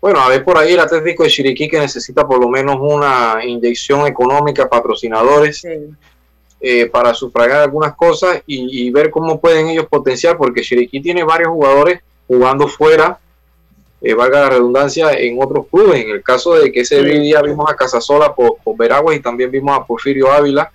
bueno, 0.00 0.20
a 0.20 0.28
ver 0.28 0.42
por 0.44 0.56
ahí 0.58 0.72
el 0.72 0.80
Atlético 0.80 1.22
de 1.24 1.28
Chiriquí 1.30 1.68
que 1.68 1.78
necesita 1.78 2.26
por 2.26 2.40
lo 2.40 2.48
menos 2.48 2.76
una 2.80 3.38
inyección 3.44 4.06
económica, 4.06 4.68
patrocinadores, 4.68 5.62
eh, 6.60 6.86
para 6.86 7.14
sufragar 7.14 7.62
algunas 7.62 7.94
cosas 7.96 8.42
y, 8.46 8.86
y 8.86 8.90
ver 8.90 9.10
cómo 9.10 9.40
pueden 9.40 9.68
ellos 9.68 9.86
potenciar, 9.88 10.36
porque 10.36 10.60
Chiriquí 10.60 11.00
tiene 11.00 11.24
varios 11.24 11.50
jugadores 11.50 12.00
jugando 12.28 12.68
fuera, 12.68 13.18
eh, 14.02 14.14
valga 14.14 14.40
la 14.40 14.50
redundancia, 14.50 15.12
en 15.12 15.42
otros 15.42 15.66
clubes. 15.70 16.04
En 16.04 16.10
el 16.10 16.22
caso 16.22 16.54
de 16.54 16.70
que 16.70 16.80
ese 16.80 17.02
día 17.02 17.42
vimos 17.42 17.70
a 17.70 17.74
Casasola 17.76 18.34
por, 18.34 18.56
por 18.62 18.76
Veraguas 18.76 19.16
y 19.16 19.20
también 19.20 19.50
vimos 19.50 19.76
a 19.76 19.84
Porfirio 19.84 20.30
Ávila, 20.30 20.70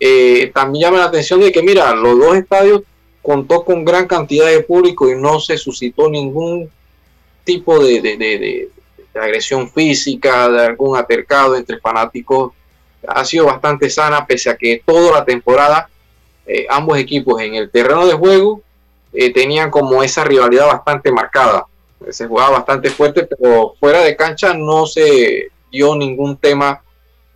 eh, 0.00 0.50
también 0.54 0.82
llama 0.86 0.98
la 0.98 1.04
atención 1.06 1.40
de 1.40 1.50
que, 1.50 1.62
mira, 1.62 1.92
los 1.94 2.18
dos 2.18 2.36
estadios 2.36 2.82
contó 3.22 3.64
con 3.64 3.84
gran 3.84 4.06
cantidad 4.06 4.46
de 4.46 4.60
público 4.60 5.10
y 5.10 5.14
no 5.16 5.40
se 5.40 5.56
suscitó 5.58 6.08
ningún 6.08 6.70
tipo 7.44 7.78
de, 7.82 8.00
de- 8.00 8.16
de- 8.16 8.38
de- 8.38 8.68
de 9.14 9.20
agresión 9.20 9.68
física, 9.70 10.48
de 10.48 10.66
algún 10.66 10.96
altercado 10.96 11.56
entre 11.56 11.78
fanáticos. 11.78 12.52
Ha 13.06 13.24
sido 13.24 13.46
bastante 13.46 13.88
sana, 13.90 14.26
pese 14.26 14.50
a 14.50 14.56
que 14.56 14.82
toda 14.84 15.18
la 15.18 15.24
temporada 15.24 15.88
eh, 16.46 16.66
ambos 16.70 16.98
equipos 16.98 17.40
en 17.42 17.54
el 17.54 17.70
terreno 17.70 18.06
de 18.06 18.14
juego 18.14 18.62
eh, 19.12 19.32
tenían 19.32 19.70
como 19.70 20.02
esa 20.02 20.24
rivalidad 20.24 20.66
bastante 20.66 21.12
marcada. 21.12 21.66
Se 22.10 22.26
jugaba 22.26 22.58
bastante 22.58 22.90
fuerte, 22.90 23.26
pero 23.26 23.74
fuera 23.78 24.00
de 24.02 24.16
cancha 24.16 24.54
no 24.54 24.86
se 24.86 25.48
dio 25.70 25.94
ningún 25.94 26.36
tema 26.38 26.82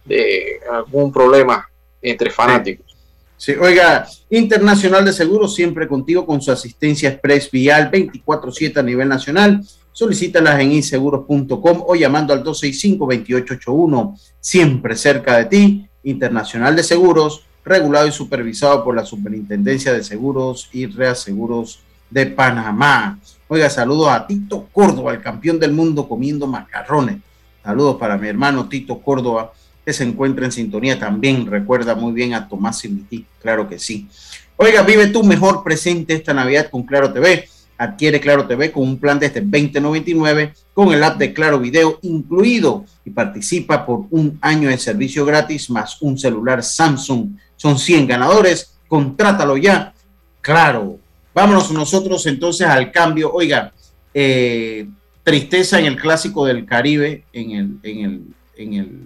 de 0.04 0.60
algún 0.70 1.12
problema 1.12 1.68
entre 2.00 2.30
fanáticos. 2.30 2.96
Sí, 3.36 3.52
oiga, 3.52 4.06
Internacional 4.30 5.04
de 5.04 5.12
Seguros 5.12 5.54
siempre 5.54 5.88
contigo 5.88 6.24
con 6.24 6.40
su 6.40 6.52
asistencia 6.52 7.08
express 7.08 7.50
vial 7.50 7.90
24/7 7.90 8.78
a 8.78 8.82
nivel 8.82 9.08
nacional. 9.08 9.60
Solicítalas 9.92 10.60
en 10.60 10.72
inseguros.com 10.72 11.84
o 11.86 11.94
llamando 11.94 12.32
al 12.32 12.42
265-2881, 12.42 14.18
siempre 14.40 14.96
cerca 14.96 15.36
de 15.36 15.44
ti. 15.44 15.86
Internacional 16.04 16.74
de 16.74 16.82
Seguros, 16.82 17.44
regulado 17.64 18.08
y 18.08 18.12
supervisado 18.12 18.82
por 18.82 18.96
la 18.96 19.04
Superintendencia 19.04 19.92
de 19.92 20.02
Seguros 20.02 20.68
y 20.72 20.86
Reaseguros 20.86 21.80
de 22.10 22.26
Panamá. 22.26 23.18
Oiga, 23.48 23.70
saludos 23.70 24.08
a 24.08 24.26
Tito 24.26 24.66
Córdoba, 24.72 25.12
el 25.12 25.22
campeón 25.22 25.60
del 25.60 25.72
mundo 25.72 26.08
comiendo 26.08 26.46
macarrones. 26.46 27.18
Saludos 27.62 27.96
para 27.96 28.16
mi 28.16 28.28
hermano 28.28 28.68
Tito 28.68 28.98
Córdoba, 29.00 29.52
que 29.84 29.92
se 29.92 30.04
encuentra 30.04 30.44
en 30.44 30.52
sintonía 30.52 30.98
también. 30.98 31.46
Recuerda 31.46 31.94
muy 31.94 32.12
bien 32.12 32.34
a 32.34 32.48
Tomás 32.48 32.80
Simití, 32.80 33.24
claro 33.40 33.68
que 33.68 33.78
sí. 33.78 34.08
Oiga, 34.56 34.82
vive 34.82 35.08
tu 35.08 35.22
mejor 35.22 35.62
presente 35.62 36.14
esta 36.14 36.34
Navidad 36.34 36.68
con 36.70 36.82
Claro 36.82 37.12
TV. 37.12 37.48
Adquiere 37.82 38.20
Claro 38.20 38.46
TV 38.46 38.70
con 38.70 38.84
un 38.84 38.96
plan 38.96 39.18
desde 39.18 39.40
2099 39.40 40.52
con 40.72 40.92
el 40.94 41.02
app 41.02 41.18
de 41.18 41.32
Claro 41.32 41.58
Video 41.58 41.98
incluido 42.02 42.84
y 43.04 43.10
participa 43.10 43.84
por 43.84 44.04
un 44.10 44.38
año 44.40 44.68
de 44.68 44.78
servicio 44.78 45.24
gratis 45.24 45.68
más 45.68 46.00
un 46.00 46.16
celular 46.16 46.62
Samsung. 46.62 47.30
Son 47.56 47.76
100 47.76 48.06
ganadores. 48.06 48.74
Contrátalo 48.86 49.56
ya. 49.56 49.92
Claro. 50.40 50.98
Vámonos 51.34 51.72
nosotros 51.72 52.24
entonces 52.26 52.68
al 52.68 52.92
cambio. 52.92 53.32
Oiga, 53.32 53.72
eh, 54.14 54.86
tristeza 55.24 55.80
en 55.80 55.86
el 55.86 55.96
clásico 55.96 56.46
del 56.46 56.64
Caribe, 56.64 57.24
en 57.32 57.50
el, 57.50 57.78
en 57.82 58.04
el, 58.04 58.22
en 58.58 58.74
el 58.74 58.98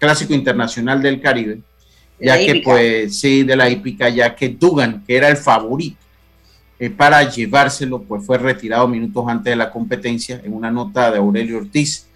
clásico 0.00 0.34
internacional 0.34 1.00
del 1.00 1.20
Caribe, 1.20 1.60
ya 2.20 2.38
que 2.38 2.60
pues 2.64 3.20
sí, 3.20 3.44
de 3.44 3.54
la 3.54 3.70
hípica, 3.70 4.08
ya 4.08 4.34
que 4.34 4.48
Dugan, 4.48 5.04
que 5.06 5.16
era 5.16 5.28
el 5.28 5.36
favorito 5.36 5.98
eh, 6.78 6.90
para 6.90 7.22
llevárselo, 7.30 8.02
pues 8.02 8.26
fue 8.26 8.36
retirado 8.36 8.88
minutos 8.88 9.24
antes 9.28 9.52
de 9.52 9.56
la 9.56 9.70
competencia 9.70 10.40
en 10.44 10.52
una 10.52 10.70
nota 10.70 11.10
de 11.10 11.18
Aurelio 11.18 11.58
Ortiz. 11.58 12.08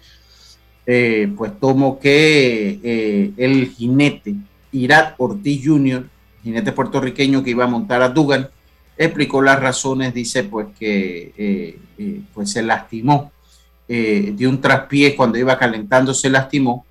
eh, 0.85 1.31
pues 1.37 1.51
tomó 1.59 1.99
que 1.99 2.79
eh, 2.83 3.31
el 3.37 3.69
jinete 3.69 4.35
Irat 4.71 5.15
Ortiz 5.17 5.61
Jr., 5.63 6.09
jinete 6.43 6.71
puertorriqueño 6.71 7.43
que 7.43 7.51
iba 7.51 7.65
a 7.65 7.67
montar 7.67 8.01
a 8.01 8.09
Dugan, 8.09 8.49
explicó 8.97 9.41
las 9.41 9.59
razones, 9.59 10.13
dice 10.13 10.43
pues 10.43 10.67
que 10.77 11.77
pues 12.33 12.51
se 12.51 12.61
lastimó 12.63 13.31
de 13.87 14.47
un 14.47 14.59
traspié 14.61 15.15
cuando 15.15 15.37
iba 15.37 15.57
calentando, 15.57 16.13
se 16.13 16.29
lastimó 16.29 16.85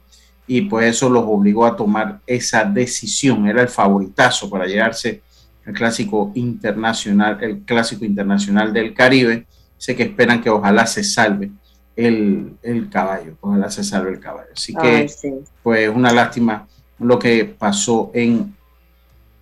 y 0.47 0.63
pues 0.63 0.87
eso 0.87 1.11
los 1.11 1.25
obligó 1.27 1.67
a 1.67 1.77
tomar 1.77 2.21
esa 2.27 2.65
decisión. 2.65 3.47
Era 3.47 3.63
el 3.63 3.69
favoritazo 3.69 4.49
para 4.49 4.67
llegarse 4.67 5.23
al 5.69 5.75
clásico 5.75 6.33
internacional, 6.35 7.39
el 7.43 7.61
clásico 7.61 8.05
internacional 8.05 8.73
del 8.73 8.95
Caribe. 8.95 9.47
Sé 9.77 9.95
que 9.95 10.05
esperan 10.05 10.41
que 10.41 10.49
ojalá 10.51 10.87
se 10.87 11.05
salve 11.05 11.51
el, 11.95 12.55
el 12.63 12.89
caballo, 12.89 13.37
ojalá 13.41 13.71
se 13.71 13.85
salve 13.85 14.13
el 14.13 14.19
caballo. 14.19 14.49
Así 14.57 14.75
que, 14.75 14.89
Ay, 14.89 15.09
sí. 15.09 15.31
pues, 15.63 15.89
una 15.89 16.11
lástima 16.11 16.67
lo 16.99 17.19
que 17.19 17.45
pasó 17.45 18.11
en, 18.15 18.57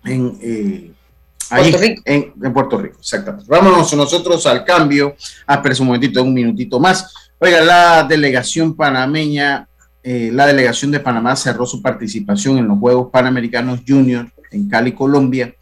en, 0.03 0.37
eh, 0.41 0.91
ahí, 1.49 1.71
Puerto 1.71 1.77
Rico. 1.87 2.01
En, 2.05 2.33
en 2.43 2.53
Puerto 2.53 2.77
Rico, 2.77 2.97
exactamente. 2.99 3.45
Vámonos 3.47 3.93
nosotros 3.95 4.45
al 4.45 4.65
cambio. 4.65 5.15
Ah, 5.47 5.63
un 5.79 5.85
momentito, 5.87 6.21
un 6.21 6.33
minutito 6.33 6.79
más. 6.79 7.31
Oiga, 7.39 7.61
la 7.61 8.03
delegación 8.03 8.75
panameña 8.75 9.67
eh, 10.03 10.29
la 10.31 10.47
delegación 10.47 10.89
de 10.91 11.01
Panamá 11.01 11.35
cerró 11.35 11.65
su 11.65 11.81
participación 11.81 12.57
en 12.57 12.67
los 12.69 12.79
Juegos 12.79 13.09
Panamericanos 13.11 13.81
Junior 13.85 14.31
en 14.51 14.69
Cali, 14.69 14.93
Colombia, 14.93 15.53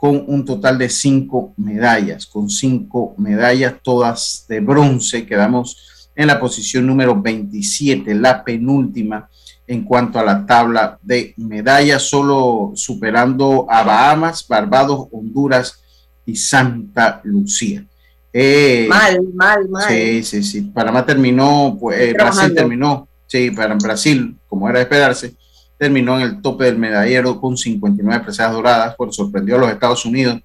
con 0.00 0.24
un 0.28 0.46
total 0.46 0.78
de 0.78 0.88
cinco 0.88 1.52
medallas, 1.58 2.24
con 2.24 2.48
cinco 2.48 3.14
medallas 3.18 3.74
todas 3.82 4.46
de 4.48 4.60
bronce. 4.60 5.26
Quedamos 5.26 6.10
en 6.16 6.28
la 6.28 6.40
posición 6.40 6.86
número 6.86 7.20
27, 7.20 8.14
la 8.14 8.42
penúltima 8.42 9.28
en 9.66 9.84
cuanto 9.84 10.18
a 10.18 10.24
la 10.24 10.46
tabla 10.46 10.98
de 11.02 11.34
medallas, 11.36 12.02
solo 12.02 12.72
superando 12.74 13.66
a 13.68 13.82
Bahamas, 13.82 14.48
Barbados, 14.48 15.06
Honduras 15.12 15.78
y 16.24 16.34
Santa 16.34 17.20
Lucía. 17.24 17.84
Eh, 18.32 18.86
mal, 18.88 19.20
mal, 19.34 19.68
mal. 19.68 19.84
Sí, 19.86 20.22
sí, 20.22 20.42
sí. 20.42 20.62
Panamá 20.62 21.04
terminó, 21.04 21.76
pues 21.78 22.00
eh, 22.00 22.14
Brasil 22.14 22.54
terminó, 22.54 23.06
sí, 23.26 23.50
para 23.50 23.74
Brasil, 23.74 24.34
como 24.48 24.66
era 24.66 24.78
de 24.78 24.84
esperarse, 24.84 25.34
terminó 25.80 26.20
en 26.20 26.26
el 26.26 26.42
tope 26.42 26.66
del 26.66 26.76
medallero 26.76 27.40
con 27.40 27.56
59 27.56 28.22
preseas 28.22 28.52
doradas, 28.52 28.94
pues 28.98 29.16
sorprendió 29.16 29.56
a 29.56 29.60
los 29.60 29.70
Estados 29.70 30.04
Unidos, 30.04 30.40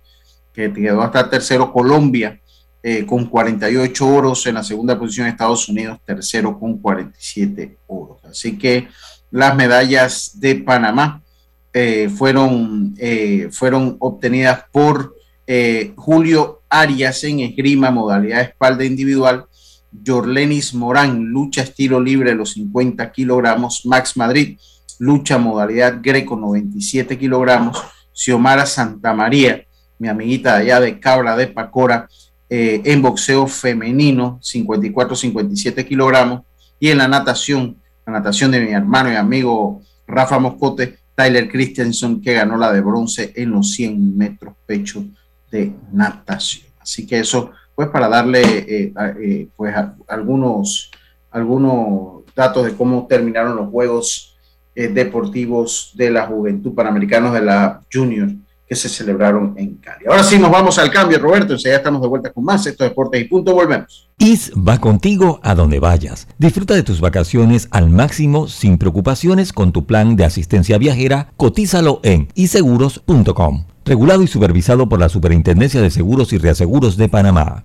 que 0.54 0.72
quedó 0.72 1.02
hasta 1.02 1.30
tercero 1.30 1.74
Colombia, 1.74 2.40
eh, 2.82 3.06
con 3.06 3.26
48 3.26 4.08
oros 4.08 4.48
en 4.48 4.56
la 4.56 4.64
segunda 4.64 4.98
posición 4.98 5.28
Estados 5.28 5.68
Unidos, 5.68 6.00
tercero 6.06 6.58
con 6.58 6.78
47 6.78 7.78
oros. 7.88 8.24
Así 8.24 8.58
que 8.58 8.88
las 9.30 9.54
medallas 9.58 10.40
de 10.40 10.56
Panamá 10.56 11.22
fueron, 12.16 12.96
fueron 13.52 13.98
obtenidas 14.00 14.64
por 14.72 15.14
Julio 15.98 16.62
Arias 16.70 17.22
en 17.26 17.42
esgrima, 17.42 17.92
modalidad 17.92 18.42
espalda 18.42 18.86
individual. 18.86 19.46
Jorlenis 20.06 20.74
Morán, 20.74 21.26
lucha 21.26 21.64
estilo 21.64 22.00
libre, 22.00 22.34
los 22.34 22.54
50 22.54 23.12
kilogramos. 23.12 23.86
Max 23.86 24.16
Madrid, 24.16 24.58
lucha 25.00 25.38
modalidad 25.38 26.00
greco, 26.02 26.36
97 26.36 27.18
kilogramos. 27.18 27.82
Xiomara 28.14 28.66
Santamaría, 28.66 29.66
mi 30.00 30.08
amiguita 30.08 30.56
de 30.56 30.64
allá 30.64 30.80
de 30.80 31.00
Cabra 31.00 31.36
de 31.36 31.48
Pacora, 31.48 32.08
eh, 32.50 32.82
en 32.86 33.02
boxeo 33.02 33.48
femenino, 33.48 34.40
54-57 34.42 35.86
kilogramos. 35.86 36.42
Y 36.80 36.90
en 36.90 37.00
la 37.00 37.08
natación, 37.08 37.78
la 38.06 38.14
natación 38.14 38.52
de 38.52 38.62
mi 38.62 38.72
hermano 38.72 39.12
y 39.12 39.16
amigo 39.16 39.82
Rafa 40.08 40.40
Moscote, 40.40 41.00
Tyler 41.16 41.50
Christensen, 41.50 42.22
que 42.22 42.34
ganó 42.34 42.58
la 42.58 42.72
de 42.72 42.82
bronce 42.82 43.34
en 43.36 43.52
los 43.52 43.72
100 43.72 44.18
metros 44.18 44.56
pecho 44.66 45.06
de 45.52 45.74
natación. 45.92 46.68
Así 46.80 47.08
que 47.08 47.20
eso, 47.20 47.52
pues 47.74 47.90
para 47.90 48.08
darle 48.08 48.42
eh, 48.42 48.94
eh, 49.22 49.48
pues 49.56 49.76
algunos, 50.08 50.92
algunos 51.32 52.24
datos 52.36 52.66
de 52.66 52.76
cómo 52.76 53.08
terminaron 53.08 53.56
los 53.56 53.70
Juegos 53.70 54.35
eh, 54.76 54.90
Deportivos 54.90 55.94
de 55.96 56.12
la 56.12 56.28
Juventud 56.28 56.74
Panamericanos 56.74 57.34
de 57.34 57.42
la 57.42 57.82
Junior 57.92 58.30
que 58.68 58.76
se 58.76 58.90
celebraron 58.90 59.54
en 59.58 59.76
Cali. 59.76 60.06
Ahora 60.08 60.24
sí 60.24 60.40
nos 60.40 60.50
vamos 60.50 60.80
al 60.80 60.90
cambio, 60.90 61.20
Roberto, 61.20 61.56
ya 61.56 61.76
estamos 61.76 62.02
de 62.02 62.08
vuelta 62.08 62.34
con 62.34 62.44
más 62.44 62.66
estos 62.66 62.88
deportes 62.90 63.22
y 63.22 63.26
punto, 63.26 63.54
volvemos. 63.54 64.10
IS 64.18 64.52
va 64.56 64.80
contigo 64.80 65.40
a 65.44 65.54
donde 65.54 65.80
vayas. 65.80 66.28
Disfruta 66.40 66.74
de 66.74 66.82
tus 66.82 67.00
vacaciones 67.00 67.68
al 67.70 67.92
máximo 67.92 68.48
sin 68.48 68.80
preocupaciones 68.80 69.54
con 69.54 69.72
tu 69.72 69.86
plan 69.86 70.16
de 70.16 70.26
asistencia 70.26 70.80
viajera. 70.80 71.32
Cotízalo 71.38 72.00
en 72.04 72.30
iseguros.com 72.34 73.66
regulado 73.86 74.24
y 74.24 74.28
supervisado 74.28 74.90
por 74.90 75.00
la 75.00 75.10
Superintendencia 75.10 75.80
de 75.80 75.92
Seguros 75.92 76.34
y 76.34 76.40
Reaseguros 76.40 76.98
de 76.98 77.08
Panamá. 77.08 77.64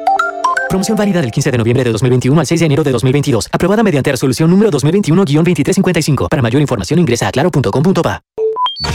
Promoción 0.71 0.95
válida 0.97 1.19
del 1.19 1.31
15 1.31 1.51
de 1.51 1.57
noviembre 1.57 1.83
de 1.83 1.91
2021 1.91 2.39
al 2.39 2.47
6 2.47 2.61
de 2.61 2.65
enero 2.65 2.81
de 2.81 2.91
2022. 2.93 3.49
Aprobada 3.51 3.83
mediante 3.83 4.09
resolución 4.09 4.49
número 4.49 4.71
2021-2355. 4.71 6.29
Para 6.29 6.41
mayor 6.41 6.61
información 6.61 6.97
ingresa 6.97 7.27
a 7.27 7.31
claro.com.pa. 7.33 8.21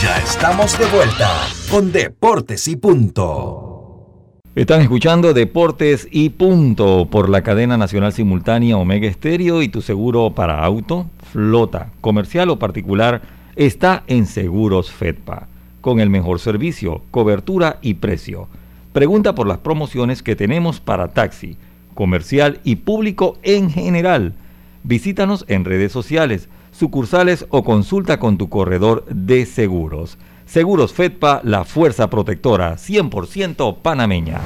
Ya 0.01 0.17
estamos 0.17 0.75
de 0.79 0.87
vuelta 0.87 1.29
con 1.69 1.91
Deportes 1.91 2.67
y 2.67 2.77
Punto. 2.77 4.41
Están 4.55 4.81
escuchando 4.81 5.35
Deportes 5.35 6.07
y 6.09 6.31
Punto 6.31 7.07
por 7.11 7.29
la 7.29 7.43
cadena 7.43 7.77
nacional 7.77 8.11
simultánea 8.11 8.75
Omega 8.75 9.07
Estéreo 9.07 9.61
y 9.61 9.69
tu 9.69 9.83
seguro 9.83 10.31
para 10.31 10.65
auto, 10.65 11.05
flota, 11.31 11.91
comercial 12.01 12.49
o 12.49 12.57
particular 12.57 13.21
está 13.55 14.03
en 14.07 14.25
Seguros 14.25 14.91
Fedpa, 14.91 15.47
con 15.81 15.99
el 15.99 16.09
mejor 16.09 16.39
servicio, 16.39 17.03
cobertura 17.11 17.77
y 17.83 17.93
precio. 17.93 18.47
Pregunta 18.93 19.35
por 19.35 19.45
las 19.45 19.59
promociones 19.59 20.23
que 20.23 20.35
tenemos 20.35 20.79
para 20.79 21.09
taxi, 21.09 21.55
comercial 21.97 22.61
y 22.63 22.75
público 22.77 23.39
en 23.41 23.71
general. 23.71 24.35
Visítanos 24.83 25.45
en 25.47 25.65
redes 25.65 25.91
sociales, 25.91 26.47
sucursales 26.71 27.47
o 27.49 27.63
consulta 27.63 28.19
con 28.19 28.37
tu 28.37 28.49
corredor 28.49 29.03
de 29.09 29.47
seguros. 29.47 30.19
Seguros 30.45 30.93
Fedpa, 30.93 31.41
la 31.43 31.65
fuerza 31.65 32.07
protectora 32.09 32.75
100% 32.75 33.81
panameña. 33.81 34.39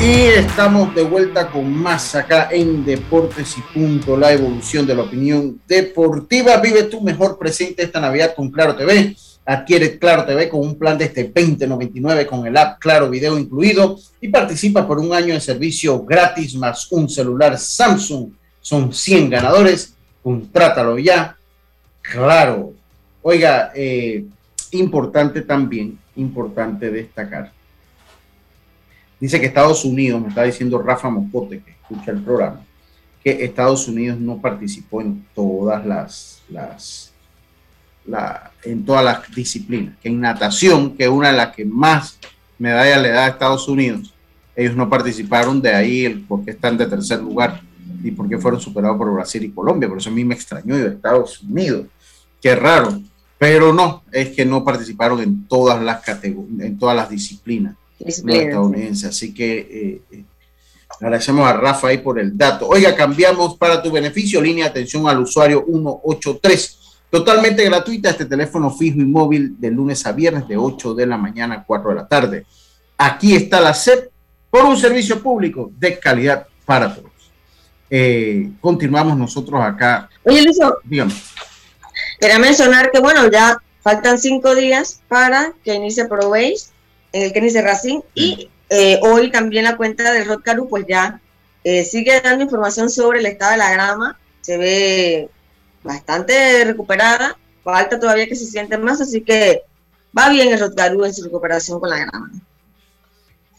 Y 0.00 0.12
estamos 0.38 0.94
de 0.94 1.02
vuelta 1.02 1.50
con 1.50 1.76
más 1.76 2.14
acá 2.14 2.48
en 2.52 2.84
Deportes 2.84 3.56
y 3.58 3.60
Punto, 3.74 4.16
la 4.16 4.32
evolución 4.32 4.86
de 4.86 4.94
la 4.94 5.02
opinión 5.02 5.60
deportiva. 5.66 6.56
Vive 6.58 6.84
tu 6.84 7.00
mejor 7.00 7.36
presente 7.36 7.82
esta 7.82 8.00
Navidad 8.00 8.34
con 8.36 8.50
Claro 8.50 8.76
TV. 8.76 9.16
Adquiere 9.44 9.98
Claro 9.98 10.24
TV 10.24 10.48
con 10.48 10.60
un 10.60 10.78
plan 10.78 10.96
de 10.96 11.06
este 11.06 11.24
2099 11.24 12.26
con 12.26 12.46
el 12.46 12.56
app 12.56 12.78
Claro 12.78 13.10
Video 13.10 13.38
incluido 13.38 13.98
y 14.20 14.28
participa 14.28 14.86
por 14.86 14.98
un 14.98 15.12
año 15.12 15.34
de 15.34 15.40
servicio 15.40 16.04
gratis 16.04 16.54
más 16.54 16.90
un 16.92 17.08
celular 17.08 17.58
Samsung. 17.58 18.30
Son 18.60 18.92
100 18.92 19.30
ganadores. 19.30 19.94
Contrátalo 20.22 20.98
ya. 20.98 21.36
Claro. 22.00 22.72
Oiga, 23.22 23.72
eh, 23.74 24.24
importante 24.72 25.42
también, 25.42 25.98
importante 26.16 26.90
destacar 26.90 27.52
Dice 29.22 29.38
que 29.38 29.46
Estados 29.46 29.84
Unidos, 29.84 30.20
me 30.20 30.30
está 30.30 30.42
diciendo 30.42 30.82
Rafa 30.82 31.08
Moscote, 31.08 31.62
que 31.62 31.70
escucha 31.70 32.10
el 32.10 32.24
programa, 32.24 32.66
que 33.22 33.44
Estados 33.44 33.86
Unidos 33.86 34.18
no 34.18 34.40
participó 34.40 35.00
en 35.00 35.24
todas 35.32 35.86
las, 35.86 36.42
las 36.48 37.11
la, 38.06 38.52
en 38.64 38.84
todas 38.84 39.04
las 39.04 39.34
disciplinas, 39.34 39.94
que 40.02 40.08
en 40.08 40.20
natación, 40.20 40.96
que 40.96 41.04
es 41.04 41.10
una 41.10 41.30
de 41.30 41.36
las 41.36 41.54
que 41.54 41.64
más 41.64 42.18
medalla 42.58 42.98
le 42.98 43.08
da 43.10 43.26
a 43.26 43.28
Estados 43.28 43.68
Unidos, 43.68 44.12
ellos 44.54 44.76
no 44.76 44.88
participaron 44.88 45.60
de 45.62 45.74
ahí 45.74 46.04
el 46.04 46.20
por 46.20 46.44
qué 46.44 46.50
están 46.52 46.76
de 46.76 46.86
tercer 46.86 47.20
lugar 47.20 47.62
y 48.02 48.10
por 48.10 48.28
qué 48.28 48.38
fueron 48.38 48.60
superados 48.60 48.98
por 48.98 49.12
Brasil 49.12 49.42
y 49.44 49.50
Colombia. 49.50 49.88
Por 49.88 49.98
eso 49.98 50.10
a 50.10 50.12
mí 50.12 50.24
me 50.24 50.34
extrañó 50.34 50.76
de 50.76 50.88
Estados 50.88 51.40
Unidos. 51.42 51.86
Qué 52.40 52.54
raro. 52.54 53.00
Pero 53.38 53.72
no, 53.72 54.04
es 54.12 54.30
que 54.30 54.44
no 54.44 54.64
participaron 54.64 55.20
en 55.20 55.48
todas 55.48 55.82
las 55.82 56.02
categorías, 56.02 56.60
en 56.60 56.78
todas 56.78 56.94
las 56.94 57.08
disciplinas 57.08 57.74
estadounidense. 57.98 59.08
Así 59.08 59.34
que 59.34 59.58
eh, 59.58 60.02
eh, 60.12 60.24
agradecemos 61.00 61.46
a 61.46 61.52
Rafa 61.54 61.88
ahí 61.88 61.98
por 61.98 62.18
el 62.18 62.36
dato. 62.36 62.68
Oiga, 62.68 62.94
cambiamos 62.94 63.56
para 63.56 63.82
tu 63.82 63.90
beneficio, 63.90 64.40
línea 64.40 64.64
de 64.66 64.70
atención 64.70 65.08
al 65.08 65.20
usuario 65.20 65.64
183. 65.66 66.78
Totalmente 67.12 67.62
gratuita 67.62 68.08
este 68.08 68.24
teléfono 68.24 68.70
fijo 68.70 68.98
y 68.98 69.04
móvil 69.04 69.60
de 69.60 69.70
lunes 69.70 70.06
a 70.06 70.12
viernes 70.12 70.48
de 70.48 70.56
8 70.56 70.94
de 70.94 71.06
la 71.06 71.18
mañana 71.18 71.56
a 71.56 71.62
4 71.62 71.90
de 71.90 71.94
la 71.94 72.08
tarde. 72.08 72.46
Aquí 72.96 73.36
está 73.36 73.60
la 73.60 73.74
SEP 73.74 74.10
por 74.48 74.64
un 74.64 74.78
servicio 74.78 75.22
público 75.22 75.70
de 75.78 75.98
calidad 75.98 76.46
para 76.64 76.94
todos. 76.94 77.12
Eh, 77.90 78.52
continuamos 78.62 79.14
nosotros 79.18 79.60
acá. 79.62 80.08
Oye, 80.24 80.42
Luis, 80.42 80.56
dígame. 80.84 81.12
Quería 82.18 82.38
mencionar 82.38 82.90
que, 82.90 83.00
bueno, 83.00 83.30
ya 83.30 83.58
faltan 83.82 84.18
cinco 84.18 84.54
días 84.54 85.02
para 85.06 85.52
que 85.62 85.74
inicie 85.74 86.06
ProBase 86.06 86.70
en 87.12 87.24
el 87.24 87.32
que 87.34 87.42
dice 87.42 87.60
Racing 87.60 88.00
y 88.14 88.48
eh, 88.70 88.98
hoy 89.02 89.30
también 89.30 89.64
la 89.64 89.76
cuenta 89.76 90.14
de 90.14 90.24
Rod 90.24 90.40
Caru 90.40 90.66
pues 90.66 90.86
ya 90.88 91.20
eh, 91.62 91.84
sigue 91.84 92.22
dando 92.22 92.44
información 92.44 92.88
sobre 92.88 93.18
el 93.18 93.26
estado 93.26 93.52
de 93.52 93.58
la 93.58 93.70
grama, 93.70 94.18
se 94.40 94.56
ve 94.56 95.28
bastante 95.82 96.64
recuperada, 96.64 97.36
falta 97.62 97.98
todavía 97.98 98.26
que 98.26 98.36
se 98.36 98.46
siente 98.46 98.78
más, 98.78 99.00
así 99.00 99.20
que 99.20 99.62
va 100.16 100.28
bien 100.28 100.52
el 100.52 100.60
Rod 100.60 100.74
Caru 100.74 101.04
en 101.04 101.14
su 101.14 101.24
recuperación 101.24 101.80
con 101.80 101.90
la 101.90 101.98
grama. 101.98 102.30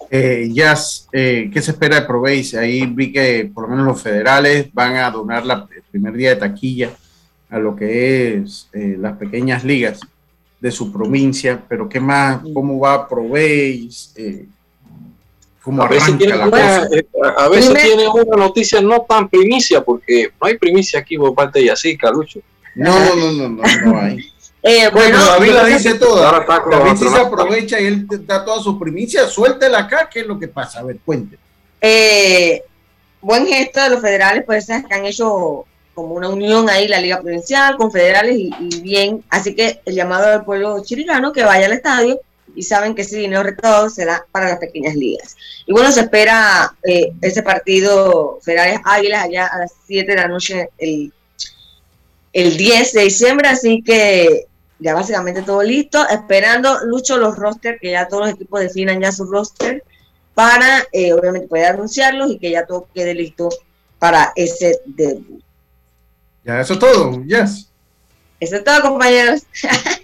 Eh, 0.09 0.49
Jazz, 0.51 1.07
eh, 1.11 1.49
¿qué 1.51 1.61
se 1.61 1.71
espera 1.71 1.99
de 1.99 2.05
Proveis? 2.05 2.53
Ahí 2.55 2.85
vi 2.85 3.11
que 3.11 3.49
por 3.53 3.63
lo 3.63 3.69
menos 3.69 3.85
los 3.85 4.01
federales 4.01 4.67
van 4.73 4.97
a 4.97 5.09
donar 5.09 5.45
la, 5.45 5.67
el 5.75 5.83
primer 5.83 6.13
día 6.13 6.29
de 6.29 6.35
taquilla 6.35 6.91
a 7.49 7.57
lo 7.57 7.75
que 7.75 8.35
es 8.35 8.67
las 8.73 9.17
pequeñas 9.17 9.63
ligas 9.63 10.01
de 10.63 10.71
su 10.71 10.93
provincia, 10.93 11.61
pero 11.67 11.89
¿qué 11.89 11.99
más? 11.99 12.41
¿Cómo 12.53 12.79
va 12.79 13.09
Proveis? 13.09 14.13
Eh, 14.15 14.45
¿Cómo 15.63 15.81
a 15.81 15.87
veces, 15.87 16.17
tiene, 16.17 16.35
la 16.35 16.49
cosa? 16.49 16.87
Eh, 16.91 17.05
a 17.37 17.47
veces 17.47 17.73
tiene 17.81 18.05
una 18.09 18.35
noticia 18.35 18.81
no 18.81 19.05
tan 19.07 19.29
primicia, 19.29 19.81
porque 19.81 20.29
no 20.39 20.47
hay 20.47 20.57
primicia 20.57 20.99
aquí 20.99 21.17
por 21.17 21.33
parte 21.33 21.59
de 21.59 21.65
Yacica, 21.67 22.11
Lucho. 22.11 22.41
No, 22.75 22.99
no, 22.99 23.15
no, 23.15 23.31
no, 23.31 23.49
no, 23.49 23.91
no 23.91 23.99
hay. 23.99 24.17
Eh, 24.65 24.89
bueno, 24.93 25.21
David 25.21 25.51
la 25.51 25.65
dice 25.65 25.95
toda. 25.95 26.31
David 26.31 26.97
sí 26.97 27.09
se 27.09 27.19
aprovecha 27.19 27.81
y 27.81 27.85
él 27.85 28.07
da 28.25 28.45
todas 28.45 28.63
sus 28.63 28.79
primicias. 28.79 29.29
Suéltela 29.29 29.79
acá, 29.79 30.07
¿qué 30.09 30.21
es 30.21 30.25
lo 30.25 30.39
que 30.39 30.47
pasa? 30.47 30.79
A 30.79 30.83
ver, 30.83 30.99
cuente. 31.03 31.37
Eh, 31.81 32.63
buen 33.19 33.45
gesto 33.45 33.81
de 33.81 33.89
los 33.89 33.99
federales, 33.99 34.45
pues 34.45 34.67
que 34.67 34.93
han 34.95 35.05
hecho 35.05 35.65
como 35.93 36.15
una 36.15 36.29
unión 36.29 36.69
ahí, 36.69 36.87
la 36.87 37.01
Liga 37.01 37.19
Provincial, 37.19 37.75
confederales 37.75 38.37
y, 38.37 38.53
y 38.57 38.79
bien. 38.79 39.21
Así 39.29 39.53
que 39.53 39.81
el 39.83 39.95
llamado 39.95 40.29
del 40.29 40.45
pueblo 40.45 40.81
chiricano 40.81 41.33
que 41.33 41.43
vaya 41.43 41.65
al 41.65 41.73
estadio 41.73 42.21
y 42.55 42.63
saben 42.63 42.95
que 42.95 43.01
ese 43.01 43.17
dinero 43.17 43.43
recaudado 43.43 43.89
será 43.89 44.25
para 44.31 44.49
las 44.49 44.59
pequeñas 44.59 44.95
ligas. 44.95 45.35
Y 45.65 45.71
bueno, 45.71 45.91
se 45.91 46.01
espera 46.01 46.75
eh, 46.83 47.13
ese 47.21 47.43
partido 47.43 48.39
Federales 48.41 48.79
Águilas 48.83 49.23
allá 49.25 49.47
a 49.47 49.59
las 49.59 49.73
7 49.87 50.09
de 50.11 50.17
la 50.17 50.27
noche 50.27 50.69
el, 50.77 51.13
el 52.33 52.57
10 52.57 52.93
de 52.93 53.01
diciembre, 53.03 53.47
así 53.47 53.81
que 53.81 54.47
ya 54.79 54.93
básicamente 54.93 55.43
todo 55.43 55.63
listo, 55.63 56.05
esperando 56.09 56.79
Lucho 56.85 57.17
los 57.17 57.37
rosters, 57.37 57.79
que 57.79 57.91
ya 57.91 58.07
todos 58.07 58.27
los 58.27 58.35
equipos 58.35 58.59
definan 58.59 58.99
ya 58.99 59.11
su 59.11 59.25
roster 59.25 59.83
para 60.33 60.83
eh, 60.91 61.13
obviamente 61.13 61.47
poder 61.47 61.67
anunciarlos 61.67 62.31
y 62.31 62.39
que 62.39 62.51
ya 62.51 62.65
todo 62.65 62.87
quede 62.93 63.13
listo 63.13 63.49
para 63.99 64.33
ese 64.35 64.79
debut. 64.85 65.41
Ya, 66.43 66.59
eso 66.59 66.73
es 66.73 66.79
todo, 66.79 67.23
yes. 67.23 67.69
Eso 68.39 68.57
es 68.57 68.63
todo, 68.63 68.81
compañeros. 68.81 69.43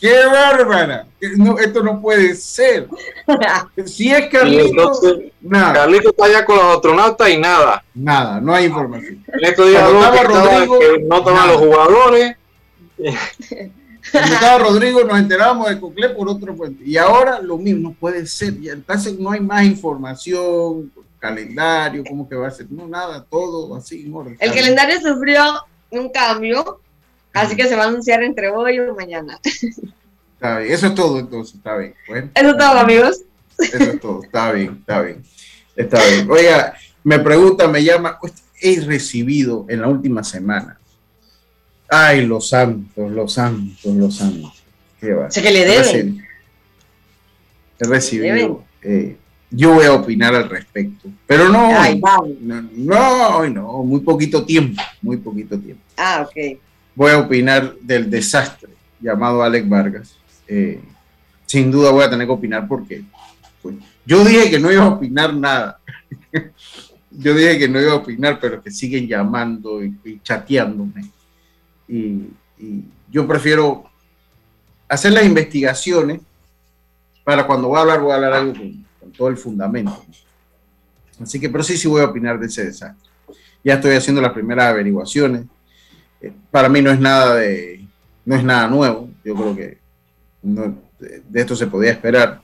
¡Qué 0.00 0.24
bárbara! 0.26 1.06
No, 1.36 1.58
esto 1.58 1.82
no 1.82 2.00
puede 2.00 2.34
ser. 2.34 2.88
Si 3.84 4.10
es 4.10 4.28
Carlito, 4.28 4.92
nada. 5.40 5.74
Carlito 5.74 6.10
está 6.10 6.24
allá 6.24 6.44
con 6.44 6.56
los 6.56 6.76
astronautas 6.76 7.28
y 7.28 7.38
nada. 7.38 7.84
Nada, 7.94 8.40
no 8.40 8.54
hay 8.54 8.66
información. 8.66 9.24
En 9.28 9.44
estos 9.44 9.68
días 9.68 9.84
Rodrigo, 9.90 10.78
no 11.06 11.18
estaban 11.18 11.48
los 11.48 11.56
jugadores. 11.56 12.36
Cuando 14.10 14.34
estaba 14.34 14.58
Rodrigo 14.58 15.04
nos 15.04 15.18
enteramos 15.18 15.68
de 15.68 15.78
Coclé 15.78 16.08
por 16.10 16.28
otro 16.28 16.56
puente. 16.56 16.82
Y 16.84 16.96
ahora 16.96 17.40
lo 17.40 17.58
mismo, 17.58 17.90
no 17.90 17.94
puede 17.94 18.26
ser. 18.26 18.54
Y 18.54 18.68
entonces 18.68 19.18
no 19.18 19.30
hay 19.30 19.40
más 19.40 19.64
información 19.64 20.90
calendario, 21.20 22.02
cómo 22.08 22.28
que 22.28 22.34
va 22.34 22.48
a 22.48 22.50
ser, 22.50 22.66
no, 22.70 22.88
nada, 22.88 23.24
todo 23.28 23.76
así 23.76 24.10
El 24.38 24.54
calendario 24.54 24.98
sufrió 25.00 25.42
un 25.90 26.08
cambio 26.08 26.80
Así 27.32 27.56
que 27.56 27.68
se 27.68 27.76
va 27.76 27.84
a 27.84 27.88
anunciar 27.88 28.22
entre 28.22 28.50
hoy 28.50 28.78
o 28.80 28.94
mañana. 28.94 29.38
Está 29.42 30.58
bien, 30.58 30.72
eso 30.72 30.86
es 30.86 30.94
todo 30.94 31.18
entonces, 31.18 31.56
está 31.56 31.76
bien. 31.76 31.94
Bueno, 32.08 32.30
eso 32.34 32.50
es 32.50 32.56
todo, 32.56 32.78
amigos. 32.78 33.20
Eso 33.58 33.76
es 33.76 34.00
todo, 34.00 34.22
está 34.22 34.52
bien, 34.52 34.78
está 34.80 35.02
bien. 35.02 35.22
Está 35.76 36.04
bien. 36.06 36.30
Oiga, 36.30 36.74
me 37.04 37.18
pregunta, 37.18 37.68
me 37.68 37.84
llama, 37.84 38.18
pues, 38.20 38.32
he 38.60 38.80
recibido 38.80 39.66
en 39.68 39.82
la 39.82 39.88
última 39.88 40.24
semana. 40.24 40.78
Ay, 41.88 42.24
los 42.24 42.48
santos, 42.48 43.10
los 43.10 43.32
santos, 43.32 43.84
los 43.84 44.16
santos. 44.16 44.62
Qué 45.00 45.12
va. 45.12 45.30
Sé 45.30 45.42
que 45.42 45.50
le 45.50 45.64
deben. 45.64 46.24
He 47.78 47.86
recibido. 47.86 48.64
Eh, 48.82 49.16
yo 49.50 49.74
voy 49.74 49.84
a 49.84 49.94
opinar 49.94 50.34
al 50.34 50.48
respecto, 50.48 51.08
pero 51.26 51.48
no, 51.48 51.72
no, 52.38 52.68
no, 52.72 53.48
no, 53.48 53.82
muy 53.82 54.00
poquito 54.00 54.44
tiempo, 54.44 54.80
muy 55.02 55.16
poquito 55.16 55.58
tiempo. 55.58 55.82
Ah, 55.96 56.26
ok. 56.26 56.58
Voy 57.00 57.12
a 57.12 57.18
opinar 57.18 57.76
del 57.80 58.10
desastre 58.10 58.68
llamado 59.00 59.42
Alex 59.42 59.66
Vargas. 59.66 60.16
Eh, 60.46 60.82
sin 61.46 61.70
duda 61.70 61.90
voy 61.92 62.04
a 62.04 62.10
tener 62.10 62.26
que 62.26 62.32
opinar 62.34 62.68
porque 62.68 63.02
pues, 63.62 63.76
yo 64.04 64.22
dije 64.22 64.50
que 64.50 64.58
no 64.58 64.70
iba 64.70 64.82
a 64.82 64.88
opinar 64.88 65.32
nada. 65.32 65.80
yo 67.10 67.34
dije 67.34 67.58
que 67.58 67.68
no 67.70 67.80
iba 67.80 67.92
a 67.92 67.96
opinar, 67.96 68.38
pero 68.38 68.62
que 68.62 68.70
siguen 68.70 69.08
llamando 69.08 69.82
y, 69.82 70.20
chateándome. 70.22 71.10
Y, 71.88 72.26
yo 73.10 73.26
prefiero 73.26 73.84
hacer 74.86 75.14
las 75.14 75.24
investigaciones 75.24 76.20
para 77.24 77.46
cuando 77.46 77.68
voy 77.68 77.78
a 77.78 77.80
hablar, 77.80 78.00
voy 78.02 78.12
a 78.12 78.16
hablar 78.16 78.32
algo 78.34 78.52
con, 78.52 79.10
todo 79.12 79.28
el 79.28 79.38
fundamento. 79.38 80.04
Así 81.18 81.40
que, 81.40 81.48
pero 81.48 81.64
sí, 81.64 81.78
sí 81.78 81.88
voy 81.88 82.02
a 82.02 82.10
opinar 82.10 82.38
de 82.38 82.46
ese 82.46 82.66
desastre. 82.66 83.10
Ya 83.64 83.76
estoy 83.76 83.96
haciendo 83.96 84.20
las 84.20 84.34
primeras 84.34 84.66
averiguaciones. 84.66 85.46
Para 86.50 86.68
mí 86.68 86.82
no 86.82 86.90
es 86.90 87.00
nada 87.00 87.36
de, 87.36 87.84
no 88.24 88.36
es 88.36 88.44
nada 88.44 88.68
nuevo. 88.68 89.08
Yo 89.24 89.34
creo 89.34 89.56
que 89.56 89.78
de 90.40 91.40
esto 91.40 91.56
se 91.56 91.66
podía 91.66 91.92
esperar. 91.92 92.40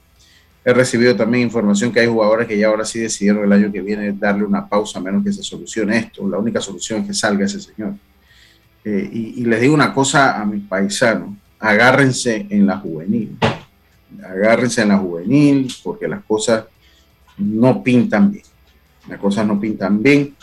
He 0.65 0.75
recibido 0.75 1.15
también 1.15 1.45
información 1.45 1.93
que 1.93 2.01
hay 2.01 2.09
jugadores 2.09 2.49
que 2.49 2.59
ya 2.59 2.67
ahora 2.67 2.85
sí 2.85 2.99
decidieron 2.99 3.45
el 3.45 3.53
año 3.53 3.71
que 3.71 3.81
viene 3.81 4.13
darle 4.13 4.45
una 4.45 4.69
pausa 4.69 4.99
a 4.99 5.03
menos 5.03 5.23
que 5.23 5.33
se 5.33 5.43
solucione 5.43 5.97
esto. 5.97 6.29
La 6.29 6.39
única 6.39 6.61
solución 6.61 7.03
es 7.03 7.07
que 7.07 7.15
salga 7.15 7.45
ese 7.45 7.61
señor. 7.61 7.95
Eh, 8.85 9.09
y, 9.13 9.45
les 9.45 9.61
digo 9.61 9.75
una 9.75 9.93
cosa 9.93 10.41
a 10.41 10.45
mis 10.45 10.65
paisanos, 10.65 11.31
agárrense 11.59 12.47
en 12.51 12.67
la 12.67 12.79
juvenil. 12.79 13.37
Agárrense 14.25 14.83
en 14.83 14.89
la 14.89 14.99
juvenil 14.99 15.73
porque 15.85 16.09
las 16.09 16.25
cosas 16.25 16.65
no 17.39 17.83
pintan 17.83 18.33
bien. 18.33 18.45
Las 19.09 19.21
cosas 19.21 19.47
no 19.47 19.61
pintan 19.61 20.03
bien. 20.03 20.35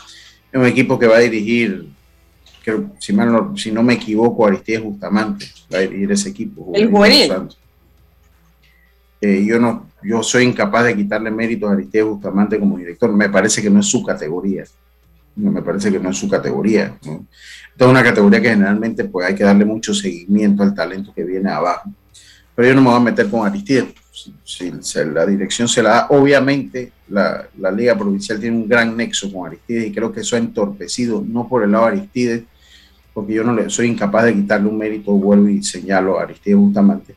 Es 0.50 0.58
un 0.58 0.66
equipo 0.66 0.98
que 0.98 1.06
va 1.06 1.16
a 1.16 1.20
dirigir, 1.20 1.86
que, 2.64 2.82
si, 2.98 3.12
no, 3.12 3.56
si 3.56 3.70
no 3.70 3.82
me 3.82 3.94
equivoco, 3.94 4.46
Aristides 4.46 4.82
Bustamante 4.82 5.46
va 5.72 5.78
a 5.78 5.80
dirigir 5.82 6.10
ese 6.10 6.30
equipo. 6.30 6.70
El 6.74 6.90
juvenil. 6.90 7.32
Eh, 9.20 9.44
yo 9.46 9.58
no, 9.58 9.90
yo 10.02 10.22
soy 10.22 10.44
incapaz 10.44 10.84
de 10.84 10.96
quitarle 10.96 11.30
méritos 11.30 11.68
a 11.68 11.74
Aristides 11.74 12.06
Bustamante 12.06 12.58
como 12.58 12.78
director. 12.78 13.12
Me 13.12 13.28
parece 13.28 13.60
que 13.60 13.70
no 13.70 13.80
es 13.80 13.86
su 13.86 14.02
categoría. 14.02 14.64
Me 15.36 15.62
parece 15.62 15.90
que 15.90 15.98
no 15.98 16.10
es 16.10 16.16
su 16.16 16.28
categoría. 16.28 16.96
¿no? 17.04 17.26
Esta 17.72 17.84
es 17.84 17.90
una 17.90 18.02
categoría 18.02 18.40
que 18.40 18.50
generalmente 18.50 19.04
pues, 19.04 19.26
hay 19.26 19.34
que 19.34 19.44
darle 19.44 19.64
mucho 19.64 19.92
seguimiento 19.92 20.62
al 20.62 20.74
talento 20.74 21.12
que 21.14 21.24
viene 21.24 21.50
abajo. 21.50 21.90
Pero 22.54 22.68
yo 22.68 22.74
no 22.74 22.82
me 22.82 22.88
voy 22.88 22.96
a 22.96 23.00
meter 23.00 23.28
con 23.28 23.46
Aristides. 23.46 23.94
Si, 24.44 24.72
la 25.12 25.26
dirección 25.26 25.68
se 25.68 25.82
la 25.82 25.90
da, 25.90 26.06
obviamente 26.10 26.92
la, 27.08 27.46
la, 27.58 27.70
Liga 27.70 27.98
Provincial 27.98 28.38
tiene 28.38 28.56
un 28.56 28.68
gran 28.68 28.96
nexo 28.96 29.30
con 29.30 29.48
Aristides 29.48 29.88
y 29.88 29.92
creo 29.92 30.12
que 30.12 30.20
eso 30.20 30.36
ha 30.36 30.38
entorpecido, 30.38 31.22
no 31.26 31.48
por 31.48 31.64
el 31.64 31.72
lado 31.72 31.86
de 31.86 31.92
Aristides, 31.92 32.44
porque 33.14 33.32
yo 33.32 33.44
no 33.44 33.54
le 33.54 33.70
soy 33.70 33.86
incapaz 33.86 34.24
de 34.24 34.34
quitarle 34.34 34.68
un 34.68 34.76
mérito, 34.76 35.12
vuelvo 35.12 35.48
y 35.48 35.62
señalo 35.62 36.18
a 36.18 36.24
Aristides 36.24 36.58
Bustamante, 36.58 37.14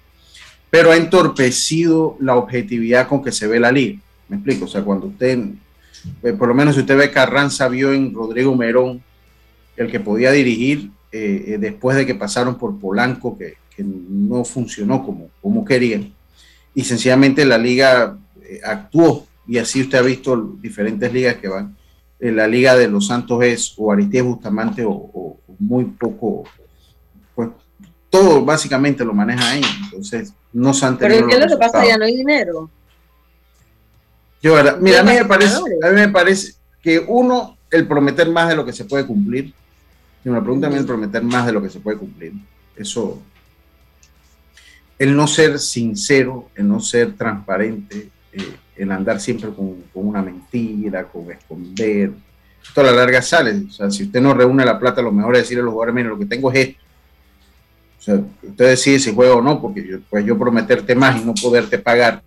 pero 0.70 0.91
ha 0.91 0.95
entorpecido 0.95 2.16
la 2.20 2.36
objetividad 2.36 3.08
con 3.08 3.24
que 3.24 3.32
se 3.32 3.48
ve 3.48 3.60
la 3.60 3.72
liga. 3.72 4.00
Me 4.30 4.38
explico, 4.38 4.66
o 4.66 4.68
sea, 4.68 4.84
cuando 4.84 5.08
usted, 5.08 5.39
eh, 6.22 6.34
por 6.34 6.48
lo 6.48 6.54
menos 6.54 6.76
si 6.76 6.82
usted 6.82 6.98
ve 6.98 7.12
Carranza 7.12 7.68
vio 7.68 7.91
en 7.91 8.14
Rodrigo 8.14 8.56
Merón 8.56 9.02
el 9.76 9.89
que 9.89 10.00
podía 10.00 10.32
dirigir 10.32 10.91
eh, 11.12 11.45
eh, 11.48 11.58
después 11.60 11.98
de 11.98 12.06
que 12.06 12.16
pasaron 12.16 12.58
por 12.58 12.80
Polanco, 12.80 13.38
que, 13.38 13.56
no 13.80 14.43
funcionó 14.43 15.06
como, 15.06 15.30
como 15.39 15.64
querían, 15.64 16.12
y 16.74 16.84
sencillamente 16.84 17.45
la 17.45 17.60
liga 17.60 18.18
actuó, 18.64 19.28
y 19.48 19.60
así 19.60 19.82
usted 19.82 20.00
ha 20.00 20.02
visto 20.02 20.56
diferentes 20.60 21.14
ligas 21.14 21.36
que 21.36 21.48
van. 21.48 21.78
la 22.20 22.48
liga 22.48 22.76
de 22.76 22.88
los 22.88 23.06
Santos 23.06 23.43
es 23.43 23.76
o 23.78 23.91
Aristides 23.91 24.24
Bustamante 24.24 24.84
o, 24.84 24.89
o 24.91 25.38
muy 25.60 25.86
poco, 25.86 26.43
pues 27.36 27.49
todo 28.10 28.43
básicamente 28.43 29.03
lo 29.03 29.14
maneja 29.14 29.51
ahí. 29.51 29.62
Entonces, 29.84 30.34
no 30.53 30.74
se 30.74 30.86
han 30.86 30.97
tenido. 30.97 31.18
Pero 31.18 31.28
¿qué 31.28 31.36
es 31.36 31.51
lo 31.51 31.58
que 31.58 31.58
pasa? 31.58 31.86
Ya 31.86 31.97
no 31.97 32.05
hay 32.05 32.16
dinero. 32.16 32.70
Yo, 34.41 34.55
mira, 34.80 34.99
a 35.01 35.03
mí, 35.03 35.12
me 35.14 35.26
parece, 35.26 35.58
a 35.58 35.89
mí 35.89 35.95
me 35.95 36.10
parece 36.10 36.53
que 36.82 37.03
uno, 37.08 37.58
el 37.72 37.88
prometer 37.88 38.30
más 38.30 38.49
de 38.49 38.55
lo 38.55 38.66
que 38.66 38.74
se 38.74 38.86
puede 38.86 39.05
cumplir. 39.05 39.53
Si 40.24 40.30
me 40.30 40.41
preguntan 40.41 40.72
a 40.72 40.74
mí, 40.74 40.80
el 40.80 40.86
prometer 40.86 41.24
más 41.24 41.45
de 41.45 41.51
lo 41.51 41.62
que 41.62 41.70
se 41.70 41.80
puede 41.80 41.97
cumplir. 41.97 42.34
Eso. 42.76 43.22
El 44.99 45.16
no 45.16 45.28
ser 45.28 45.60
sincero, 45.60 46.49
el 46.55 46.68
no 46.68 46.80
ser 46.80 47.16
transparente, 47.16 48.10
eh, 48.32 48.55
el 48.76 48.91
andar 48.91 49.20
siempre 49.20 49.49
con, 49.51 49.84
con, 49.93 50.08
una 50.08 50.22
mentira, 50.22 51.08
con 51.08 51.32
esconder. 51.32 52.12
Esto 52.68 52.82
a 52.82 52.86
la 52.86 52.91
larga 52.91 53.22
sale. 53.22 53.63
O 53.68 53.72
sea, 53.72 53.89
si 53.89 54.03
usted 54.03 54.22
no 54.22 54.34
reúne 54.34 54.65
la 54.65 54.80
plata, 54.80 55.01
lo 55.01 55.11
mejor 55.11 55.36
es 55.36 55.43
decirle 55.43 55.61
a 55.61 55.65
los 55.65 55.74
jugadores, 55.74 55.95
mire, 55.95 56.09
lo 56.09 56.20
que 56.20 56.26
tengo 56.26 56.51
es 56.51 56.70
esto 56.70 56.88
sea, 58.07 58.24
usted 58.41 58.70
decide 58.70 58.99
si 58.99 59.13
juega 59.13 59.36
o 59.36 59.41
no, 59.41 59.61
porque 59.61 59.86
yo, 59.86 59.97
pues 60.09 60.26
yo 60.26 60.38
prometerte 60.38 60.95
más 60.95 61.22
y 61.22 61.26
no 61.26 61.34
poderte 61.34 61.78
pagar, 61.78 62.24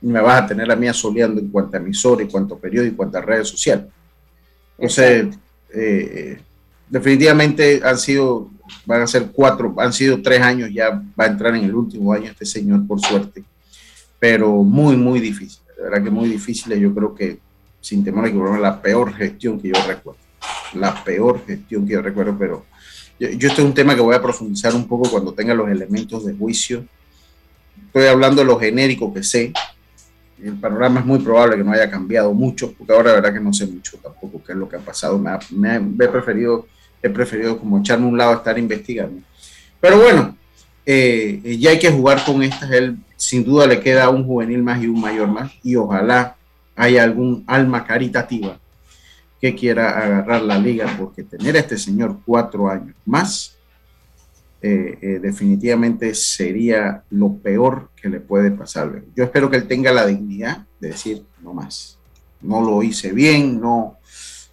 me 0.00 0.20
vas 0.20 0.42
a 0.42 0.46
tener 0.48 0.70
a 0.70 0.76
mí 0.76 0.88
asoleando 0.88 1.40
en 1.40 1.48
cuanto 1.48 1.76
a 1.76 1.80
emisora, 1.80 2.22
en 2.22 2.28
cuanto 2.28 2.54
a 2.54 2.58
periódico, 2.58 2.90
en 2.90 2.96
cuanto 2.96 3.18
a 3.18 3.20
redes 3.20 3.48
sociales. 3.48 3.86
Entonces, 4.76 5.38
eh, 5.72 6.40
definitivamente 6.88 7.80
han 7.84 7.98
sido, 7.98 8.50
van 8.84 9.02
a 9.02 9.06
ser 9.06 9.30
cuatro, 9.32 9.72
han 9.78 9.92
sido 9.92 10.20
tres 10.20 10.40
años, 10.40 10.70
ya 10.72 10.90
va 10.90 11.24
a 11.24 11.28
entrar 11.28 11.54
en 11.54 11.64
el 11.64 11.74
último 11.74 12.12
año 12.12 12.30
este 12.30 12.44
señor, 12.44 12.84
por 12.86 13.00
suerte, 13.00 13.44
pero 14.18 14.50
muy, 14.64 14.96
muy 14.96 15.20
difícil, 15.20 15.60
de 15.76 15.84
verdad 15.84 16.02
que 16.02 16.10
muy 16.10 16.28
difícil, 16.28 16.74
yo 16.74 16.92
creo 16.92 17.14
que 17.14 17.38
sin 17.82 18.02
temor 18.04 18.24
a 18.24 18.28
equivocarme, 18.28 18.60
la 18.60 18.80
peor 18.80 19.12
gestión 19.12 19.60
que 19.60 19.68
yo 19.68 19.74
recuerdo, 19.86 20.20
la 20.74 21.04
peor 21.04 21.44
gestión 21.44 21.84
que 21.86 21.92
yo 21.92 22.00
recuerdo, 22.00 22.36
pero 22.38 22.64
yo, 23.18 23.28
esto 23.28 23.60
es 23.60 23.66
un 23.66 23.74
tema 23.74 23.94
que 23.94 24.00
voy 24.00 24.14
a 24.14 24.22
profundizar 24.22 24.74
un 24.74 24.86
poco 24.88 25.10
cuando 25.10 25.34
tenga 25.34 25.54
los 25.54 25.68
elementos 25.68 26.24
de 26.24 26.34
juicio. 26.34 26.84
Estoy 27.86 28.06
hablando 28.06 28.40
de 28.40 28.46
lo 28.46 28.58
genérico 28.58 29.12
que 29.12 29.22
sé. 29.22 29.52
El 30.42 30.54
panorama 30.54 31.00
es 31.00 31.06
muy 31.06 31.18
probable 31.20 31.56
que 31.56 31.62
no 31.62 31.72
haya 31.72 31.90
cambiado 31.90 32.32
mucho, 32.32 32.72
porque 32.72 32.92
ahora 32.92 33.10
la 33.10 33.16
verdad 33.16 33.34
que 33.34 33.40
no 33.40 33.52
sé 33.52 33.66
mucho 33.66 33.96
tampoco 33.98 34.42
qué 34.44 34.52
es 34.52 34.58
lo 34.58 34.68
que 34.68 34.76
ha 34.76 34.80
pasado. 34.80 35.18
Me, 35.18 35.76
he, 35.76 36.08
preferido, 36.08 36.66
he 37.02 37.10
preferido 37.10 37.58
como 37.58 37.78
echarme 37.78 38.06
un 38.06 38.18
lado 38.18 38.32
a 38.32 38.36
estar 38.36 38.58
investigando. 38.58 39.22
Pero 39.80 40.00
bueno, 40.00 40.36
eh, 40.84 41.56
ya 41.60 41.70
hay 41.70 41.78
que 41.78 41.92
jugar 41.92 42.24
con 42.24 42.42
estas. 42.42 42.70
Él 42.72 42.96
sin 43.16 43.44
duda 43.44 43.68
le 43.68 43.78
queda 43.78 44.08
un 44.08 44.24
juvenil 44.24 44.64
más 44.64 44.82
y 44.82 44.88
un 44.88 45.00
mayor 45.00 45.28
más, 45.28 45.52
y 45.62 45.76
ojalá 45.76 46.36
haya 46.76 47.02
algún 47.02 47.44
alma 47.46 47.84
caritativa 47.84 48.58
que 49.40 49.54
quiera 49.54 49.98
agarrar 49.98 50.42
la 50.42 50.58
liga, 50.58 50.94
porque 50.98 51.24
tener 51.24 51.56
a 51.56 51.60
este 51.60 51.76
señor 51.76 52.18
cuatro 52.24 52.68
años 52.68 52.94
más, 53.04 53.56
eh, 54.64 54.96
eh, 55.02 55.18
definitivamente 55.20 56.14
sería 56.14 57.02
lo 57.10 57.34
peor 57.34 57.90
que 58.00 58.08
le 58.08 58.20
puede 58.20 58.52
pasar. 58.52 59.02
Yo 59.16 59.24
espero 59.24 59.50
que 59.50 59.56
él 59.56 59.66
tenga 59.66 59.90
la 59.92 60.06
dignidad 60.06 60.64
de 60.78 60.88
decir, 60.88 61.24
no 61.42 61.52
más, 61.52 61.98
no 62.40 62.60
lo 62.60 62.80
hice 62.84 63.10
bien, 63.10 63.60
no, 63.60 63.98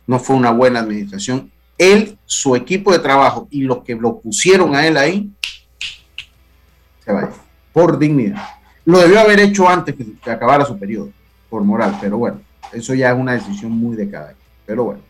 no 0.08 0.18
fue 0.18 0.36
una 0.36 0.50
buena 0.50 0.80
administración. 0.80 1.52
Él, 1.78 2.18
su 2.26 2.56
equipo 2.56 2.92
de 2.92 2.98
trabajo 2.98 3.48
y 3.52 3.62
los 3.62 3.84
que 3.84 3.94
lo 3.94 4.20
pusieron 4.20 4.76
a 4.76 4.88
él 4.88 4.98
ahí, 4.98 5.30
se 7.06 7.12
vaya, 7.12 7.30
por 7.72 8.00
dignidad. 8.00 8.44
Lo 8.86 8.98
debió 8.98 9.20
haber 9.20 9.40
hecho 9.40 9.70
antes 9.70 9.94
que 9.96 10.32
acabara 10.32 10.66
su 10.66 10.80
periodo, 10.80 11.12
por 11.50 11.64
moral, 11.64 11.98
pero 12.00 12.18
bueno, 12.18 12.42
eso 12.74 12.94
ya 12.94 13.12
es 13.12 13.18
una 13.18 13.34
decisión 13.34 13.72
muy 13.72 13.96
de 13.96 14.10
cada 14.10 14.36
pero 14.66 14.84
bueno, 14.84 15.02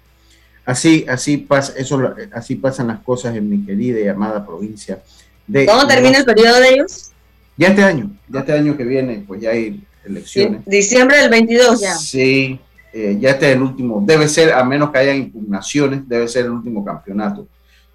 así, 0.65 1.05
así, 1.09 1.35
pasa, 1.35 1.73
eso, 1.75 2.13
así 2.31 2.55
pasan 2.55 2.87
las 2.87 2.99
cosas 2.99 3.35
en 3.35 3.49
mi 3.49 3.65
querida 3.65 3.99
y 3.99 4.07
amada 4.07 4.45
provincia. 4.45 5.01
De 5.45 5.65
¿Cómo 5.65 5.85
termina 5.85 6.19
el 6.19 6.23
periodo 6.23 6.61
de 6.61 6.69
ellos? 6.69 7.11
Ya 7.57 7.67
este 7.67 7.83
año, 7.83 8.09
ya 8.29 8.39
este 8.39 8.53
año 8.53 8.77
que 8.77 8.85
viene, 8.85 9.25
pues 9.27 9.41
ya 9.41 9.49
hay 9.49 9.83
elecciones. 10.05 10.63
Diciembre 10.65 11.17
del 11.17 11.29
22 11.29 11.81
ya. 11.81 11.95
Sí, 11.95 12.57
eh, 12.93 13.17
ya 13.19 13.31
este 13.31 13.49
es 13.49 13.55
el 13.57 13.61
último, 13.61 14.01
debe 14.05 14.29
ser, 14.29 14.53
a 14.53 14.63
menos 14.63 14.91
que 14.91 14.99
haya 14.99 15.13
impugnaciones, 15.13 16.07
debe 16.07 16.29
ser 16.29 16.45
el 16.45 16.51
último 16.51 16.85
campeonato 16.85 17.47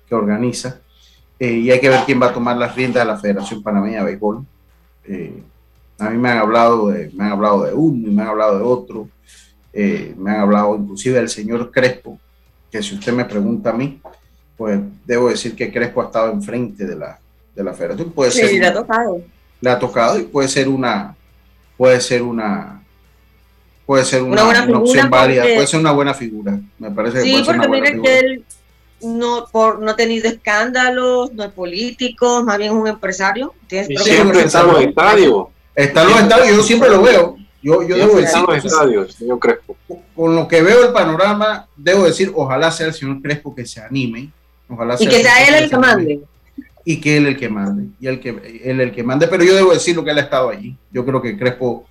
que 0.07 0.15
organiza. 0.15 0.81
Eh, 1.39 1.51
y 1.51 1.71
hay 1.71 1.81
que 1.81 1.89
ver 1.89 2.01
quién 2.05 2.21
va 2.21 2.27
a 2.27 2.35
tomar 2.35 2.59
las 2.59 2.75
riendas 2.75 3.05
de 3.05 3.11
la 3.11 3.19
Federación 3.19 3.63
Panameña 3.63 4.01
de 4.01 4.05
Béisbol. 4.05 4.45
Eh, 5.07 5.43
a 5.99 6.11
mí 6.11 6.19
me 6.19 6.31
han 6.31 6.39
hablado 6.39 6.89
de, 6.89 7.11
me 7.15 7.25
han 7.25 7.33
hablado 7.33 7.65
de 7.65 7.73
uno 7.73 8.09
y 8.09 8.11
me 8.11 8.23
han 8.23 8.29
hablado 8.29 8.59
de 8.59 8.65
otro. 8.65 9.09
Eh, 9.73 10.15
me 10.17 10.31
han 10.31 10.41
hablado 10.41 10.77
inclusive 10.77 11.17
del 11.19 11.29
señor 11.29 11.71
Crespo, 11.71 12.19
que 12.71 12.83
si 12.83 12.95
usted 12.95 13.13
me 13.13 13.25
pregunta 13.25 13.71
a 13.71 13.73
mí, 13.73 14.01
pues 14.57 14.81
debo 15.05 15.29
decir 15.29 15.55
que 15.57 15.73
Crespo 15.73 16.03
ha 16.03 16.07
estado 16.07 16.33
enfrente 16.33 16.85
de 16.87 16.97
la, 16.97 17.19
de 17.55 17.65
la 17.65 17.73
federación. 17.75 18.13
Puede 18.13 18.31
Sí, 18.31 18.41
ser 18.41 18.51
le 18.53 18.59
una- 18.59 18.69
ha 18.69 18.75
tocado. 18.75 19.21
le 19.61 19.71
ha 19.71 19.79
tocado 19.79 20.19
y 20.19 20.23
puede 20.25 20.49
ser 20.49 20.69
una 20.69 21.17
puede 21.77 22.01
ser 22.01 22.23
una 22.23 22.81
puede 23.87 24.05
ser 24.05 24.23
una, 24.23 24.33
Una 24.33 24.45
buena 24.45 24.65
una 24.65 24.79
opción 24.79 25.03
figura 25.05 25.21
válida, 25.21 25.43
puede 25.43 25.67
ser 25.67 25.81
una 25.81 25.93
buena 25.93 26.15
figura. 26.15 26.59
Me 26.79 26.91
parece 26.91 27.19
que 27.19 27.23
Sí, 27.25 27.33
puede 27.33 27.45
ser 27.45 27.55
una 27.55 27.63
porque 27.67 27.69
buena 27.81 27.83
mire 27.83 27.93
figura. 27.95 28.11
que 28.11 28.19
él 28.27 28.45
no, 29.03 29.47
por, 29.53 29.81
no 29.81 29.91
ha 29.91 29.97
tenido 29.97 30.29
escándalos, 30.29 31.33
no 31.35 31.45
es 31.45 31.53
político, 31.53 32.43
más 32.45 32.57
bien 32.59 32.73
es 32.73 32.79
un 32.79 32.87
empresario. 32.87 33.53
Tiene 33.67 33.87
su 33.87 33.93
Y 33.93 33.97
siempre 33.99 34.41
está 34.43 34.61
en 34.63 34.67
los 34.69 34.81
estadios. 34.83 35.47
Está 35.75 36.03
en 36.03 36.09
los 36.09 36.21
estadios, 36.21 36.57
yo 36.57 36.63
siempre 36.63 36.89
lo 36.89 37.03
veo. 37.03 37.37
Yo, 37.63 37.83
yo 37.83 37.97
debo 37.97 38.17
decir, 38.17 38.39
los 38.47 38.65
estadios, 38.65 39.15
señor 39.15 39.39
Crespo. 39.39 39.77
con 40.15 40.37
lo 40.37 40.47
que 40.47 40.63
veo 40.63 40.87
el 40.87 40.93
panorama, 40.93 41.67
debo 41.77 42.05
decir, 42.05 42.31
ojalá 42.35 42.71
sea 42.71 42.87
el 42.89 42.95
señor 42.95 43.23
Crespo 43.23 43.55
que 43.55 43.65
se 43.65 43.81
anime. 43.81 44.31
Ojalá 44.69 44.97
Y 44.99 45.07
que 45.07 45.23
sea 45.23 45.49
él 45.49 45.55
el 45.65 45.71
que 45.71 45.77
mande. 45.79 46.21
y 46.85 47.01
que 47.01 47.17
él 47.17 47.27
el 47.27 47.37
que 47.39 47.49
mande, 47.49 47.87
y 47.99 48.07
el 48.07 48.21
que 48.21 48.61
él 48.65 48.81
el 48.81 48.93
que 48.93 49.03
mande, 49.03 49.27
pero 49.29 49.43
yo 49.43 49.55
debo 49.55 49.73
decir 49.73 49.97
lo 49.97 50.05
que 50.05 50.11
él 50.11 50.19
ha 50.19 50.23
estado 50.23 50.51
allí. 50.51 50.77
Yo 50.93 51.05
creo 51.07 51.23
que 51.23 51.39
Crespo, 51.39 51.87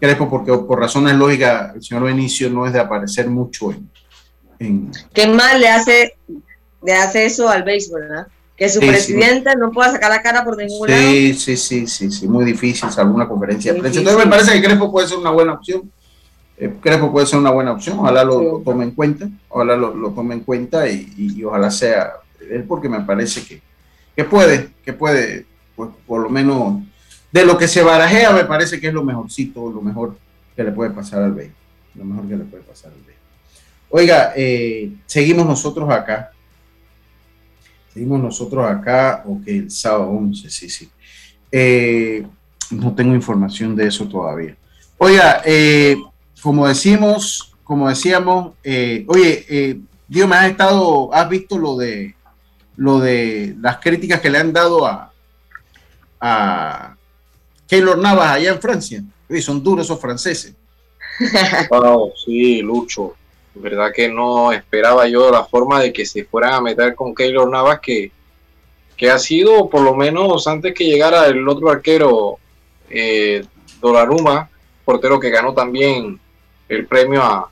Crespo 0.00 0.28
porque 0.30 0.52
por 0.52 0.80
razones 0.80 1.14
lógicas, 1.14 1.74
el 1.74 1.82
señor 1.82 2.04
Benicio 2.04 2.48
no 2.48 2.66
es 2.66 2.72
de 2.72 2.80
aparecer 2.80 3.28
mucho 3.28 3.70
en, 3.72 3.90
en 4.58 4.90
¿Qué 5.12 5.26
más 5.26 5.58
le 5.60 5.68
hace, 5.68 6.16
le 6.82 6.94
hace 6.94 7.26
eso 7.26 7.48
al 7.48 7.62
béisbol, 7.62 8.00
verdad? 8.00 8.26
Que 8.60 8.68
su 8.68 8.78
Sí, 8.78 8.84
sí. 8.86 8.90
presidente 8.90 9.56
no 9.56 9.72
pueda 9.72 9.90
sacar 9.90 10.10
la 10.10 10.20
cara 10.20 10.44
por 10.44 10.54
ningún 10.54 10.86
lado. 10.86 11.00
Sí, 11.00 11.32
sí, 11.32 11.56
sí, 11.56 11.86
sí, 11.86 12.10
sí, 12.10 12.28
muy 12.28 12.44
difícil, 12.44 12.90
salvo 12.90 13.14
una 13.14 13.26
conferencia 13.26 13.72
de 13.72 13.80
prensa. 13.80 14.00
Entonces 14.00 14.22
me 14.22 14.30
parece 14.30 14.52
que 14.52 14.62
Crespo 14.62 14.92
puede 14.92 15.08
ser 15.08 15.16
una 15.16 15.30
buena 15.30 15.54
opción. 15.54 15.90
Eh, 16.58 16.74
Crespo 16.78 17.10
puede 17.10 17.26
ser 17.26 17.38
una 17.38 17.50
buena 17.52 17.72
opción, 17.72 17.98
ojalá 17.98 18.22
lo, 18.22 18.42
lo 18.42 18.58
tome 18.58 18.84
en 18.84 18.90
cuenta, 18.90 19.30
ojalá 19.48 19.76
lo, 19.76 19.94
lo 19.94 20.10
tome 20.10 20.34
en 20.34 20.40
cuenta 20.40 20.86
y, 20.90 21.10
y- 21.16 21.40
y 21.40 21.44
ojalá 21.44 21.70
sea 21.70 22.12
él 22.50 22.64
porque 22.64 22.86
me 22.90 23.00
parece 23.00 23.42
que, 23.46 23.62
que 24.14 24.24
puede, 24.24 24.68
que 24.84 24.92
puede, 24.92 25.46
pues 25.74 25.88
por 26.06 26.20
lo 26.20 26.28
menos 26.28 26.82
de 27.32 27.46
lo 27.46 27.56
que 27.56 27.66
se 27.66 27.82
barajea 27.82 28.30
me 28.32 28.44
parece 28.44 28.78
que 28.78 28.88
es 28.88 28.92
lo 28.92 29.02
mejorcito, 29.02 29.70
lo 29.70 29.80
mejor 29.80 30.18
que 30.54 30.62
le 30.64 30.72
puede 30.72 30.90
pasar 30.90 31.22
al 31.22 31.32
Bay, 31.32 31.50
lo 31.94 32.04
mejor 32.04 32.28
que 32.28 32.36
le 32.36 32.44
puede 32.44 32.62
pasar 32.62 32.90
al 32.92 32.98
Bay. 33.06 33.14
Oiga, 33.88 34.34
eh, 34.36 34.92
seguimos 35.06 35.46
nosotros 35.46 35.88
acá. 35.90 36.30
Seguimos 37.92 38.20
nosotros 38.20 38.68
acá, 38.68 39.24
ok, 39.26 39.42
el 39.46 39.70
sábado 39.70 40.10
11, 40.10 40.50
sí, 40.50 40.70
sí. 40.70 40.88
Eh, 41.50 42.24
no 42.70 42.94
tengo 42.94 43.14
información 43.14 43.74
de 43.74 43.86
eso 43.86 44.06
todavía. 44.06 44.56
Oiga, 44.98 45.42
eh, 45.44 45.96
como 46.40 46.68
decimos, 46.68 47.54
como 47.64 47.88
decíamos, 47.88 48.54
eh, 48.62 49.04
oye, 49.08 49.80
Dios 50.06 50.28
me 50.28 50.36
has 50.36 50.50
estado, 50.50 51.12
has 51.12 51.28
visto 51.28 51.58
lo 51.58 51.76
de 51.76 52.14
lo 52.80 52.98
de 52.98 53.54
las 53.60 53.76
críticas 53.76 54.22
que 54.22 54.30
le 54.30 54.38
han 54.38 54.54
dado 54.54 54.86
a, 54.86 55.12
a 56.18 56.96
Keylor 57.66 57.98
Navas 57.98 58.32
allá 58.32 58.52
en 58.52 58.60
Francia. 58.60 59.04
Oye, 59.28 59.42
son 59.42 59.62
duros 59.62 59.86
esos 59.86 60.00
franceses. 60.00 60.54
Wow, 61.68 62.12
sí, 62.24 62.62
Lucho. 62.62 63.16
Verdad 63.54 63.92
que 63.94 64.08
no 64.08 64.52
esperaba 64.52 65.08
yo 65.08 65.30
la 65.30 65.44
forma 65.44 65.80
de 65.80 65.92
que 65.92 66.06
se 66.06 66.24
fueran 66.24 66.54
a 66.54 66.60
meter 66.60 66.94
con 66.94 67.14
Keylor 67.14 67.50
Navas, 67.50 67.80
que, 67.80 68.12
que 68.96 69.10
ha 69.10 69.18
sido, 69.18 69.68
por 69.68 69.82
lo 69.82 69.94
menos 69.94 70.46
antes 70.46 70.74
que 70.74 70.84
llegara 70.84 71.26
el 71.26 71.46
otro 71.48 71.70
arquero, 71.70 72.38
eh, 72.88 73.44
Dolaruma, 73.80 74.48
portero 74.84 75.18
que 75.18 75.30
ganó 75.30 75.54
también 75.54 76.20
el 76.68 76.86
premio 76.86 77.22
a, 77.22 77.50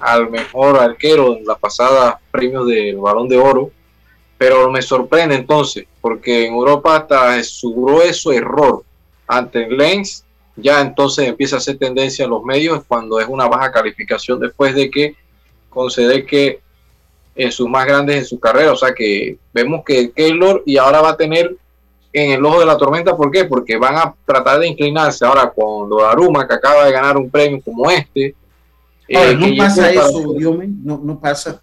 al 0.00 0.30
mejor 0.30 0.78
arquero 0.78 1.36
en 1.36 1.44
la 1.44 1.56
pasada 1.56 2.18
premios 2.30 2.66
del 2.66 2.96
Balón 2.96 3.28
de 3.28 3.38
Oro. 3.38 3.70
Pero 4.38 4.70
me 4.70 4.80
sorprende 4.80 5.34
entonces, 5.34 5.86
porque 6.00 6.46
en 6.46 6.54
Europa 6.54 6.96
hasta 6.96 7.42
su 7.42 7.74
grueso 7.74 8.32
error 8.32 8.82
ante 9.26 9.68
Lens 9.68 10.24
ya 10.56 10.80
entonces 10.80 11.28
empieza 11.28 11.56
a 11.56 11.58
hacer 11.58 11.78
tendencia 11.78 12.24
en 12.24 12.30
los 12.30 12.42
medios 12.42 12.82
cuando 12.86 13.20
es 13.20 13.28
una 13.28 13.46
baja 13.48 13.70
calificación 13.70 14.40
después 14.40 14.74
de 14.74 14.90
que 14.90 15.14
conceder 15.70 16.26
que 16.26 16.60
en 17.34 17.50
sus 17.52 17.68
más 17.68 17.86
grandes 17.86 18.16
en 18.16 18.24
su 18.26 18.38
carrera, 18.38 18.72
o 18.72 18.76
sea 18.76 18.92
que 18.92 19.38
vemos 19.54 19.82
que 19.86 20.10
Keylor 20.10 20.62
y 20.66 20.76
ahora 20.76 21.00
va 21.00 21.10
a 21.10 21.16
tener 21.16 21.56
en 22.12 22.32
el 22.32 22.44
ojo 22.44 22.60
de 22.60 22.66
la 22.66 22.76
tormenta, 22.76 23.16
¿por 23.16 23.30
qué? 23.30 23.44
Porque 23.44 23.76
van 23.78 23.96
a 23.96 24.14
tratar 24.26 24.58
de 24.58 24.66
inclinarse 24.66 25.24
ahora 25.24 25.50
con 25.50 25.88
Aruma 26.04 26.46
que 26.46 26.54
acaba 26.54 26.84
de 26.84 26.92
ganar 26.92 27.16
un 27.16 27.30
premio 27.30 27.60
como 27.64 27.88
este. 27.90 28.34
Ahora, 29.14 29.30
eh, 29.30 29.34
no 29.36 29.56
pasa 29.56 29.90
eso, 29.92 30.32
Diome, 30.36 30.68
no, 30.82 31.00
no 31.02 31.18
pasa. 31.18 31.62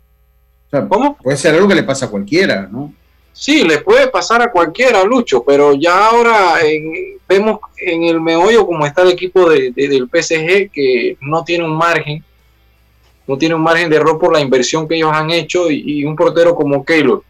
O 0.68 0.70
sea, 0.70 0.88
Puede 0.88 1.38
ser 1.38 1.54
algo 1.56 1.68
que 1.68 1.76
le 1.76 1.84
pasa 1.84 2.06
a 2.06 2.10
cualquiera, 2.10 2.68
¿no? 2.72 2.94
Sí, 3.34 3.64
le 3.64 3.80
puede 3.80 4.08
pasar 4.08 4.42
a 4.42 4.52
cualquiera, 4.52 5.04
Lucho, 5.04 5.44
pero 5.46 5.74
ya 5.76 6.08
ahora 6.08 6.60
en- 6.64 7.18
vemos 7.30 7.60
en 7.78 8.04
el 8.04 8.20
meollo 8.20 8.66
como 8.66 8.86
está 8.86 9.04
el 9.04 9.10
equipo 9.12 9.48
de- 9.50 9.72
de- 9.72 9.88
del 9.90 10.10
PSG 10.10 10.72
que 10.72 11.18
no 11.22 11.44
tiene 11.44 11.64
un 11.66 11.76
margen, 11.78 12.24
no 13.28 13.38
tiene 13.38 13.56
un 13.56 13.62
margen 13.62 13.90
de 13.90 13.98
error 13.98 14.18
por 14.18 14.34
la 14.34 14.40
inversión 14.40 14.88
que 14.88 14.96
ellos 14.96 15.12
han 15.14 15.30
hecho 15.30 15.70
y, 15.70 15.84
y 15.86 16.06
un 16.06 16.16
portero 16.16 16.56
como 16.56 16.84
Keylor, 16.84 17.24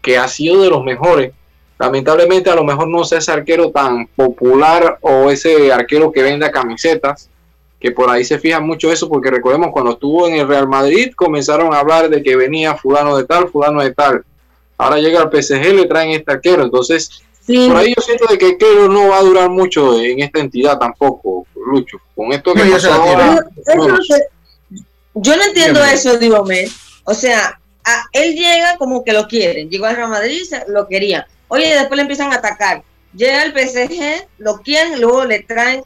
que 0.00 0.16
ha 0.16 0.28
sido 0.28 0.62
de 0.62 0.70
los 0.70 0.84
mejores. 0.84 1.32
Lamentablemente 1.78 2.50
a 2.50 2.54
lo 2.54 2.64
mejor 2.64 2.88
no 2.88 3.04
sea 3.04 3.18
ese 3.18 3.32
arquero 3.32 3.70
tan 3.70 4.06
popular 4.08 4.98
o 5.00 5.30
ese 5.30 5.72
arquero 5.72 6.12
que 6.12 6.22
venda 6.22 6.50
camisetas, 6.50 7.28
que 7.80 7.90
por 7.90 8.10
ahí 8.10 8.24
se 8.24 8.38
fija 8.38 8.60
mucho 8.60 8.92
eso, 8.92 9.08
porque 9.08 9.30
recordemos 9.30 9.70
cuando 9.72 9.92
estuvo 9.92 10.28
en 10.28 10.34
el 10.34 10.46
Real 10.46 10.68
Madrid 10.68 11.12
comenzaron 11.16 11.72
a 11.72 11.78
hablar 11.78 12.10
de 12.10 12.22
que 12.22 12.36
venía 12.36 12.76
fulano 12.76 13.16
de 13.16 13.24
tal, 13.24 13.48
fulano 13.48 13.82
de 13.82 13.94
tal. 13.94 14.22
Ahora 14.76 14.98
llega 14.98 15.22
al 15.22 15.30
PSG, 15.30 15.74
le 15.74 15.86
traen 15.86 16.10
este 16.10 16.30
arquero, 16.32 16.62
entonces 16.62 17.22
por 17.46 17.76
ahí 17.76 17.94
yo 17.96 18.02
siento 18.02 18.26
de 18.26 18.38
que 18.38 18.56
Keylor 18.56 18.90
no 18.90 19.08
va 19.08 19.18
a 19.18 19.22
durar 19.22 19.50
mucho 19.50 19.98
en 19.98 20.20
esta 20.20 20.40
entidad 20.40 20.78
tampoco, 20.78 21.46
Lucho. 21.66 21.98
Con 22.14 22.32
esto 22.32 22.54
que 22.54 22.64
No, 22.64 22.72
pasó 22.72 22.92
ahora, 22.92 23.44
Eso. 23.66 24.14
Yo 25.14 25.36
no 25.36 25.42
entiendo 25.44 25.80
Dígame. 25.80 25.94
eso, 25.94 26.18
digo, 26.18 26.44
me. 26.44 26.68
O 27.04 27.14
sea, 27.14 27.58
a- 27.84 28.04
él 28.12 28.34
llega 28.34 28.76
como 28.78 29.04
que 29.04 29.12
lo 29.12 29.26
quieren. 29.26 29.68
Llegó 29.70 29.86
al 29.86 29.96
Real 29.96 30.08
Madrid, 30.10 30.42
se- 30.48 30.64
lo 30.68 30.86
querían. 30.88 31.24
Oye, 31.48 31.74
después 31.74 31.96
le 31.96 32.02
empiezan 32.02 32.32
a 32.32 32.36
atacar. 32.36 32.82
Llega 33.14 33.42
al 33.42 33.52
PSG, 33.52 34.26
lo 34.38 34.58
quieren, 34.58 35.00
luego 35.00 35.24
le 35.24 35.40
traen 35.42 35.82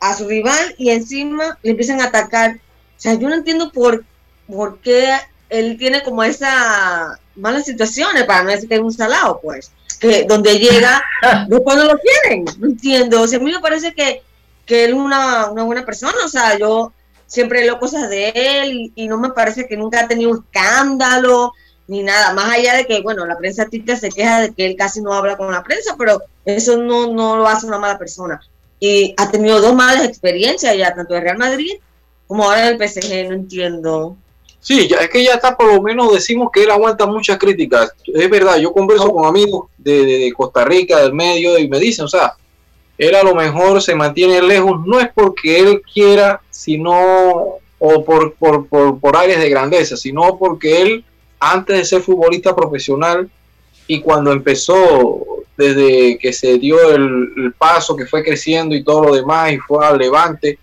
a 0.00 0.14
su 0.14 0.28
rival 0.28 0.74
y 0.78 0.90
encima 0.90 1.58
le 1.62 1.70
empiezan 1.70 2.00
a 2.00 2.04
atacar. 2.06 2.56
O 2.56 3.00
sea, 3.00 3.14
yo 3.14 3.28
no 3.28 3.34
entiendo 3.34 3.72
por, 3.72 4.04
por 4.46 4.80
qué 4.80 5.14
él 5.48 5.76
tiene 5.78 6.02
como 6.02 6.22
esa 6.24 7.18
malas 7.36 7.64
situaciones, 7.64 8.24
para 8.24 8.42
no 8.42 8.50
decir 8.50 8.68
que 8.68 8.74
es 8.74 8.80
un 8.80 8.92
salado, 8.92 9.40
pues. 9.42 9.70
Que 10.00 10.24
donde 10.24 10.58
llega, 10.58 11.02
después 11.48 11.76
no 11.76 11.84
lo 11.84 11.98
quieren. 11.98 12.44
No 12.58 12.66
entiendo. 12.66 13.22
O 13.22 13.26
sea, 13.28 13.38
a 13.38 13.42
mí 13.42 13.50
me 13.50 13.60
parece 13.60 13.94
que, 13.94 14.22
que 14.66 14.84
él 14.84 14.90
es 14.90 14.96
una, 14.96 15.50
una 15.50 15.62
buena 15.64 15.84
persona. 15.86 16.14
O 16.24 16.28
sea, 16.28 16.58
yo 16.58 16.92
siempre 17.28 17.62
leo 17.62 17.78
cosas 17.78 18.10
de 18.10 18.32
él 18.34 18.92
y, 18.96 19.06
no 19.06 19.18
me 19.18 19.30
parece 19.30 19.68
que 19.68 19.76
nunca 19.76 20.00
ha 20.00 20.08
tenido 20.08 20.30
un 20.32 20.38
escándalo 20.44 21.52
ni 21.86 22.02
nada. 22.02 22.32
Más 22.34 22.52
allá 22.52 22.74
de 22.74 22.86
que, 22.86 23.00
bueno, 23.02 23.24
la 23.26 23.38
prensa 23.38 23.66
tica 23.66 23.96
se 23.96 24.08
queja 24.08 24.40
de 24.40 24.52
que 24.52 24.66
él 24.66 24.74
casi 24.76 25.00
no 25.00 25.12
habla 25.12 25.36
con 25.36 25.52
la 25.52 25.62
prensa, 25.62 25.94
pero 25.96 26.20
eso 26.44 26.76
no, 26.78 27.12
no 27.12 27.36
lo 27.36 27.46
hace 27.46 27.66
una 27.66 27.78
mala 27.78 27.98
persona. 27.98 28.40
Y 28.80 29.14
ha 29.16 29.30
tenido 29.30 29.60
dos 29.60 29.74
malas 29.74 30.04
experiencias 30.04 30.76
ya, 30.76 30.94
tanto 30.94 31.14
en 31.14 31.22
Real 31.22 31.38
Madrid 31.38 31.72
como 32.26 32.44
ahora 32.44 32.68
en 32.68 32.74
el 32.74 32.88
PSG, 32.88 33.28
no 33.28 33.34
entiendo. 33.34 34.16
Sí, 34.60 34.88
ya, 34.88 34.98
es 34.98 35.08
que 35.08 35.24
ya 35.24 35.34
está, 35.34 35.56
por 35.56 35.72
lo 35.72 35.80
menos 35.80 36.12
decimos 36.12 36.50
que 36.52 36.64
él 36.64 36.70
aguanta 36.70 37.06
muchas 37.06 37.38
críticas. 37.38 37.92
Es 38.06 38.28
verdad, 38.28 38.56
yo 38.58 38.72
converso 38.72 39.10
con 39.12 39.24
amigos 39.24 39.68
de, 39.78 40.04
de- 40.04 40.18
de 40.18 40.32
Costa 40.32 40.64
Rica, 40.64 40.98
del 41.00 41.14
medio, 41.14 41.58
y 41.58 41.68
me 41.68 41.78
dicen, 41.78 42.04
o 42.04 42.08
sea, 42.08 42.34
él 42.98 43.14
a 43.14 43.22
lo 43.22 43.34
mejor 43.34 43.80
se 43.80 43.94
mantiene 43.94 44.42
lejos, 44.42 44.84
no 44.84 44.98
es 45.00 45.08
porque 45.14 45.58
él 45.60 45.82
quiera, 45.92 46.40
sino, 46.50 47.58
o 47.78 48.04
por, 48.04 48.34
por, 48.34 48.66
por, 48.66 48.98
por 48.98 49.16
áreas 49.16 49.40
de 49.40 49.48
grandeza, 49.48 49.96
sino 49.96 50.36
porque 50.36 50.82
él, 50.82 51.04
antes 51.38 51.76
de 51.76 51.84
ser 51.84 52.02
futbolista 52.02 52.54
profesional, 52.56 53.30
y 53.86 54.00
cuando 54.00 54.32
empezó, 54.32 55.24
desde 55.56 56.18
que 56.18 56.32
se 56.32 56.58
dio 56.58 56.90
el, 56.90 57.32
el 57.36 57.52
paso, 57.56 57.96
que 57.96 58.06
fue 58.06 58.22
creciendo 58.24 58.74
y 58.74 58.84
todo 58.84 59.04
lo 59.04 59.14
demás, 59.14 59.52
y 59.52 59.58
fue 59.58 59.86
al 59.86 59.98
levante, 59.98 60.58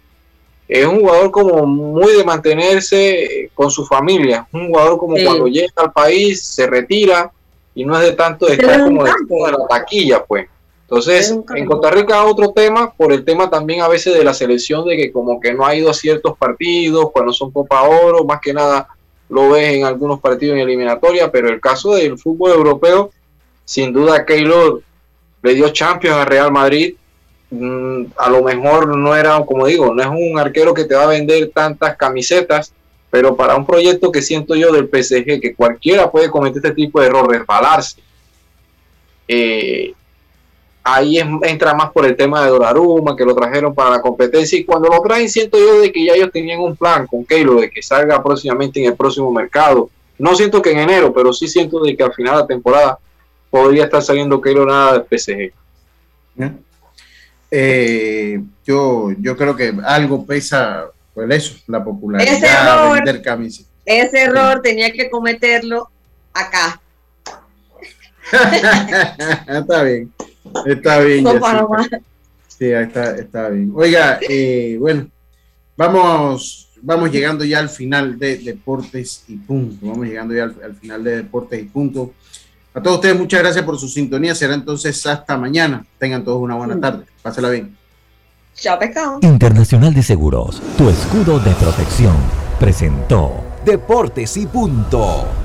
es 0.68 0.86
un 0.86 1.00
jugador 1.00 1.32
como 1.32 1.66
muy 1.66 2.14
de 2.14 2.24
mantenerse 2.24 3.50
con 3.54 3.70
su 3.70 3.86
familia, 3.86 4.48
un 4.52 4.68
jugador 4.68 4.98
como 4.98 5.16
Sí. 5.16 5.24
cuando 5.24 5.48
llega 5.48 5.72
al 5.78 5.92
país, 5.94 6.44
se 6.44 6.68
retira 6.68 7.32
y 7.74 7.86
no 7.86 7.96
es 7.98 8.04
de 8.04 8.14
tanto 8.14 8.48
de 8.48 8.54
estar 8.54 8.84
como 8.84 9.04
de 9.04 9.12
la 9.52 9.68
taquilla, 9.70 10.24
pues. 10.24 10.48
Entonces, 10.88 11.36
En 11.56 11.66
Costa 11.66 11.90
Rica 11.90 12.24
otro 12.26 12.52
tema, 12.52 12.94
por 12.94 13.12
el 13.12 13.26
tema 13.26 13.50
también 13.50 13.82
a 13.82 13.88
veces 13.88 14.14
de 14.14 14.24
la 14.24 14.34
selección, 14.34 14.86
de 14.88 14.96
que 14.98 15.12
como 15.12 15.40
que 15.40 15.54
no 15.54 15.66
ha 15.66 15.76
ido 15.76 15.90
a 15.90 15.94
ciertos 15.94 16.38
partidos, 16.38 17.12
cuando 17.12 17.34
son 17.34 17.52
Copa 17.52 17.82
Oro, 17.84 18.24
más 18.24 18.40
que 18.40 18.54
nada 18.54 18.88
lo 19.30 19.50
ves 19.50 19.74
en 19.74 19.86
algunos 19.86 20.20
partidos 20.20 20.56
en 20.56 20.62
eliminatoria, 20.62 21.32
pero 21.32 21.50
el 21.50 21.60
caso 21.60 21.96
del 21.96 22.20
fútbol 22.20 22.52
europeo, 22.52 23.10
sin 23.64 23.92
duda 23.92 24.26
Keylor 24.26 24.84
le 25.42 25.54
dio 25.56 25.70
Champions 25.70 26.18
a 26.18 26.26
Real 26.26 26.52
Madrid, 26.52 26.96
Mm, 27.50 28.08
a 28.18 28.30
lo 28.30 28.44
mejor 28.44 28.98
no 28.98 29.16
era, 29.16 29.40
como 29.46 29.68
digo, 29.68 29.94
no 29.94 30.02
es 30.02 30.10
un 30.10 30.38
arquero 30.40 30.74
que 30.74 30.86
te 30.86 30.96
va 30.96 31.04
a 31.04 31.08
vender 31.08 31.52
tantas 31.54 31.96
camisetas, 31.98 32.74
Pero 33.12 33.38
para 33.38 33.56
un 33.56 33.66
proyecto 33.66 34.12
que 34.12 34.22
siento 34.22 34.56
yo 34.56 34.74
del 34.74 34.90
PSG, 34.90 35.40
que 35.40 35.56
cualquiera 35.56 36.12
puede 36.12 36.30
cometer 36.30 36.58
este 36.58 36.74
tipo 36.74 37.00
de 37.00 37.08
error, 37.08 37.30
resbalarse, 37.30 38.02
eh, 39.26 39.94
ahí 40.86 41.18
entra 41.18 41.74
más 41.74 41.92
por 41.92 42.06
el 42.06 42.16
tema 42.16 42.44
de 42.44 42.52
Doraruma, 42.52 43.16
que 43.16 43.26
lo 43.26 43.34
trajeron 43.36 43.74
para 43.74 43.90
la 43.90 44.02
competencia. 44.02 44.58
Y 44.58 44.64
cuando 44.64 44.88
lo 44.88 45.02
traen, 45.02 45.28
siento 45.28 45.58
yo 45.58 45.82
de 45.82 45.92
que 45.92 46.06
ya 46.06 46.14
ellos 46.14 46.30
tenían 46.32 46.60
un 46.60 46.76
plan 46.76 47.08
con 47.08 47.26
Keilo 47.26 47.60
de 47.60 47.72
que 47.72 47.82
salga 47.82 48.24
próximamente 48.24 48.80
en 48.80 48.86
el 48.86 48.96
próximo 48.96 49.32
mercado. 49.32 49.90
No 50.20 50.36
siento 50.36 50.62
que 50.62 50.72
en 50.72 50.80
enero, 50.80 51.12
pero 51.12 51.34
sí 51.34 51.48
siento 51.48 51.82
de 51.82 51.98
que 51.98 52.04
al 52.04 52.14
final 52.14 52.36
de 52.36 52.42
la 52.42 52.48
temporada 52.48 53.00
podría 53.50 53.86
estar 53.86 54.04
saliendo 54.04 54.40
Keilo 54.40 54.64
nada 54.64 55.00
de 55.00 55.18
PSG. 55.18 55.52
Eh, 57.50 58.44
yo, 58.64 59.10
yo 59.20 59.36
creo 59.36 59.56
que 59.56 59.74
algo 59.84 60.24
pesa, 60.24 60.86
pues 61.16 61.28
eso, 61.32 61.56
la 61.66 61.84
popularidad 61.84 62.32
ese 62.32 62.46
error, 62.46 62.94
vender 62.94 63.22
camisas. 63.24 63.66
Ese 63.86 64.22
error 64.22 64.62
tenía 64.62 64.92
que 64.92 65.10
cometerlo 65.10 65.90
acá. 66.32 66.80
está 69.48 69.84
bien. 69.84 70.14
Está 70.66 71.00
bien. 71.00 71.26
Sí, 72.48 72.72
está, 72.72 73.16
está 73.16 73.50
bien. 73.50 73.72
Oiga, 73.76 74.20
eh, 74.28 74.78
bueno, 74.80 75.08
vamos, 75.76 76.70
vamos 76.82 77.12
llegando 77.12 77.44
ya 77.44 77.60
al 77.60 77.70
final 77.70 78.18
de 78.18 78.38
Deportes 78.38 79.26
y 79.28 79.36
Punto. 79.38 79.88
Vamos 79.88 80.08
llegando 80.08 80.34
ya 80.34 80.44
al, 80.44 80.76
final 80.76 81.04
de 81.04 81.18
Deportes 81.18 81.62
y 81.62 81.66
Punto. 81.66 82.14
A 82.74 82.82
todos 82.82 82.98
ustedes, 82.98 83.18
muchas 83.18 83.42
gracias 83.42 83.66
por 83.66 83.78
su 83.78 83.88
sintonía. 83.88 84.36
Será 84.36 84.54
entonces 84.54 85.06
hasta 85.06 85.38
mañana. 85.38 85.86
Tengan 85.98 86.24
todos 86.24 86.42
una 86.42 86.56
buena 86.56 86.80
tarde. 86.80 87.06
Pásela 87.22 87.50
bien. 87.50 87.76
Chao, 88.56 88.80
pescado. 88.80 89.20
Internacional 89.22 89.94
de 89.94 90.02
Seguros, 90.02 90.62
tu 90.78 90.90
escudo 90.90 91.40
de 91.40 91.52
protección, 91.56 92.16
presentó 92.58 93.44
Deportes 93.66 94.38
y 94.38 94.46
Punto. 94.46 95.45